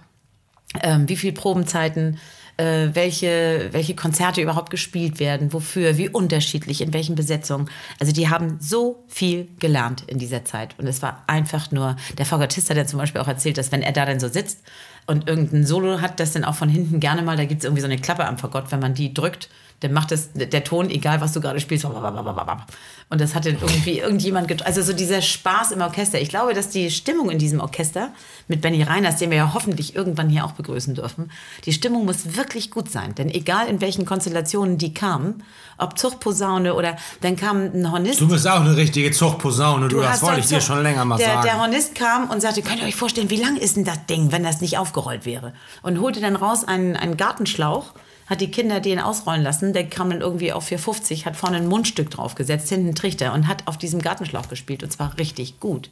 Ähm, 0.84 1.08
wie 1.08 1.16
viel 1.16 1.32
Probenzeiten, 1.32 2.18
äh, 2.58 2.90
welche, 2.94 3.70
welche 3.72 3.96
Konzerte 3.96 4.42
überhaupt 4.42 4.70
gespielt 4.70 5.20
werden, 5.20 5.54
wofür, 5.54 5.98
wie 5.98 6.10
unterschiedlich, 6.10 6.82
in 6.82 6.94
welchen 6.94 7.16
Besetzungen. 7.16 7.70
Also 8.00 8.12
die 8.12 8.30
haben 8.30 8.58
so 8.60 9.04
viel 9.08 9.48
gelernt 9.60 10.04
in 10.08 10.20
dieser 10.20 10.44
Zeit. 10.44 10.76
Und 10.78 10.88
es 10.88 11.02
war 11.02 11.24
einfach 11.28 11.72
nur, 11.72 11.96
der 12.18 12.26
Fagottist 12.26 12.70
hat 12.70 12.78
ja 12.78 12.86
zum 12.86 13.00
Beispiel 13.00 13.22
auch 13.22 13.28
erzählt, 13.28 13.58
dass 13.58 13.72
wenn 13.72 13.82
er 13.82 13.94
da 13.94 14.06
dann 14.06 14.20
so 14.20 14.28
sitzt 14.28 14.60
und 15.08 15.28
irgendein 15.30 15.66
Solo 15.66 16.02
hat, 16.02 16.20
das 16.20 16.34
dann 16.34 16.44
auch 16.44 16.56
von 16.56 16.70
hinten 16.70 17.00
gerne 17.00 17.22
mal, 17.22 17.38
da 17.38 17.46
gibt 17.46 17.60
es 17.60 17.66
irgendwie 17.66 17.82
so 17.82 17.88
eine 17.88 17.98
Klappe 17.98 18.26
am 18.26 18.38
Fagott, 18.38 18.72
wenn 18.72 18.80
man 18.80 18.94
die 18.94 19.14
drückt, 19.14 19.50
dann 19.82 19.92
macht 19.92 20.12
es 20.12 20.30
der 20.34 20.64
Ton, 20.64 20.90
egal 20.90 21.20
was 21.22 21.34
du 21.34 21.42
gerade 21.42 21.60
spielst. 21.60 21.86
Und 21.86 23.22
das 23.22 23.36
hatte 23.36 23.50
irgendwie 23.50 24.00
irgendjemand, 24.00 24.66
also 24.66 24.82
so 24.82 24.94
dieser 24.94 25.22
Spaß 25.22 25.72
im 25.72 25.82
Orchester. 25.82 26.20
Ich 26.20 26.30
glaube, 26.30 26.54
dass 26.54 26.70
die 26.70 26.90
Stimmung 26.90 27.30
in 27.30 27.40
diesem 27.40 27.60
Orchester 27.60 28.12
mit 28.48 28.62
Benny 28.62 28.84
Reiners, 28.84 29.18
den 29.18 29.32
wir 29.32 29.38
ja 29.38 29.52
hoffentlich 29.54 29.96
irgendwann 29.96 30.30
hier 30.30 30.46
auch 30.46 30.54
begrüßen 30.54 30.96
dürfen, 30.96 31.30
die 31.66 31.74
Stimmung 31.74 32.06
muss 32.06 32.36
wirklich 32.38 32.72
gut 32.72 32.90
sein. 32.90 33.14
Denn 33.16 33.30
egal 33.30 33.68
in 33.68 33.82
welchen 33.82 34.06
Konstellationen 34.06 34.78
die 34.78 34.94
kamen, 34.94 35.44
ob 35.78 36.00
Zuchtposaune 36.00 36.74
oder 36.74 36.96
dann 37.22 37.36
kam 37.36 37.58
ein 37.58 37.92
Hornist. 37.92 38.22
Du 38.22 38.30
bist 38.30 38.48
auch 38.48 38.62
eine 38.62 38.78
richtige 38.78 39.12
Zuchtposaune, 39.12 39.90
du, 39.90 40.00
das 40.00 40.14
hast 40.14 40.22
wollte 40.24 40.40
ich 40.40 40.48
dir 40.48 40.62
schon 40.62 40.82
länger 40.84 41.04
mal 41.04 41.18
der, 41.18 41.28
sagen. 41.28 41.42
Der 41.44 41.60
Hornist 41.60 41.96
kam 41.96 42.30
und 42.30 42.42
sagte, 42.42 42.62
könnt 42.62 42.80
ihr 42.80 42.88
euch 42.88 42.96
vorstellen, 42.96 43.30
wie 43.30 43.42
lang 43.42 43.58
ist 43.58 43.76
denn 43.76 43.84
das 43.84 44.06
Ding, 44.06 44.32
wenn 44.32 44.44
das 44.44 44.62
nicht 44.62 44.78
aufgerollt 44.78 45.26
wäre? 45.26 45.54
Und 45.82 46.00
holte 46.00 46.22
dann 46.22 46.38
raus 46.38 46.64
einen, 46.64 46.96
einen 46.96 47.18
Gartenschlauch, 47.18 47.94
hat 48.28 48.42
die 48.42 48.52
Kinder 48.52 48.80
den 48.80 49.00
ausrollen 49.00 49.44
lassen. 49.44 49.74
Der 49.74 49.88
kam 49.88 50.10
dann 50.10 50.22
irgendwie 50.22 50.52
auf 50.52 50.70
4,50, 50.70 51.26
hat 51.26 51.36
vorne 51.36 51.58
ein 51.58 51.68
Mundstück 51.68 52.10
draufgesetzt, 52.10 52.70
hinten 52.70 52.88
einen 52.88 52.96
Trichter 52.96 53.34
und 53.34 53.48
hat 53.48 53.68
auf 53.68 53.78
diesem 53.78 54.02
Gartenschlauch 54.02 54.50
gespielt 54.50 54.84
und 54.84 54.92
zwar 54.92 55.18
richtig 55.18 55.60
gut. 55.60 55.90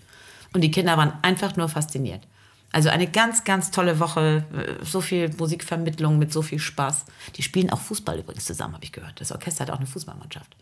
Und 0.53 0.61
die 0.61 0.71
Kinder 0.71 0.97
waren 0.97 1.13
einfach 1.21 1.55
nur 1.55 1.69
fasziniert. 1.69 2.27
Also 2.71 2.89
eine 2.89 3.07
ganz, 3.07 3.43
ganz 3.43 3.69
tolle 3.69 3.99
Woche, 3.99 4.45
äh, 4.51 4.83
so 4.83 4.99
viel 4.99 5.29
Musikvermittlung 5.37 6.17
mit 6.17 6.33
so 6.33 6.41
viel 6.41 6.59
Spaß. 6.59 7.05
Die 7.35 7.43
spielen 7.43 7.69
auch 7.69 7.79
Fußball 7.79 8.17
übrigens 8.19 8.45
zusammen, 8.45 8.73
habe 8.73 8.83
ich 8.83 8.91
gehört. 8.91 9.21
Das 9.21 9.31
Orchester 9.31 9.65
hat 9.65 9.71
auch 9.71 9.77
eine 9.77 9.85
Fußballmannschaft. 9.85 10.55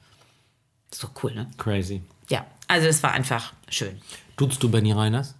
So 0.94 1.08
cool, 1.24 1.34
ne? 1.34 1.50
Crazy. 1.58 2.02
Ja, 2.30 2.46
also 2.68 2.88
es 2.88 3.02
war 3.02 3.14
einfach 3.14 3.54
schön. 3.70 4.02
Duzt 4.36 4.62
du 4.62 4.70
Benny 4.70 4.92
Reiners? 4.92 5.36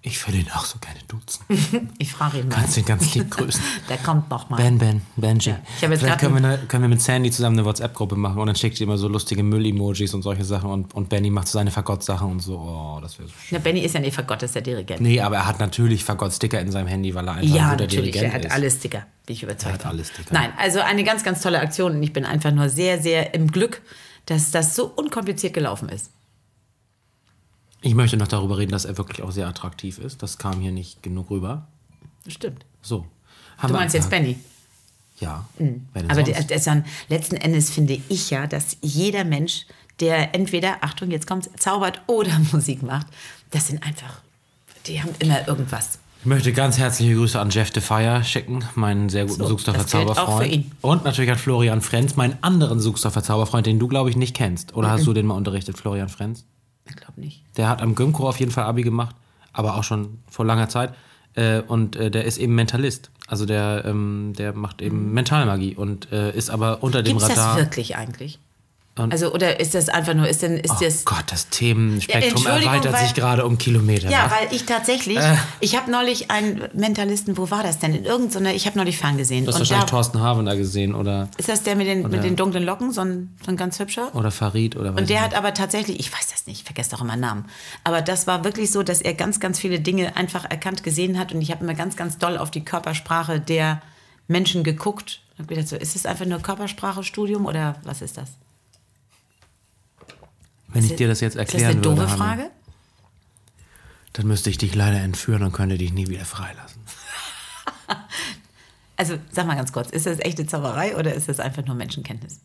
Ich 0.00 0.24
würde 0.26 0.38
ihn 0.38 0.46
auch 0.54 0.64
so 0.64 0.78
gerne 0.78 1.00
duzen. 1.08 1.44
Ich 1.98 2.12
frage 2.12 2.38
ihn 2.38 2.48
mal. 2.48 2.54
Kannst 2.54 2.76
ihn 2.76 2.84
ganz 2.84 3.12
lieb 3.14 3.28
grüßen. 3.32 3.60
Der 3.88 3.96
kommt 3.98 4.30
noch 4.30 4.48
mal. 4.48 4.56
Ben, 4.56 4.78
Ben, 4.78 5.02
Benji. 5.16 5.54
Ich 5.76 5.82
habe 5.82 5.92
jetzt 5.94 6.02
Vielleicht 6.04 6.20
können 6.20 6.40
wir, 6.40 6.48
eine, 6.48 6.58
können 6.66 6.84
wir 6.84 6.88
mit 6.88 7.02
Sandy 7.02 7.32
zusammen 7.32 7.58
eine 7.58 7.66
WhatsApp-Gruppe 7.66 8.14
machen 8.14 8.38
und 8.38 8.46
dann 8.46 8.54
schickt 8.54 8.76
sie 8.76 8.84
immer 8.84 8.96
so 8.96 9.08
lustige 9.08 9.42
Müll-Emojis 9.42 10.14
und 10.14 10.22
solche 10.22 10.44
Sachen 10.44 10.70
und, 10.70 10.94
und 10.94 11.08
Benny 11.08 11.30
macht 11.30 11.48
so 11.48 11.58
seine 11.58 11.72
Fagott-Sachen 11.72 12.30
und 12.30 12.40
so. 12.40 12.56
Oh, 12.58 13.00
das 13.02 13.18
wäre 13.18 13.28
so 13.28 13.34
schön. 13.34 13.48
Na, 13.50 13.58
Benny 13.58 13.80
ist 13.80 13.94
ja 13.94 14.00
nicht 14.00 14.14
Fagott, 14.14 14.40
ist 14.44 14.54
der 14.54 14.62
Dirigent. 14.62 15.00
Nee, 15.00 15.20
aber 15.20 15.36
er 15.36 15.46
hat 15.46 15.58
natürlich 15.58 16.04
Fagott-Sticker 16.04 16.60
in 16.60 16.70
seinem 16.70 16.86
Handy, 16.86 17.12
weil 17.16 17.26
er 17.26 17.34
einfach 17.34 17.56
Ja, 17.56 17.64
ein 17.64 17.70
guter 17.72 17.84
natürlich. 17.84 18.12
Dirigent 18.12 18.32
Er 18.32 18.38
hat 18.38 18.44
ist. 18.44 18.52
alle 18.52 18.70
Sticker, 18.70 19.06
bin 19.26 19.34
ich 19.34 19.42
überzeugt. 19.42 19.66
Er 19.66 19.74
hat 19.74 19.86
alle 19.86 20.04
Sticker. 20.04 20.32
Nein, 20.32 20.52
also 20.58 20.78
eine 20.80 21.02
ganz, 21.02 21.24
ganz 21.24 21.42
tolle 21.42 21.58
Aktion 21.60 21.96
und 21.96 22.02
ich 22.04 22.12
bin 22.12 22.24
einfach 22.24 22.52
nur 22.52 22.68
sehr, 22.68 23.02
sehr 23.02 23.34
im 23.34 23.50
Glück, 23.50 23.82
dass 24.26 24.52
das 24.52 24.76
so 24.76 24.86
unkompliziert 24.86 25.54
gelaufen 25.54 25.88
ist. 25.88 26.12
Ich 27.80 27.94
möchte 27.94 28.16
noch 28.16 28.28
darüber 28.28 28.58
reden, 28.58 28.72
dass 28.72 28.84
er 28.84 28.98
wirklich 28.98 29.22
auch 29.22 29.30
sehr 29.30 29.46
attraktiv 29.46 29.98
ist. 29.98 30.22
Das 30.22 30.38
kam 30.38 30.60
hier 30.60 30.72
nicht 30.72 31.02
genug 31.02 31.30
rüber. 31.30 31.66
Stimmt. 32.26 32.64
So. 32.82 33.06
Du 33.62 33.72
meinst 33.72 33.94
jetzt. 33.94 34.10
Benny. 34.10 34.36
Ja. 35.20 35.48
Denn 35.58 35.86
Aber 36.08 36.22
der, 36.22 36.42
der 36.44 36.56
ist 36.56 36.66
dann, 36.66 36.84
letzten 37.08 37.36
Endes 37.36 37.70
finde 37.70 38.00
ich 38.08 38.30
ja, 38.30 38.46
dass 38.46 38.76
jeder 38.82 39.24
Mensch, 39.24 39.66
der 40.00 40.34
entweder, 40.34 40.78
Achtung, 40.82 41.10
jetzt 41.10 41.26
kommt's, 41.26 41.50
zaubert 41.56 42.02
oder 42.06 42.38
Musik 42.52 42.82
macht, 42.82 43.06
das 43.50 43.66
sind 43.68 43.82
einfach, 43.82 44.20
die 44.86 45.00
haben 45.02 45.10
immer 45.18 45.46
irgendwas. 45.48 45.98
Ich 46.20 46.26
möchte 46.26 46.52
ganz 46.52 46.78
herzliche 46.78 47.14
Grüße 47.14 47.38
an 47.40 47.50
Jeff 47.50 47.70
Fire 47.80 48.22
schicken, 48.24 48.64
meinen 48.74 49.08
sehr 49.08 49.24
guten 49.26 49.38
So, 49.38 49.46
Suchstoffer 49.48 49.86
Zauberfreund. 49.86 50.42
für 50.42 50.48
ihn. 50.48 50.72
Und 50.82 51.04
natürlich 51.04 51.30
an 51.30 51.38
Florian 51.38 51.80
Frenz, 51.80 52.16
meinen 52.16 52.36
anderen 52.42 52.80
Suchstoffer 52.80 53.22
Zauberfreund, 53.22 53.66
den 53.66 53.78
du, 53.78 53.86
glaube 53.86 54.10
ich, 54.10 54.16
nicht 54.16 54.34
kennst. 54.36 54.74
Oder 54.74 54.88
Mhm. 54.88 54.92
hast 54.92 55.06
du 55.06 55.12
den 55.12 55.26
mal 55.26 55.34
unterrichtet, 55.34 55.78
Florian 55.78 56.08
Frenz? 56.08 56.44
Ich 56.88 56.96
glaube 56.96 57.20
nicht. 57.20 57.42
Der 57.56 57.68
hat 57.68 57.82
am 57.82 57.94
Gymco 57.94 58.28
auf 58.28 58.38
jeden 58.40 58.52
Fall 58.52 58.64
Abi 58.64 58.82
gemacht, 58.82 59.14
aber 59.52 59.76
auch 59.76 59.84
schon 59.84 60.18
vor 60.28 60.44
langer 60.44 60.68
Zeit. 60.68 60.94
Äh, 61.34 61.60
und 61.60 61.96
äh, 61.96 62.10
der 62.10 62.24
ist 62.24 62.38
eben 62.38 62.54
Mentalist. 62.54 63.10
Also 63.26 63.44
der, 63.44 63.84
ähm, 63.84 64.32
der 64.36 64.54
macht 64.54 64.80
eben 64.80 65.12
Mentalmagie 65.12 65.74
und 65.74 66.10
äh, 66.10 66.34
ist 66.34 66.50
aber 66.50 66.82
unter 66.82 67.02
dem 67.02 67.18
Gibt 67.18 67.22
es 67.22 67.30
Radar. 67.30 67.54
Mhm. 67.54 67.58
das 67.58 67.66
wirklich 67.66 67.96
eigentlich? 67.96 68.38
Und- 69.04 69.12
also, 69.12 69.32
oder 69.32 69.60
ist 69.60 69.74
das 69.74 69.88
einfach 69.88 70.14
nur, 70.14 70.28
ist 70.28 70.42
denn, 70.42 70.56
ist 70.56 70.70
Oh 70.72 70.76
das. 70.80 71.04
Gott, 71.04 71.24
das 71.28 71.48
Themenspektrum 71.48 72.46
erweitert 72.46 72.92
weil- 72.92 73.02
sich 73.04 73.14
gerade 73.14 73.44
um 73.46 73.58
Kilometer. 73.58 74.10
Ja, 74.10 74.30
weil 74.30 74.54
ich 74.54 74.64
tatsächlich, 74.66 75.18
Äh. 75.18 75.36
ich 75.60 75.76
habe 75.76 75.90
neulich 75.90 76.30
einen 76.30 76.62
Mentalisten, 76.74 77.36
wo 77.36 77.50
war 77.50 77.62
das 77.62 77.78
denn? 77.78 77.94
In 77.94 78.04
irgendeiner, 78.04 78.52
ich 78.54 78.66
habe 78.66 78.76
neulich 78.78 78.98
ferngesehen. 78.98 79.44
Du 79.44 79.52
hast 79.52 79.58
wahrscheinlich 79.58 79.84
da, 79.86 79.90
Thorsten 79.90 80.20
Havener 80.20 80.56
gesehen 80.56 80.94
oder, 80.94 81.28
ist 81.36 81.48
das 81.48 81.62
der 81.62 81.76
mit 81.76 81.86
den, 81.86 82.08
mit 82.08 82.22
den 82.24 82.36
dunklen 82.36 82.64
Locken, 82.64 82.92
so 82.92 83.00
ein, 83.02 83.34
so 83.44 83.50
ein 83.50 83.56
ganz 83.56 83.78
hübscher? 83.78 84.14
oder 84.14 84.30
Farid 84.30 84.76
oder 84.76 84.94
was. 84.94 85.00
Und 85.00 85.10
der 85.10 85.20
hat 85.22 85.34
aber 85.34 85.54
tatsächlich, 85.54 86.00
ich 86.00 86.12
weiß 86.12 86.28
das 86.30 86.46
nicht, 86.46 86.58
ich 86.60 86.64
vergesse 86.64 86.94
auch 86.96 87.02
immer 87.02 87.16
Namen, 87.16 87.44
aber 87.84 88.02
das 88.02 88.26
war 88.26 88.44
wirklich 88.44 88.70
so, 88.70 88.82
dass 88.82 89.00
er 89.00 89.14
ganz, 89.14 89.40
ganz 89.40 89.58
viele 89.58 89.80
Dinge 89.80 90.16
einfach 90.16 90.44
erkannt 90.44 90.82
gesehen 90.82 91.18
hat 91.18 91.32
und 91.32 91.40
ich 91.40 91.50
habe 91.50 91.62
immer 91.64 91.74
ganz, 91.74 91.96
ganz 91.96 92.18
doll 92.18 92.36
auf 92.38 92.50
die 92.50 92.64
Körpersprache 92.64 93.40
der 93.40 93.80
Menschen 94.26 94.64
geguckt. 94.64 95.20
Und 95.38 95.46
gedacht, 95.46 95.68
so, 95.68 95.76
ist 95.76 95.94
es 95.94 96.04
einfach 96.04 96.26
nur 96.26 96.40
Körpersprache-Studium 96.40 97.46
oder 97.46 97.76
was 97.84 98.02
ist 98.02 98.16
das? 98.18 98.30
Wenn 100.78 100.90
ich 100.90 100.96
dir 100.96 101.08
das 101.08 101.20
jetzt 101.20 101.36
Ist 101.36 101.52
das 101.54 101.54
erklären 101.62 101.76
eine 101.78 101.84
würde, 101.84 102.08
Hanne, 102.10 102.16
Frage? 102.18 102.50
dann 104.14 104.26
müsste 104.26 104.50
ich 104.50 104.58
dich 104.58 104.74
leider 104.74 104.98
entführen 105.00 105.42
und 105.42 105.52
könnte 105.52 105.78
dich 105.78 105.92
nie 105.92 106.06
wieder 106.08 106.24
freilassen. 106.24 106.82
Also 108.96 109.16
sag 109.30 109.46
mal 109.46 109.54
ganz 109.54 109.72
kurz, 109.72 109.90
ist 109.90 110.06
das 110.06 110.18
echte 110.18 110.44
Zauberei 110.44 110.96
oder 110.96 111.14
ist 111.14 111.28
das 111.28 111.38
einfach 111.38 111.64
nur 111.64 111.76
Menschenkenntnis? 111.76 112.40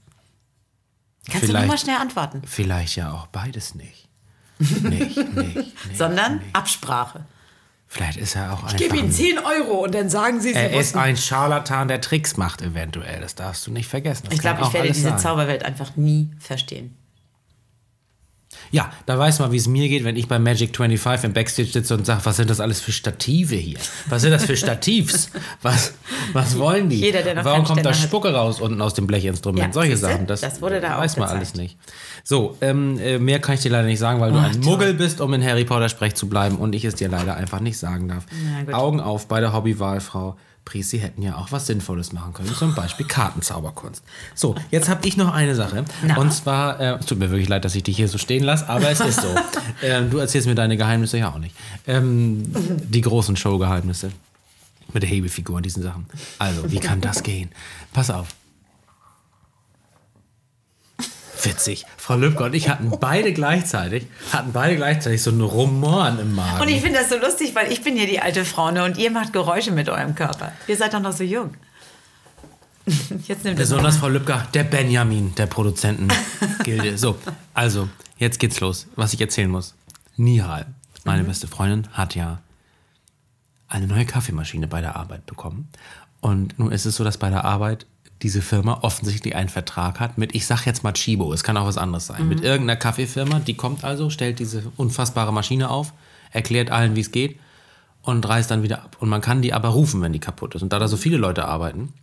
Kannst 1.26 1.44
du 1.44 1.48
Vielleicht- 1.48 1.66
nur 1.66 1.74
mal 1.74 1.80
schnell 1.80 1.96
antworten? 1.98 2.44
Vielleicht 2.46 2.96
ja 2.96 3.12
auch 3.12 3.26
beides 3.26 3.74
nicht. 3.74 4.08
Nicht, 4.60 5.18
nicht, 5.18 5.34
nicht. 5.36 5.98
Sondern 5.98 6.42
Absprache. 6.54 7.26
Vielleicht 7.88 8.18
ist 8.20 8.36
er 8.36 8.54
auch 8.54 8.68
Ich 8.70 8.78
gebe. 8.78 8.96
Ihnen 8.98 9.08
ein- 9.08 9.12
10 9.12 9.40
Euro 9.40 9.84
und 9.84 9.96
dann 9.96 10.12
sagen 10.12 10.42
Sie, 10.42 10.50
Sie 10.50 10.54
Er 10.54 10.80
ist 10.80 10.96
ein 10.96 11.18
Scharlatan, 11.18 11.88
der 11.88 12.02
Tricks 12.02 12.38
macht, 12.38 12.62
eventuell. 12.62 13.20
Das 13.22 13.34
darfst 13.34 13.66
du 13.66 13.72
nicht 13.72 13.88
vergessen. 13.90 14.26
Das 14.26 14.36
Ich 14.36 14.40
glaube, 14.40 14.62
ich 14.62 14.74
werde 14.74 14.90
diese 14.90 15.10
sein. 15.10 15.18
Zauberwelt 15.18 15.64
einfach 15.66 15.96
nie 15.96 16.30
verstehen. 16.40 16.96
Ja, 18.74 18.92
da 19.06 19.20
weiß 19.20 19.38
man, 19.38 19.52
wie 19.52 19.58
es 19.58 19.68
mir 19.68 19.88
geht, 19.88 20.04
wenn 20.04 20.16
ich 20.16 20.28
bei 20.28 20.40
Magic 20.40 20.76
25 20.76 21.26
im 21.26 21.34
Backstage 21.34 21.70
sitze 21.70 21.94
und 21.94 22.08
sage, 22.08 22.22
was 22.24 22.38
sind 22.38 22.50
das 22.50 22.60
alles 22.60 22.82
für 22.82 22.92
Stative 22.92 23.54
hier? 23.56 23.78
Was 24.10 24.24
sind 24.24 24.32
das 24.32 24.46
für 24.46 24.58
Stativs? 24.58 25.30
Was, 25.62 25.94
was 26.34 26.58
wollen 26.58 26.90
die? 26.90 26.96
Jeder, 26.98 27.22
der 27.22 27.36
noch 27.36 27.46
Warum 27.46 27.64
kommt 27.64 27.86
da. 27.86 27.94
Spucke 27.94 28.34
raus 28.34 28.60
unten 28.60 28.82
aus 28.82 28.96
dem 28.96 29.06
Blechinstrument? 29.08 29.68
Ja, 29.68 29.72
Solche 29.72 29.96
Sachen. 29.96 30.26
Das, 30.26 30.42
das 30.42 30.62
wurde 30.62 30.82
da 30.82 30.96
auch 30.96 31.02
weiß 31.02 31.18
man 31.18 31.30
alles 31.30 31.54
nicht. 31.54 31.78
So, 32.24 32.58
ähm, 32.62 32.98
äh, 33.00 33.20
mehr 33.20 33.40
kann 33.40 33.56
ich 33.56 33.62
dir 33.62 33.70
leider 33.72 33.88
nicht 33.88 34.00
sagen, 34.00 34.20
weil 34.20 34.32
du 34.32 34.40
ein 34.40 34.54
toll. 34.54 34.62
Muggel 34.64 34.94
bist, 34.96 35.22
um 35.22 35.34
in 35.34 35.44
Harry 35.44 35.66
Potter 35.66 35.88
Sprech 35.90 36.16
zu 36.16 36.28
bleiben 36.28 36.58
und 36.58 36.74
ich 36.74 36.84
es 36.84 36.96
dir 36.96 37.10
leider 37.10 37.36
einfach 37.36 37.60
nicht 37.60 37.78
sagen 37.78 38.08
darf. 38.08 38.26
Augen 38.72 39.00
auf 39.00 39.28
bei 39.28 39.40
der 39.40 39.54
Hobbywahlfrau. 39.54 40.36
Pries, 40.66 40.90
Sie 40.90 41.00
hätten 41.00 41.22
ja 41.22 41.36
auch 41.36 41.52
was 41.52 41.68
Sinnvolles 41.68 42.14
machen 42.14 42.34
können, 42.34 42.54
zum 42.56 42.74
Beispiel 42.74 43.06
Kartenzauberkunst. 43.06 44.04
So, 44.34 44.56
jetzt 44.72 44.90
habe 44.90 45.06
ich 45.08 45.18
noch 45.18 45.34
eine 45.34 45.56
Sache. 45.56 45.84
Na? 46.06 46.18
Und 46.18 46.34
zwar, 46.34 46.80
äh, 46.80 46.98
es 47.00 47.06
tut 47.06 47.20
mir 47.20 47.30
wirklich 47.30 47.50
leid, 47.50 47.66
dass 47.66 47.76
ich 47.76 47.84
dich 47.84 47.98
hier 47.98 48.08
so 48.08 48.18
stehen 48.18 48.44
lasse, 48.44 48.70
aber 48.70 48.90
es 48.90 49.00
ist 49.00 49.22
so. 49.22 49.36
ähm, 49.84 50.10
du 50.10 50.20
erzählst 50.20 50.48
mir 50.48 50.56
deine 50.56 50.78
Geheimnisse 50.78 51.18
ja 51.18 51.32
auch 51.32 51.38
nicht. 51.38 51.56
Ähm, 51.86 52.44
die 52.88 53.02
großen 53.02 53.36
Showgeheimnisse. 53.36 54.12
Mit 54.94 55.02
der 55.02 55.10
Hebefigur 55.10 55.56
und 55.56 55.66
diesen 55.66 55.82
Sachen. 55.82 56.06
Also, 56.40 56.72
wie 56.72 56.80
kann 56.80 57.02
das 57.02 57.24
gehen? 57.24 57.50
Pass 57.94 58.12
auf. 58.12 58.28
Witzig. 61.46 61.86
Frau 61.98 62.16
Lübcke 62.16 62.44
und 62.44 62.54
ich 62.54 62.70
hatten 62.70 62.92
beide 63.00 63.34
gleichzeitig, 63.34 64.08
hatten 64.32 64.54
beide 64.54 64.76
gleichzeitig 64.76 65.22
so 65.22 65.32
einen 65.32 65.42
Rumoren 65.42 66.20
im 66.20 66.36
Magen. 66.36 66.62
Und 66.62 66.70
ich 66.70 66.82
finde 66.82 67.00
das 67.00 67.10
so 67.10 67.18
lustig, 67.18 67.56
weil 67.56 67.72
ich 67.72 67.82
bin 67.84 67.96
hier 67.96 68.08
die 68.08 68.20
alte 68.20 68.46
Frau 68.46 68.72
ne, 68.72 68.84
und 68.84 68.98
ihr 68.98 69.12
macht 69.12 69.34
Geräusche 69.34 69.72
mit 69.72 69.90
eurem 69.90 70.16
Körper. 70.16 70.52
Ihr 70.68 70.78
seid 70.78 70.94
doch 70.94 71.02
noch 71.02 71.14
so 71.14 71.24
jung. 71.24 71.56
Jetzt 73.28 73.44
nimmt 73.46 73.60
es 73.60 73.70
Besonders 73.70 73.98
Frau 73.98 74.10
Lübcker, 74.10 74.48
der 74.54 74.64
Benjamin 74.64 75.34
der 75.36 75.48
Produzentengilde. 75.48 76.98
So, 76.98 77.18
also, 77.54 77.90
jetzt 78.18 78.40
geht's 78.40 78.60
los, 78.60 78.88
was 78.96 79.14
ich 79.14 79.22
erzählen 79.22 79.50
muss. 79.50 79.74
Nihal, 80.18 80.66
meine 81.06 81.24
beste 81.24 81.48
Freundin, 81.48 81.88
hat 81.94 82.16
ja 82.16 82.42
eine 83.68 83.88
neue 83.88 84.06
Kaffeemaschine 84.06 84.68
bei 84.68 84.82
der 84.82 84.96
Arbeit 84.96 85.26
bekommen. 85.26 85.70
Und 86.20 86.58
nun 86.60 86.72
ist 86.72 86.86
es 86.86 86.96
so, 86.96 87.04
dass 87.04 87.18
bei 87.18 87.30
der 87.30 87.46
Arbeit 87.46 87.86
diese 88.24 88.42
Firma 88.42 88.80
offensichtlich 88.82 89.36
einen 89.36 89.50
Vertrag 89.50 90.00
hat 90.00 90.18
mit, 90.18 90.34
ich 90.34 90.48
sag 90.48 90.66
jetzt 90.66 90.84
mal 90.84 90.94
Chibo, 90.94 91.34
es 91.34 91.44
kann 91.44 91.58
auch 91.58 91.66
was 91.66 91.78
anderes 91.78 92.08
sein, 92.08 92.28
mit 92.28 92.42
irgendeiner 92.42 92.78
Kaffeefirma, 92.78 93.40
die 93.40 93.56
kommt 93.56 93.84
also, 93.84 94.10
stellt 94.10 94.40
diese 94.40 94.64
unfassbare 94.78 95.34
Maschine 95.34 95.70
auf, 95.70 95.94
erklärt 96.32 96.72
allen, 96.72 96.96
wie 96.96 97.02
es 97.02 97.12
geht 97.12 97.38
und 98.02 98.28
reißt 98.28 98.50
dann 98.50 98.64
wieder 98.64 98.82
ab. 98.82 98.96
Und 99.00 99.10
man 99.10 99.20
kann 99.20 99.42
die 99.42 99.54
aber 99.54 99.70
rufen, 99.70 100.02
wenn 100.02 100.14
die 100.14 100.20
kaputt 100.20 100.56
ist. 100.56 100.62
Und 100.62 100.72
da 100.72 100.80
da 100.80 100.88
so 100.88 100.96
viele 100.96 101.18
Leute 101.18 101.46
arbeiten, 101.46 101.94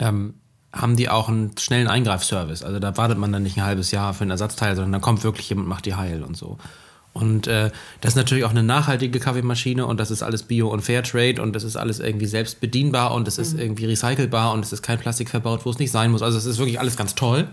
ähm, 0.00 0.34
haben 0.72 0.96
die 0.96 1.08
auch 1.08 1.28
einen 1.28 1.56
schnellen 1.58 1.86
Eingreifservice. 1.86 2.64
Also 2.64 2.80
da 2.80 2.96
wartet 2.96 3.18
man 3.18 3.32
dann 3.32 3.44
nicht 3.44 3.56
ein 3.56 3.64
halbes 3.64 3.92
Jahr 3.92 4.14
für 4.14 4.24
ein 4.24 4.30
Ersatzteil, 4.30 4.74
sondern 4.74 4.92
dann 4.92 5.00
kommt 5.00 5.22
wirklich 5.22 5.48
jemand 5.48 5.66
und 5.66 5.70
macht 5.70 5.86
die 5.86 5.94
heil 5.94 6.22
und 6.24 6.36
so. 6.36 6.58
Und 7.12 7.46
äh, 7.46 7.70
das 8.00 8.12
ist 8.12 8.16
natürlich 8.16 8.44
auch 8.44 8.50
eine 8.50 8.62
nachhaltige 8.62 9.18
Kaffeemaschine 9.18 9.86
und 9.86 10.00
das 10.00 10.10
ist 10.10 10.22
alles 10.22 10.44
Bio 10.44 10.68
und 10.68 10.80
Fairtrade 10.80 11.42
und 11.42 11.54
das 11.54 11.62
ist 11.62 11.76
alles 11.76 12.00
irgendwie 12.00 12.26
selbst 12.26 12.60
bedienbar 12.60 13.12
und 13.12 13.28
es 13.28 13.36
ist 13.36 13.58
irgendwie 13.58 13.84
recycelbar 13.84 14.52
und 14.52 14.64
es 14.64 14.72
ist 14.72 14.82
kein 14.82 14.98
Plastik 14.98 15.28
verbaut, 15.28 15.66
wo 15.66 15.70
es 15.70 15.78
nicht 15.78 15.90
sein 15.90 16.10
muss. 16.10 16.22
Also 16.22 16.38
es 16.38 16.46
ist 16.46 16.58
wirklich 16.58 16.80
alles 16.80 16.96
ganz 16.96 17.14
toll. 17.14 17.48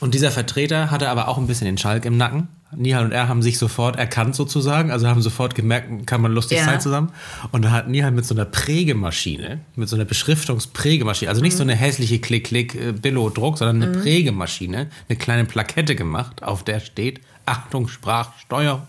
Und 0.00 0.14
dieser 0.14 0.30
Vertreter 0.30 0.90
hatte 0.90 1.08
aber 1.10 1.28
auch 1.28 1.38
ein 1.38 1.46
bisschen 1.48 1.66
den 1.66 1.76
Schalk 1.76 2.04
im 2.04 2.16
Nacken. 2.16 2.48
Nihal 2.76 3.04
und 3.04 3.12
er 3.12 3.28
haben 3.28 3.42
sich 3.42 3.58
sofort 3.58 3.96
erkannt 3.96 4.36
sozusagen, 4.36 4.90
also 4.90 5.08
haben 5.08 5.22
sofort 5.22 5.54
gemerkt, 5.54 6.06
kann 6.06 6.20
man 6.20 6.32
lustig 6.32 6.58
Ja. 6.58 6.64
sein 6.66 6.80
zusammen. 6.80 7.12
Und 7.50 7.64
da 7.64 7.70
hat 7.70 7.88
Nihal 7.88 8.10
mit 8.12 8.26
so 8.26 8.34
einer 8.34 8.44
Prägemaschine, 8.44 9.60
mit 9.74 9.88
so 9.88 9.96
einer 9.96 10.04
Beschriftungsprägemaschine, 10.04 11.30
also 11.30 11.40
nicht 11.42 11.56
so 11.56 11.62
eine 11.62 11.74
hässliche 11.74 12.18
Klick-Klick-Billo-Druck, 12.20 13.58
sondern 13.58 13.82
eine 13.82 14.00
Prägemaschine, 14.00 14.88
eine 15.08 15.18
kleine 15.18 15.46
Plakette 15.46 15.96
gemacht, 15.96 16.42
auf 16.42 16.62
der 16.62 16.80
steht, 16.80 17.20
Achtung, 17.48 17.88
Sprachsteuerung, 17.88 18.86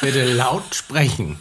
bitte 0.00 0.32
laut 0.34 0.72
sprechen. 0.72 1.36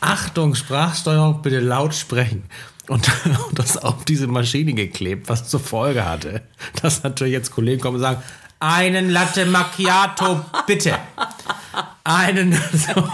Achtung, 0.00 0.54
Sprachsteuerung, 0.54 1.40
bitte 1.40 1.60
laut 1.60 1.94
sprechen. 1.94 2.44
Und, 2.88 3.10
das 3.52 3.78
auf 3.78 4.04
diese 4.04 4.26
Maschine 4.26 4.74
geklebt, 4.74 5.30
was 5.30 5.48
zur 5.48 5.60
Folge 5.60 6.04
hatte, 6.04 6.42
dass 6.82 7.02
natürlich 7.02 7.32
jetzt 7.32 7.50
Kollegen 7.50 7.80
kommen 7.80 7.96
und 7.96 8.02
sagen, 8.02 8.22
einen 8.58 9.08
Latte 9.08 9.46
Macchiato, 9.46 10.44
bitte. 10.66 10.98
Einen. 12.04 12.52
So. 12.72 13.08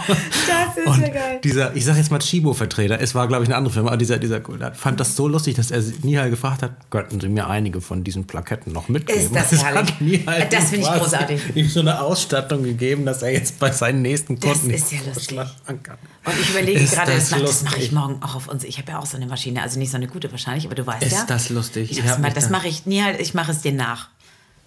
Das 0.85 0.93
ist 0.95 0.97
Und 0.97 1.01
ja 1.07 1.13
geil. 1.13 1.39
dieser, 1.43 1.75
ich 1.75 1.85
sag 1.85 1.97
jetzt 1.97 2.11
mal 2.11 2.19
Chibo-Vertreter, 2.19 2.99
es 3.01 3.15
war 3.15 3.27
glaube 3.27 3.43
ich 3.43 3.49
eine 3.49 3.57
andere 3.57 3.73
Firma, 3.73 3.89
aber 3.89 3.97
dieser, 3.97 4.17
dieser 4.17 4.41
fand 4.73 4.99
das 4.99 5.15
so 5.15 5.27
lustig, 5.27 5.55
dass 5.55 5.71
er 5.71 5.81
Nihal 6.03 6.29
gefragt 6.29 6.61
hat, 6.61 6.71
könnten 6.91 7.19
Sie 7.19 7.29
mir 7.29 7.47
einige 7.47 7.81
von 7.81 8.03
diesen 8.03 8.25
Plaketten 8.27 8.73
noch 8.73 8.87
mitgeben? 8.89 9.21
Ist 9.21 9.35
das 9.35 9.51
es 9.51 9.63
herrlich. 9.63 9.99
Nihal 9.99 10.47
Das 10.49 10.69
finde 10.69 10.87
ich 10.87 11.01
großartig. 11.01 11.41
ihm 11.55 11.67
so 11.67 11.79
eine 11.79 12.01
Ausstattung 12.01 12.63
gegeben, 12.63 13.05
dass 13.05 13.21
er 13.23 13.31
jetzt 13.33 13.59
bei 13.59 13.71
seinen 13.71 14.01
nächsten 14.01 14.39
Das 14.39 14.51
Kunden 14.51 14.69
ist 14.71 14.91
ja 14.91 14.99
lustig. 15.13 15.37
Kann. 15.37 15.97
Und 16.25 16.33
ich 16.41 16.49
überlege 16.49 16.79
Ist 16.79 16.93
gerade, 16.93 17.11
das, 17.13 17.29
das 17.29 17.39
mach- 17.39 17.47
das 17.47 17.63
mache 17.63 17.79
ich 17.79 17.91
morgen 17.91 18.21
auch 18.21 18.35
auf 18.35 18.47
uns. 18.47 18.63
Ich 18.63 18.77
habe 18.77 18.91
ja 18.91 18.99
auch 18.99 19.05
so 19.05 19.17
eine 19.17 19.27
Maschine, 19.27 19.61
also 19.61 19.79
nicht 19.79 19.91
so 19.91 19.97
eine 19.97 20.07
gute 20.07 20.29
wahrscheinlich, 20.31 20.65
aber 20.65 20.75
du 20.75 20.85
weißt 20.85 21.03
Ist 21.03 21.11
ja. 21.13 21.25
das 21.27 21.49
lustig? 21.49 21.91
Ich 21.91 21.99
Ich 21.99 22.03
das 22.05 22.33
das 22.33 22.49
mache 22.49 22.67
ich, 22.67 22.85
nee, 22.85 23.01
halt, 23.01 23.19
ich 23.21 23.33
mache 23.33 23.51
es 23.51 23.61
dir 23.61 23.71
nach. 23.71 24.09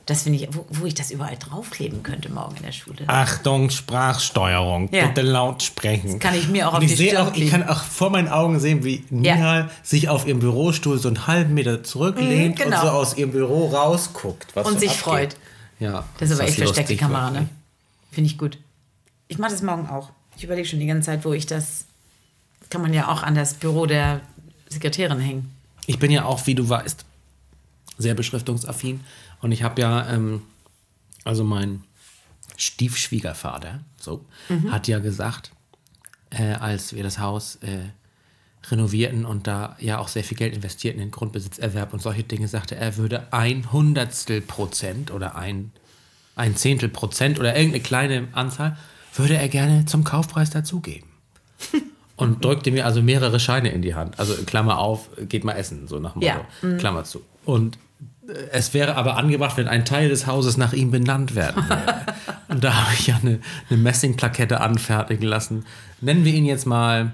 Das 0.06 0.22
finde 0.22 0.38
ich, 0.40 0.48
wo, 0.54 0.66
wo 0.70 0.86
ich 0.86 0.94
das 0.94 1.10
überall 1.12 1.36
draufkleben 1.36 2.02
könnte 2.02 2.32
morgen 2.32 2.56
in 2.56 2.62
der 2.64 2.72
Schule. 2.72 3.04
Achtung, 3.06 3.70
Sprachsteuerung. 3.70 4.88
Ja. 4.92 5.06
Bitte 5.06 5.22
laut 5.22 5.62
sprechen. 5.62 6.12
Das 6.12 6.18
kann 6.20 6.34
ich 6.34 6.48
mir 6.48 6.68
auch 6.68 6.72
auf 6.74 6.78
Und 6.80 6.84
ich 6.90 6.96
die 6.96 7.16
auch, 7.16 7.32
Ich 7.34 7.50
kann 7.50 7.62
auch 7.68 7.82
vor 7.84 8.10
meinen 8.10 8.28
Augen 8.28 8.58
sehen, 8.58 8.82
wie 8.84 9.04
Nihal 9.10 9.70
sich 9.82 10.08
auf 10.08 10.26
ihrem 10.26 10.40
Bürostuhl 10.40 10.98
so 10.98 11.08
einen 11.08 11.26
halben 11.28 11.54
Meter 11.54 11.84
zurücklehnt 11.84 12.58
Mhm, 12.58 12.62
genau. 12.64 12.80
und 12.80 12.86
so 12.86 12.92
aus 12.92 13.16
ihrem 13.16 13.30
Büro 13.30 13.68
rausguckt. 13.68 14.56
Was 14.56 14.66
Und 14.66 14.80
sich 14.80 14.90
abgeht. 14.90 15.02
freut. 15.04 15.36
Ja. 15.78 16.04
Das 16.18 16.30
ist 16.30 16.40
aber 16.40 16.48
echt 16.48 16.58
versteckte 16.58 16.96
Kamera, 16.96 17.30
ne? 17.30 17.48
Finde 18.10 18.28
ich 18.30 18.36
gut. 18.36 18.58
Ich 19.28 19.38
mache 19.38 19.52
das 19.52 19.62
morgen 19.62 19.86
auch. 19.88 20.10
Ich 20.36 20.42
überlege 20.44 20.66
schon 20.66 20.80
die 20.80 20.86
ganze 20.86 21.06
Zeit, 21.06 21.24
wo 21.24 21.32
ich 21.32 21.46
das. 21.46 21.84
Kann 22.68 22.82
man 22.82 22.92
ja 22.94 23.08
auch 23.08 23.22
an 23.22 23.34
das 23.34 23.54
Büro 23.54 23.86
der 23.86 24.20
Sekretärin 24.68 25.20
hängen. 25.20 25.54
Ich 25.86 25.98
bin 25.98 26.10
ja 26.10 26.24
auch, 26.24 26.46
wie 26.46 26.54
du 26.54 26.68
weißt, 26.68 27.04
sehr 27.98 28.14
beschriftungsaffin. 28.14 29.00
Und 29.40 29.52
ich 29.52 29.62
habe 29.62 29.80
ja, 29.80 30.08
ähm, 30.08 30.42
also 31.24 31.44
mein 31.44 31.84
Stiefschwiegervater, 32.56 33.80
so, 33.98 34.24
hat 34.70 34.86
ja 34.88 34.98
gesagt, 34.98 35.50
äh, 36.30 36.52
als 36.54 36.94
wir 36.94 37.02
das 37.02 37.18
Haus 37.18 37.56
äh, 37.56 37.84
renovierten 38.70 39.24
und 39.24 39.46
da 39.46 39.76
ja 39.80 39.98
auch 39.98 40.08
sehr 40.08 40.24
viel 40.24 40.36
Geld 40.36 40.54
investierten 40.54 41.00
in 41.00 41.08
den 41.08 41.12
Grundbesitzerwerb 41.12 41.92
und 41.92 42.02
solche 42.02 42.22
Dinge, 42.22 42.48
sagte 42.48 42.76
er, 42.76 42.96
würde 42.96 43.32
ein 43.32 43.72
Hundertstel 43.72 44.40
Prozent 44.42 45.10
oder 45.10 45.36
ein, 45.36 45.72
ein 46.36 46.56
Zehntel 46.56 46.88
Prozent 46.88 47.38
oder 47.38 47.56
irgendeine 47.56 47.82
kleine 47.82 48.28
Anzahl, 48.32 48.76
würde 49.14 49.36
er 49.36 49.48
gerne 49.48 49.86
zum 49.86 50.04
Kaufpreis 50.04 50.50
dazugeben. 50.50 51.08
Und 52.16 52.44
drückte 52.44 52.70
mir 52.70 52.84
also 52.84 53.00
mehrere 53.00 53.40
Scheine 53.40 53.70
in 53.70 53.80
die 53.80 53.94
Hand. 53.94 54.18
Also 54.18 54.34
Klammer 54.44 54.78
auf, 54.78 55.08
geht 55.26 55.42
mal 55.42 55.54
essen, 55.54 55.88
so 55.88 55.98
nach 56.00 56.12
dem 56.12 56.20
Ja. 56.20 56.46
Motto. 56.62 56.76
Klammer 56.76 57.04
zu. 57.04 57.22
Und 57.46 57.78
es 58.52 58.74
wäre 58.74 58.96
aber 58.96 59.16
angebracht, 59.16 59.56
wenn 59.56 59.68
ein 59.68 59.84
Teil 59.84 60.08
des 60.08 60.26
Hauses 60.26 60.56
nach 60.56 60.72
ihm 60.72 60.90
benannt 60.90 61.34
werden 61.34 61.68
würde. 61.68 61.94
Und 62.48 62.64
da 62.64 62.74
habe 62.74 62.94
ich 62.94 63.06
ja 63.06 63.16
eine, 63.22 63.40
eine 63.68 63.78
Messingplakette 63.78 64.60
anfertigen 64.60 65.26
lassen. 65.26 65.64
Nennen 66.00 66.24
wir 66.24 66.34
ihn 66.34 66.44
jetzt 66.44 66.66
mal, 66.66 67.12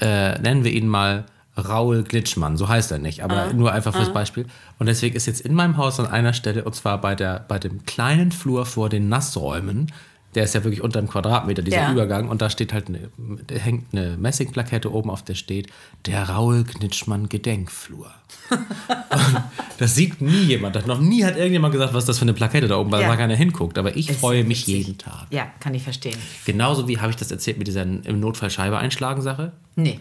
äh, 0.00 0.38
nennen 0.38 0.64
wir 0.64 0.72
ihn 0.72 0.86
mal 0.86 1.24
Raul 1.56 2.04
Glitschmann, 2.04 2.56
so 2.56 2.68
heißt 2.68 2.92
er 2.92 2.98
nicht, 2.98 3.24
aber 3.24 3.52
nur 3.52 3.72
einfach 3.72 3.94
fürs 3.94 4.12
Beispiel. 4.12 4.46
Und 4.78 4.86
deswegen 4.86 5.16
ist 5.16 5.26
jetzt 5.26 5.40
in 5.40 5.54
meinem 5.54 5.76
Haus 5.76 5.98
an 5.98 6.06
einer 6.06 6.32
Stelle, 6.32 6.64
und 6.64 6.74
zwar 6.74 7.00
bei, 7.00 7.14
der, 7.14 7.44
bei 7.48 7.58
dem 7.58 7.84
kleinen 7.84 8.30
Flur 8.30 8.64
vor 8.64 8.88
den 8.88 9.08
Nassräumen, 9.08 9.92
der 10.34 10.44
ist 10.44 10.54
ja 10.54 10.62
wirklich 10.62 10.82
unter 10.82 10.98
einem 10.98 11.08
Quadratmeter, 11.08 11.62
dieser 11.62 11.78
Ja. 11.78 11.92
Übergang, 11.92 12.28
und 12.28 12.42
da 12.42 12.50
steht 12.50 12.72
halt 12.72 12.88
eine, 12.88 13.08
da 13.46 13.54
hängt 13.54 13.86
eine 13.92 14.16
Messingplakette 14.18 14.92
oben, 14.92 15.10
auf 15.10 15.22
der 15.24 15.34
steht, 15.34 15.68
der 16.06 16.28
Raul 16.28 16.64
Glitschmann 16.64 17.28
Gedenkflur. 17.28 18.10
das 19.78 19.94
sieht 19.94 20.20
nie 20.20 20.42
jemand. 20.44 20.76
Das 20.76 20.86
noch 20.86 21.00
nie 21.00 21.24
hat 21.24 21.36
irgendjemand 21.36 21.72
gesagt, 21.72 21.94
was 21.94 22.04
das 22.04 22.18
für 22.18 22.22
eine 22.22 22.34
Plakette 22.34 22.68
da 22.68 22.76
oben 22.78 22.90
war, 22.90 23.00
Ja. 23.00 23.08
weil 23.08 23.16
keiner 23.16 23.34
hinguckt. 23.36 23.78
Aber 23.78 23.96
ich 23.96 24.10
Ist 24.10 24.20
freue 24.20 24.44
mich 24.44 24.66
witzig. 24.66 24.86
jeden 24.86 24.98
Tag. 24.98 25.26
Ja, 25.30 25.48
kann 25.60 25.74
ich 25.74 25.82
verstehen. 25.82 26.16
Genauso 26.44 26.88
wie 26.88 26.98
habe 26.98 27.10
ich 27.10 27.16
das 27.16 27.30
erzählt 27.30 27.58
mit 27.58 27.66
dieser 27.66 27.82
im 27.82 28.20
Notfall 28.20 28.50
Scheibe 28.50 28.78
einschlagen 28.78 29.22
Sache. 29.22 29.52
Nee. 29.76 30.00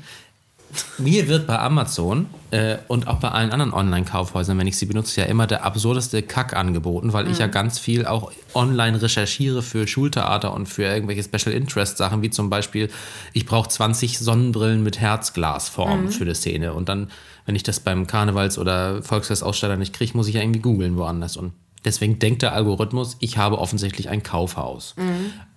Mir 0.97 1.27
wird 1.27 1.47
bei 1.47 1.57
Amazon 1.59 2.27
äh, 2.51 2.77
und 2.87 3.07
auch 3.07 3.19
bei 3.19 3.29
allen 3.29 3.51
anderen 3.51 3.73
Online-Kaufhäusern, 3.73 4.57
wenn 4.57 4.67
ich 4.67 4.77
sie 4.77 4.85
benutze, 4.85 5.21
ja 5.21 5.27
immer 5.27 5.47
der 5.47 5.63
absurdeste 5.63 6.21
Kack 6.23 6.55
angeboten, 6.55 7.13
weil 7.13 7.29
ich 7.29 7.39
ja 7.39 7.47
ganz 7.47 7.79
viel 7.79 8.05
auch 8.05 8.31
online 8.53 9.01
recherchiere 9.01 9.61
für 9.61 9.87
Schultheater 9.87 10.53
und 10.53 10.67
für 10.67 10.83
irgendwelche 10.83 11.23
Special 11.23 11.55
Interest 11.55 11.97
Sachen, 11.97 12.21
wie 12.21 12.29
zum 12.29 12.49
Beispiel, 12.49 12.89
ich 13.33 13.45
brauche 13.45 13.69
20 13.69 14.19
Sonnenbrillen 14.19 14.83
mit 14.83 14.99
Herzglasform 14.99 16.09
für 16.09 16.23
eine 16.23 16.35
Szene. 16.35 16.73
Und 16.73 16.89
dann, 16.89 17.11
wenn 17.45 17.55
ich 17.55 17.63
das 17.63 17.79
beim 17.79 18.05
Karnevals- 18.05 18.57
oder 18.57 19.01
Volksfestaussteller 19.03 19.77
nicht 19.77 19.93
kriege, 19.93 20.17
muss 20.17 20.27
ich 20.27 20.35
ja 20.35 20.41
irgendwie 20.41 20.61
googeln 20.61 20.97
woanders. 20.97 21.37
Und 21.37 21.53
deswegen 21.85 22.19
denkt 22.19 22.41
der 22.41 22.53
Algorithmus, 22.53 23.17
ich 23.19 23.37
habe 23.37 23.59
offensichtlich 23.59 24.09
ein 24.09 24.23
Kaufhaus 24.23 24.95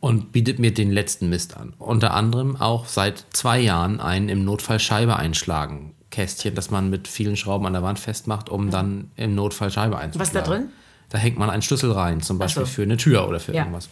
und 0.00 0.33
bietet 0.33 0.59
mir 0.59 0.72
den 0.72 0.90
letzten 0.90 1.28
Mist 1.28 1.56
an. 1.56 1.74
Unter 1.78 2.14
anderem 2.14 2.56
auch 2.56 2.87
seit 2.87 3.24
zwei 3.30 3.59
Jahren 3.61 4.00
ein 4.00 4.28
im 4.28 4.44
Notfall 4.44 4.78
Scheibe 4.80 5.16
einschlagen 5.16 5.94
Kästchen, 6.11 6.54
das 6.54 6.70
man 6.70 6.90
mit 6.90 7.06
vielen 7.09 7.37
Schrauben 7.37 7.66
an 7.66 7.72
der 7.72 7.83
Wand 7.83 7.98
festmacht, 7.98 8.48
um 8.48 8.70
dann 8.70 9.11
im 9.16 9.35
Notfall 9.35 9.70
Scheibe 9.70 9.96
einzuschlagen. 9.98 10.35
Was 10.35 10.44
da 10.44 10.48
drin? 10.48 10.68
Da 11.09 11.18
hängt 11.18 11.38
man 11.38 11.50
einen 11.50 11.62
Schlüssel 11.62 11.92
rein, 11.92 12.20
zum 12.20 12.38
Beispiel 12.38 12.64
so. 12.66 12.70
für 12.72 12.83
eine 12.83 12.96
Tür 12.96 13.28
oder 13.28 13.40
für 13.40 13.52
Ja. 13.52 13.61
irgendwas. 13.62 13.88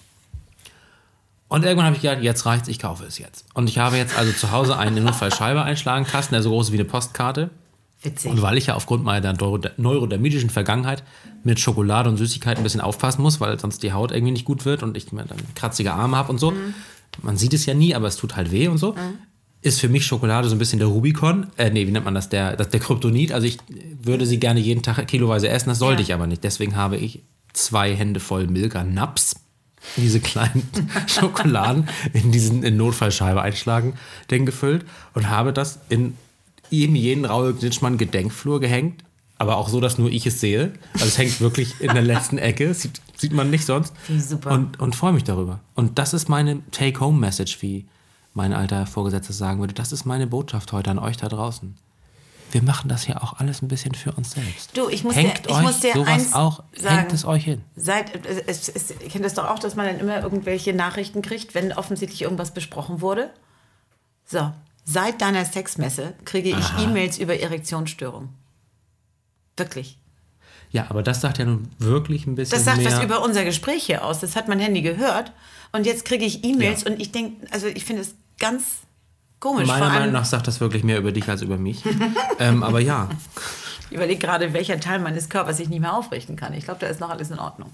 Und 1.48 1.64
irgendwann 1.64 1.86
habe 1.86 1.96
ich 1.96 2.02
gedacht, 2.02 2.22
jetzt 2.22 2.44
reicht's, 2.44 2.68
ich 2.68 2.78
kaufe 2.78 3.04
es 3.04 3.18
jetzt. 3.18 3.46
Und 3.54 3.68
ich 3.68 3.78
habe 3.78 3.96
jetzt 3.96 4.16
also 4.18 4.32
zu 4.32 4.50
Hause 4.52 4.76
einen 4.76 4.98
im 4.98 5.04
Notfall 5.04 5.32
Scheibe 5.32 5.62
einschlagen 5.62 6.04
Kasten, 6.04 6.34
der 6.34 6.42
so 6.42 6.50
groß 6.50 6.66
ist 6.68 6.72
wie 6.72 6.76
eine 6.76 6.84
Postkarte. 6.84 7.50
Witzig. 8.02 8.30
Und 8.30 8.42
weil 8.42 8.56
ich 8.58 8.66
ja 8.66 8.74
aufgrund 8.74 9.02
meiner 9.04 9.32
neuro- 9.32 9.60
neurodermitischen 9.76 10.50
Vergangenheit 10.50 11.02
mit 11.42 11.58
Schokolade 11.58 12.08
und 12.08 12.16
Süßigkeiten 12.16 12.60
ein 12.60 12.64
bisschen 12.64 12.80
aufpassen 12.80 13.22
muss, 13.22 13.40
weil 13.40 13.58
sonst 13.58 13.82
die 13.82 13.92
Haut 13.92 14.12
irgendwie 14.12 14.32
nicht 14.32 14.44
gut 14.44 14.64
wird 14.64 14.82
und 14.82 14.96
ich 14.96 15.10
mir 15.12 15.24
dann 15.24 15.38
kratzige 15.54 15.92
Arme 15.92 16.16
habe 16.16 16.30
und 16.30 16.38
so. 16.38 16.52
Man 17.22 17.36
sieht 17.36 17.54
es 17.54 17.66
ja 17.66 17.74
nie, 17.74 17.94
aber 17.94 18.06
es 18.06 18.16
tut 18.16 18.36
halt 18.36 18.52
weh 18.52 18.68
und 18.68 18.78
so. 18.78 18.94
Ist 19.62 19.80
für 19.80 19.88
mich 19.88 20.06
Schokolade 20.06 20.48
so 20.48 20.54
ein 20.54 20.58
bisschen 20.58 20.78
der 20.78 20.86
Rubikon. 20.86 21.48
Äh, 21.56 21.70
nee, 21.70 21.86
wie 21.88 21.90
nennt 21.90 22.04
man 22.04 22.14
das? 22.14 22.28
Der, 22.28 22.54
das 22.54 22.68
der 22.68 22.78
Kryptonit. 22.78 23.32
Also 23.32 23.48
ich 23.48 23.58
würde 24.00 24.24
sie 24.26 24.38
gerne 24.38 24.60
jeden 24.60 24.82
Tag 24.84 25.04
kiloweise 25.08 25.48
essen, 25.48 25.68
das 25.70 25.80
sollte 25.80 26.02
Ja. 26.02 26.06
ich 26.08 26.14
aber 26.14 26.28
nicht. 26.28 26.44
Deswegen 26.44 26.76
habe 26.76 26.96
ich 26.96 27.22
zwei 27.52 27.96
Hände 27.96 28.20
voll 28.20 28.46
Milka 28.46 28.84
Naps. 28.84 29.34
Diese 29.96 30.20
kleinen 30.20 30.68
Schokoladen 31.08 31.88
in 32.12 32.30
diesen 32.30 32.62
in 32.62 32.76
Notfallscheibe 32.76 33.40
einschlagen, 33.42 33.94
den 34.30 34.46
gefüllt 34.46 34.84
und 35.14 35.28
habe 35.30 35.52
das 35.52 35.80
in 35.88 36.14
ihm 36.70 36.94
jeden 36.94 37.24
Raul 37.24 37.54
Glitschmann 37.54 37.98
Gedenkflur 37.98 38.60
gehängt, 38.60 39.04
aber 39.38 39.56
auch 39.56 39.68
so, 39.68 39.80
dass 39.80 39.98
nur 39.98 40.10
ich 40.10 40.26
es 40.26 40.40
sehe. 40.40 40.72
Also 40.94 41.06
es 41.06 41.18
hängt 41.18 41.40
wirklich 41.40 41.80
in 41.80 41.92
der 41.94 42.02
letzten 42.02 42.38
Ecke, 42.38 42.74
sieht, 42.74 43.00
sieht 43.16 43.32
man 43.32 43.50
nicht 43.50 43.64
sonst. 43.64 43.92
Super. 44.18 44.50
Und, 44.52 44.80
und 44.80 44.96
freue 44.96 45.12
mich 45.12 45.24
darüber. 45.24 45.60
Und 45.74 45.98
das 45.98 46.12
ist 46.14 46.28
meine 46.28 46.60
Take-Home-Message, 46.72 47.62
wie 47.62 47.86
mein 48.34 48.52
alter 48.52 48.86
Vorgesetzter 48.86 49.32
sagen 49.32 49.60
würde. 49.60 49.74
Das 49.74 49.92
ist 49.92 50.04
meine 50.04 50.26
Botschaft 50.26 50.72
heute 50.72 50.90
an 50.90 50.98
euch 50.98 51.16
da 51.16 51.28
draußen. 51.28 51.76
Wir 52.50 52.62
machen 52.62 52.88
das 52.88 53.06
ja 53.06 53.20
auch 53.22 53.34
alles 53.40 53.60
ein 53.60 53.68
bisschen 53.68 53.94
für 53.94 54.12
uns 54.12 54.30
selbst. 54.30 54.74
Du, 54.76 54.88
ich 54.88 55.04
muss 55.04 55.14
hängt 55.14 55.44
dir- 55.44 55.50
ich 55.50 55.56
euch 55.56 55.62
muss 55.62 55.80
dir 55.80 55.92
sowas 55.92 56.08
eins 56.08 56.32
auch, 56.32 56.62
sagen. 56.74 56.96
hängt 56.96 57.12
es 57.12 57.24
euch 57.26 57.44
hin. 57.44 57.60
Seit, 57.76 58.24
es, 58.26 58.68
es, 58.70 58.90
ihr 58.90 59.08
kennt 59.10 59.24
das 59.24 59.34
doch 59.34 59.48
auch, 59.50 59.58
dass 59.58 59.76
man 59.76 59.84
dann 59.86 59.98
immer 60.00 60.22
irgendwelche 60.22 60.72
Nachrichten 60.72 61.20
kriegt, 61.20 61.54
wenn 61.54 61.72
offensichtlich 61.74 62.22
irgendwas 62.22 62.54
besprochen 62.54 63.02
wurde. 63.02 63.30
So, 64.24 64.50
seit 64.88 65.20
deiner 65.20 65.44
Sexmesse 65.44 66.14
kriege 66.24 66.48
ich 66.50 66.82
E-Mails 66.82 67.18
über 67.18 67.38
Erektionsstörung. 67.38 68.30
Wirklich. 69.56 69.98
Ja, 70.70 70.86
aber 70.88 71.02
das 71.02 71.20
sagt 71.20 71.38
ja 71.38 71.44
nun 71.44 71.68
wirklich 71.78 72.26
ein 72.26 72.34
bisschen 72.34 72.56
Das 72.56 72.64
sagt 72.64 72.78
mehr. 72.82 72.92
was 72.92 73.02
über 73.04 73.22
unser 73.22 73.44
Gespräch 73.44 73.84
hier 73.84 74.04
aus. 74.04 74.20
Das 74.20 74.36
hat 74.36 74.48
mein 74.48 74.60
Handy 74.60 74.82
gehört. 74.82 75.32
Und 75.72 75.86
jetzt 75.86 76.04
kriege 76.04 76.24
ich 76.24 76.44
E-Mails 76.44 76.84
Ja. 76.84 76.90
und 76.92 77.00
ich 77.00 77.12
denke, 77.12 77.46
also 77.52 77.66
ich 77.66 77.84
finde 77.84 78.02
es 78.02 78.14
ganz 78.38 78.64
komisch. 79.40 79.66
Meiner 79.66 79.88
Meinung 79.88 80.12
nach 80.12 80.24
sagt 80.24 80.46
das 80.46 80.60
wirklich 80.60 80.84
mehr 80.84 80.98
über 80.98 81.12
dich 81.12 81.28
als 81.28 81.42
über 81.42 81.58
mich. 81.58 81.84
ähm, 82.38 82.62
aber 82.62 82.80
ja, 82.80 83.08
Ich 83.90 83.96
überlege 83.96 84.20
gerade, 84.20 84.52
welcher 84.52 84.78
Teil 84.80 84.98
meines 85.00 85.28
Körpers 85.28 85.58
ich 85.60 85.68
nicht 85.68 85.80
mehr 85.80 85.94
aufrichten 85.94 86.36
kann. 86.36 86.52
Ich 86.54 86.64
glaube, 86.64 86.80
da 86.80 86.86
ist 86.86 87.00
noch 87.00 87.10
alles 87.10 87.30
in 87.30 87.38
Ordnung. 87.38 87.70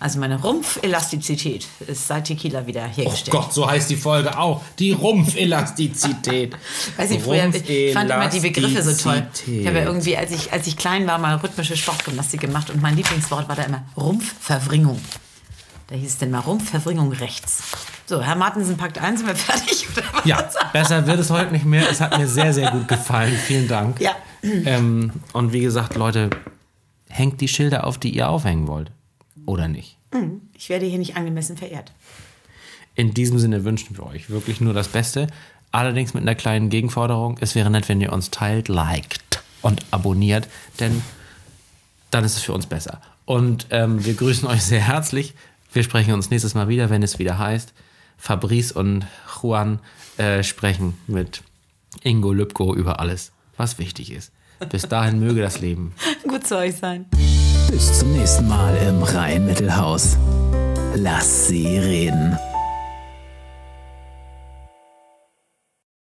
Also 0.00 0.18
meine 0.18 0.40
Rumpfelastizität 0.40 1.66
ist 1.86 2.08
seit 2.08 2.24
Tequila 2.24 2.66
wieder 2.66 2.88
oh 2.90 2.96
hergestellt. 2.96 3.36
Gott, 3.36 3.52
so 3.52 3.70
heißt 3.70 3.90
die 3.90 3.96
Folge 3.96 4.38
auch. 4.38 4.62
Die 4.78 4.92
Rumpfelastizität. 4.92 6.56
Weiß 6.96 7.10
ich, 7.10 7.20
früher, 7.20 7.52
ich 7.54 7.92
fand 7.92 8.10
immer 8.10 8.28
die 8.28 8.40
Begriffe 8.40 8.82
so 8.82 9.10
toll. 9.10 9.26
Ich 9.46 9.66
habe 9.66 9.78
ja 9.78 9.84
irgendwie, 9.84 10.16
als 10.16 10.32
ich, 10.32 10.54
als 10.54 10.66
ich 10.66 10.78
klein 10.78 11.06
war, 11.06 11.18
mal 11.18 11.36
rhythmische 11.36 11.76
Sportgymnastik 11.76 12.40
gemacht 12.40 12.70
und 12.70 12.80
mein 12.80 12.96
Lieblingswort 12.96 13.46
war 13.46 13.56
da 13.56 13.64
immer 13.64 13.84
Rumpfverwringung. 13.94 14.98
Da 15.88 15.96
hieß 15.96 16.08
es 16.08 16.18
denn 16.18 16.30
mal 16.30 16.40
Rumpfverwringung 16.40 17.12
rechts. 17.12 17.62
So, 18.06 18.22
Herr 18.22 18.36
Martensen 18.36 18.78
packt 18.78 18.98
ein, 18.98 19.18
sind 19.18 19.26
wir 19.26 19.36
fertig? 19.36 19.86
Ja, 20.24 20.48
besser 20.72 21.06
wird 21.06 21.18
es 21.20 21.30
heute 21.30 21.52
nicht 21.52 21.64
mehr. 21.66 21.90
Es 21.90 22.00
hat 22.00 22.16
mir 22.16 22.26
sehr, 22.26 22.54
sehr 22.54 22.70
gut 22.70 22.88
gefallen. 22.88 23.34
Vielen 23.46 23.68
Dank. 23.68 24.00
Ja. 24.00 24.12
Ähm, 24.42 25.12
und 25.32 25.52
wie 25.52 25.60
gesagt, 25.60 25.94
Leute, 25.96 26.30
hängt 27.08 27.40
die 27.40 27.48
Schilder 27.48 27.86
auf, 27.86 27.98
die 27.98 28.10
ihr 28.10 28.28
aufhängen 28.28 28.66
wollt. 28.66 28.92
Oder 29.46 29.68
nicht. 29.68 29.96
Ich 30.54 30.68
werde 30.68 30.86
hier 30.86 30.98
nicht 30.98 31.16
angemessen 31.16 31.56
verehrt. 31.56 31.92
In 32.94 33.14
diesem 33.14 33.38
Sinne 33.38 33.64
wünschen 33.64 33.96
wir 33.96 34.06
euch 34.06 34.30
wirklich 34.30 34.60
nur 34.60 34.74
das 34.74 34.88
Beste. 34.88 35.28
Allerdings 35.72 36.14
mit 36.14 36.22
einer 36.22 36.34
kleinen 36.34 36.68
Gegenforderung. 36.68 37.38
Es 37.40 37.54
wäre 37.54 37.70
nett, 37.70 37.88
wenn 37.88 38.00
ihr 38.00 38.12
uns 38.12 38.30
teilt, 38.30 38.68
liked 38.68 39.42
und 39.62 39.84
abonniert, 39.90 40.48
denn 40.80 41.02
dann 42.10 42.24
ist 42.24 42.36
es 42.36 42.42
für 42.42 42.52
uns 42.52 42.66
besser. 42.66 43.00
Und 43.24 43.68
ähm, 43.70 44.04
wir 44.04 44.14
grüßen 44.14 44.48
euch 44.48 44.62
sehr 44.62 44.80
herzlich. 44.80 45.34
Wir 45.72 45.84
sprechen 45.84 46.12
uns 46.14 46.30
nächstes 46.30 46.54
Mal 46.54 46.68
wieder, 46.68 46.90
wenn 46.90 47.02
es 47.02 47.20
wieder 47.20 47.38
heißt, 47.38 47.72
Fabrice 48.18 48.72
und 48.72 49.06
Juan 49.40 49.78
äh, 50.16 50.42
sprechen 50.42 50.94
mit 51.06 51.42
Ingo 52.02 52.32
Lübko 52.32 52.74
über 52.74 52.98
alles, 52.98 53.32
was 53.56 53.78
wichtig 53.78 54.12
ist. 54.12 54.32
Bis 54.70 54.82
dahin 54.82 55.20
möge 55.20 55.40
das 55.40 55.60
Leben. 55.60 55.94
Gut 56.28 56.46
zu 56.46 56.58
euch 56.58 56.76
sein. 56.76 57.06
Bis 57.70 58.00
zum 58.00 58.10
nächsten 58.12 58.48
Mal 58.48 58.76
im 58.88 59.00
Rhein-Mittelhaus. 59.00 60.16
Lass 60.96 61.46
sie 61.46 61.78
reden. 61.78 62.36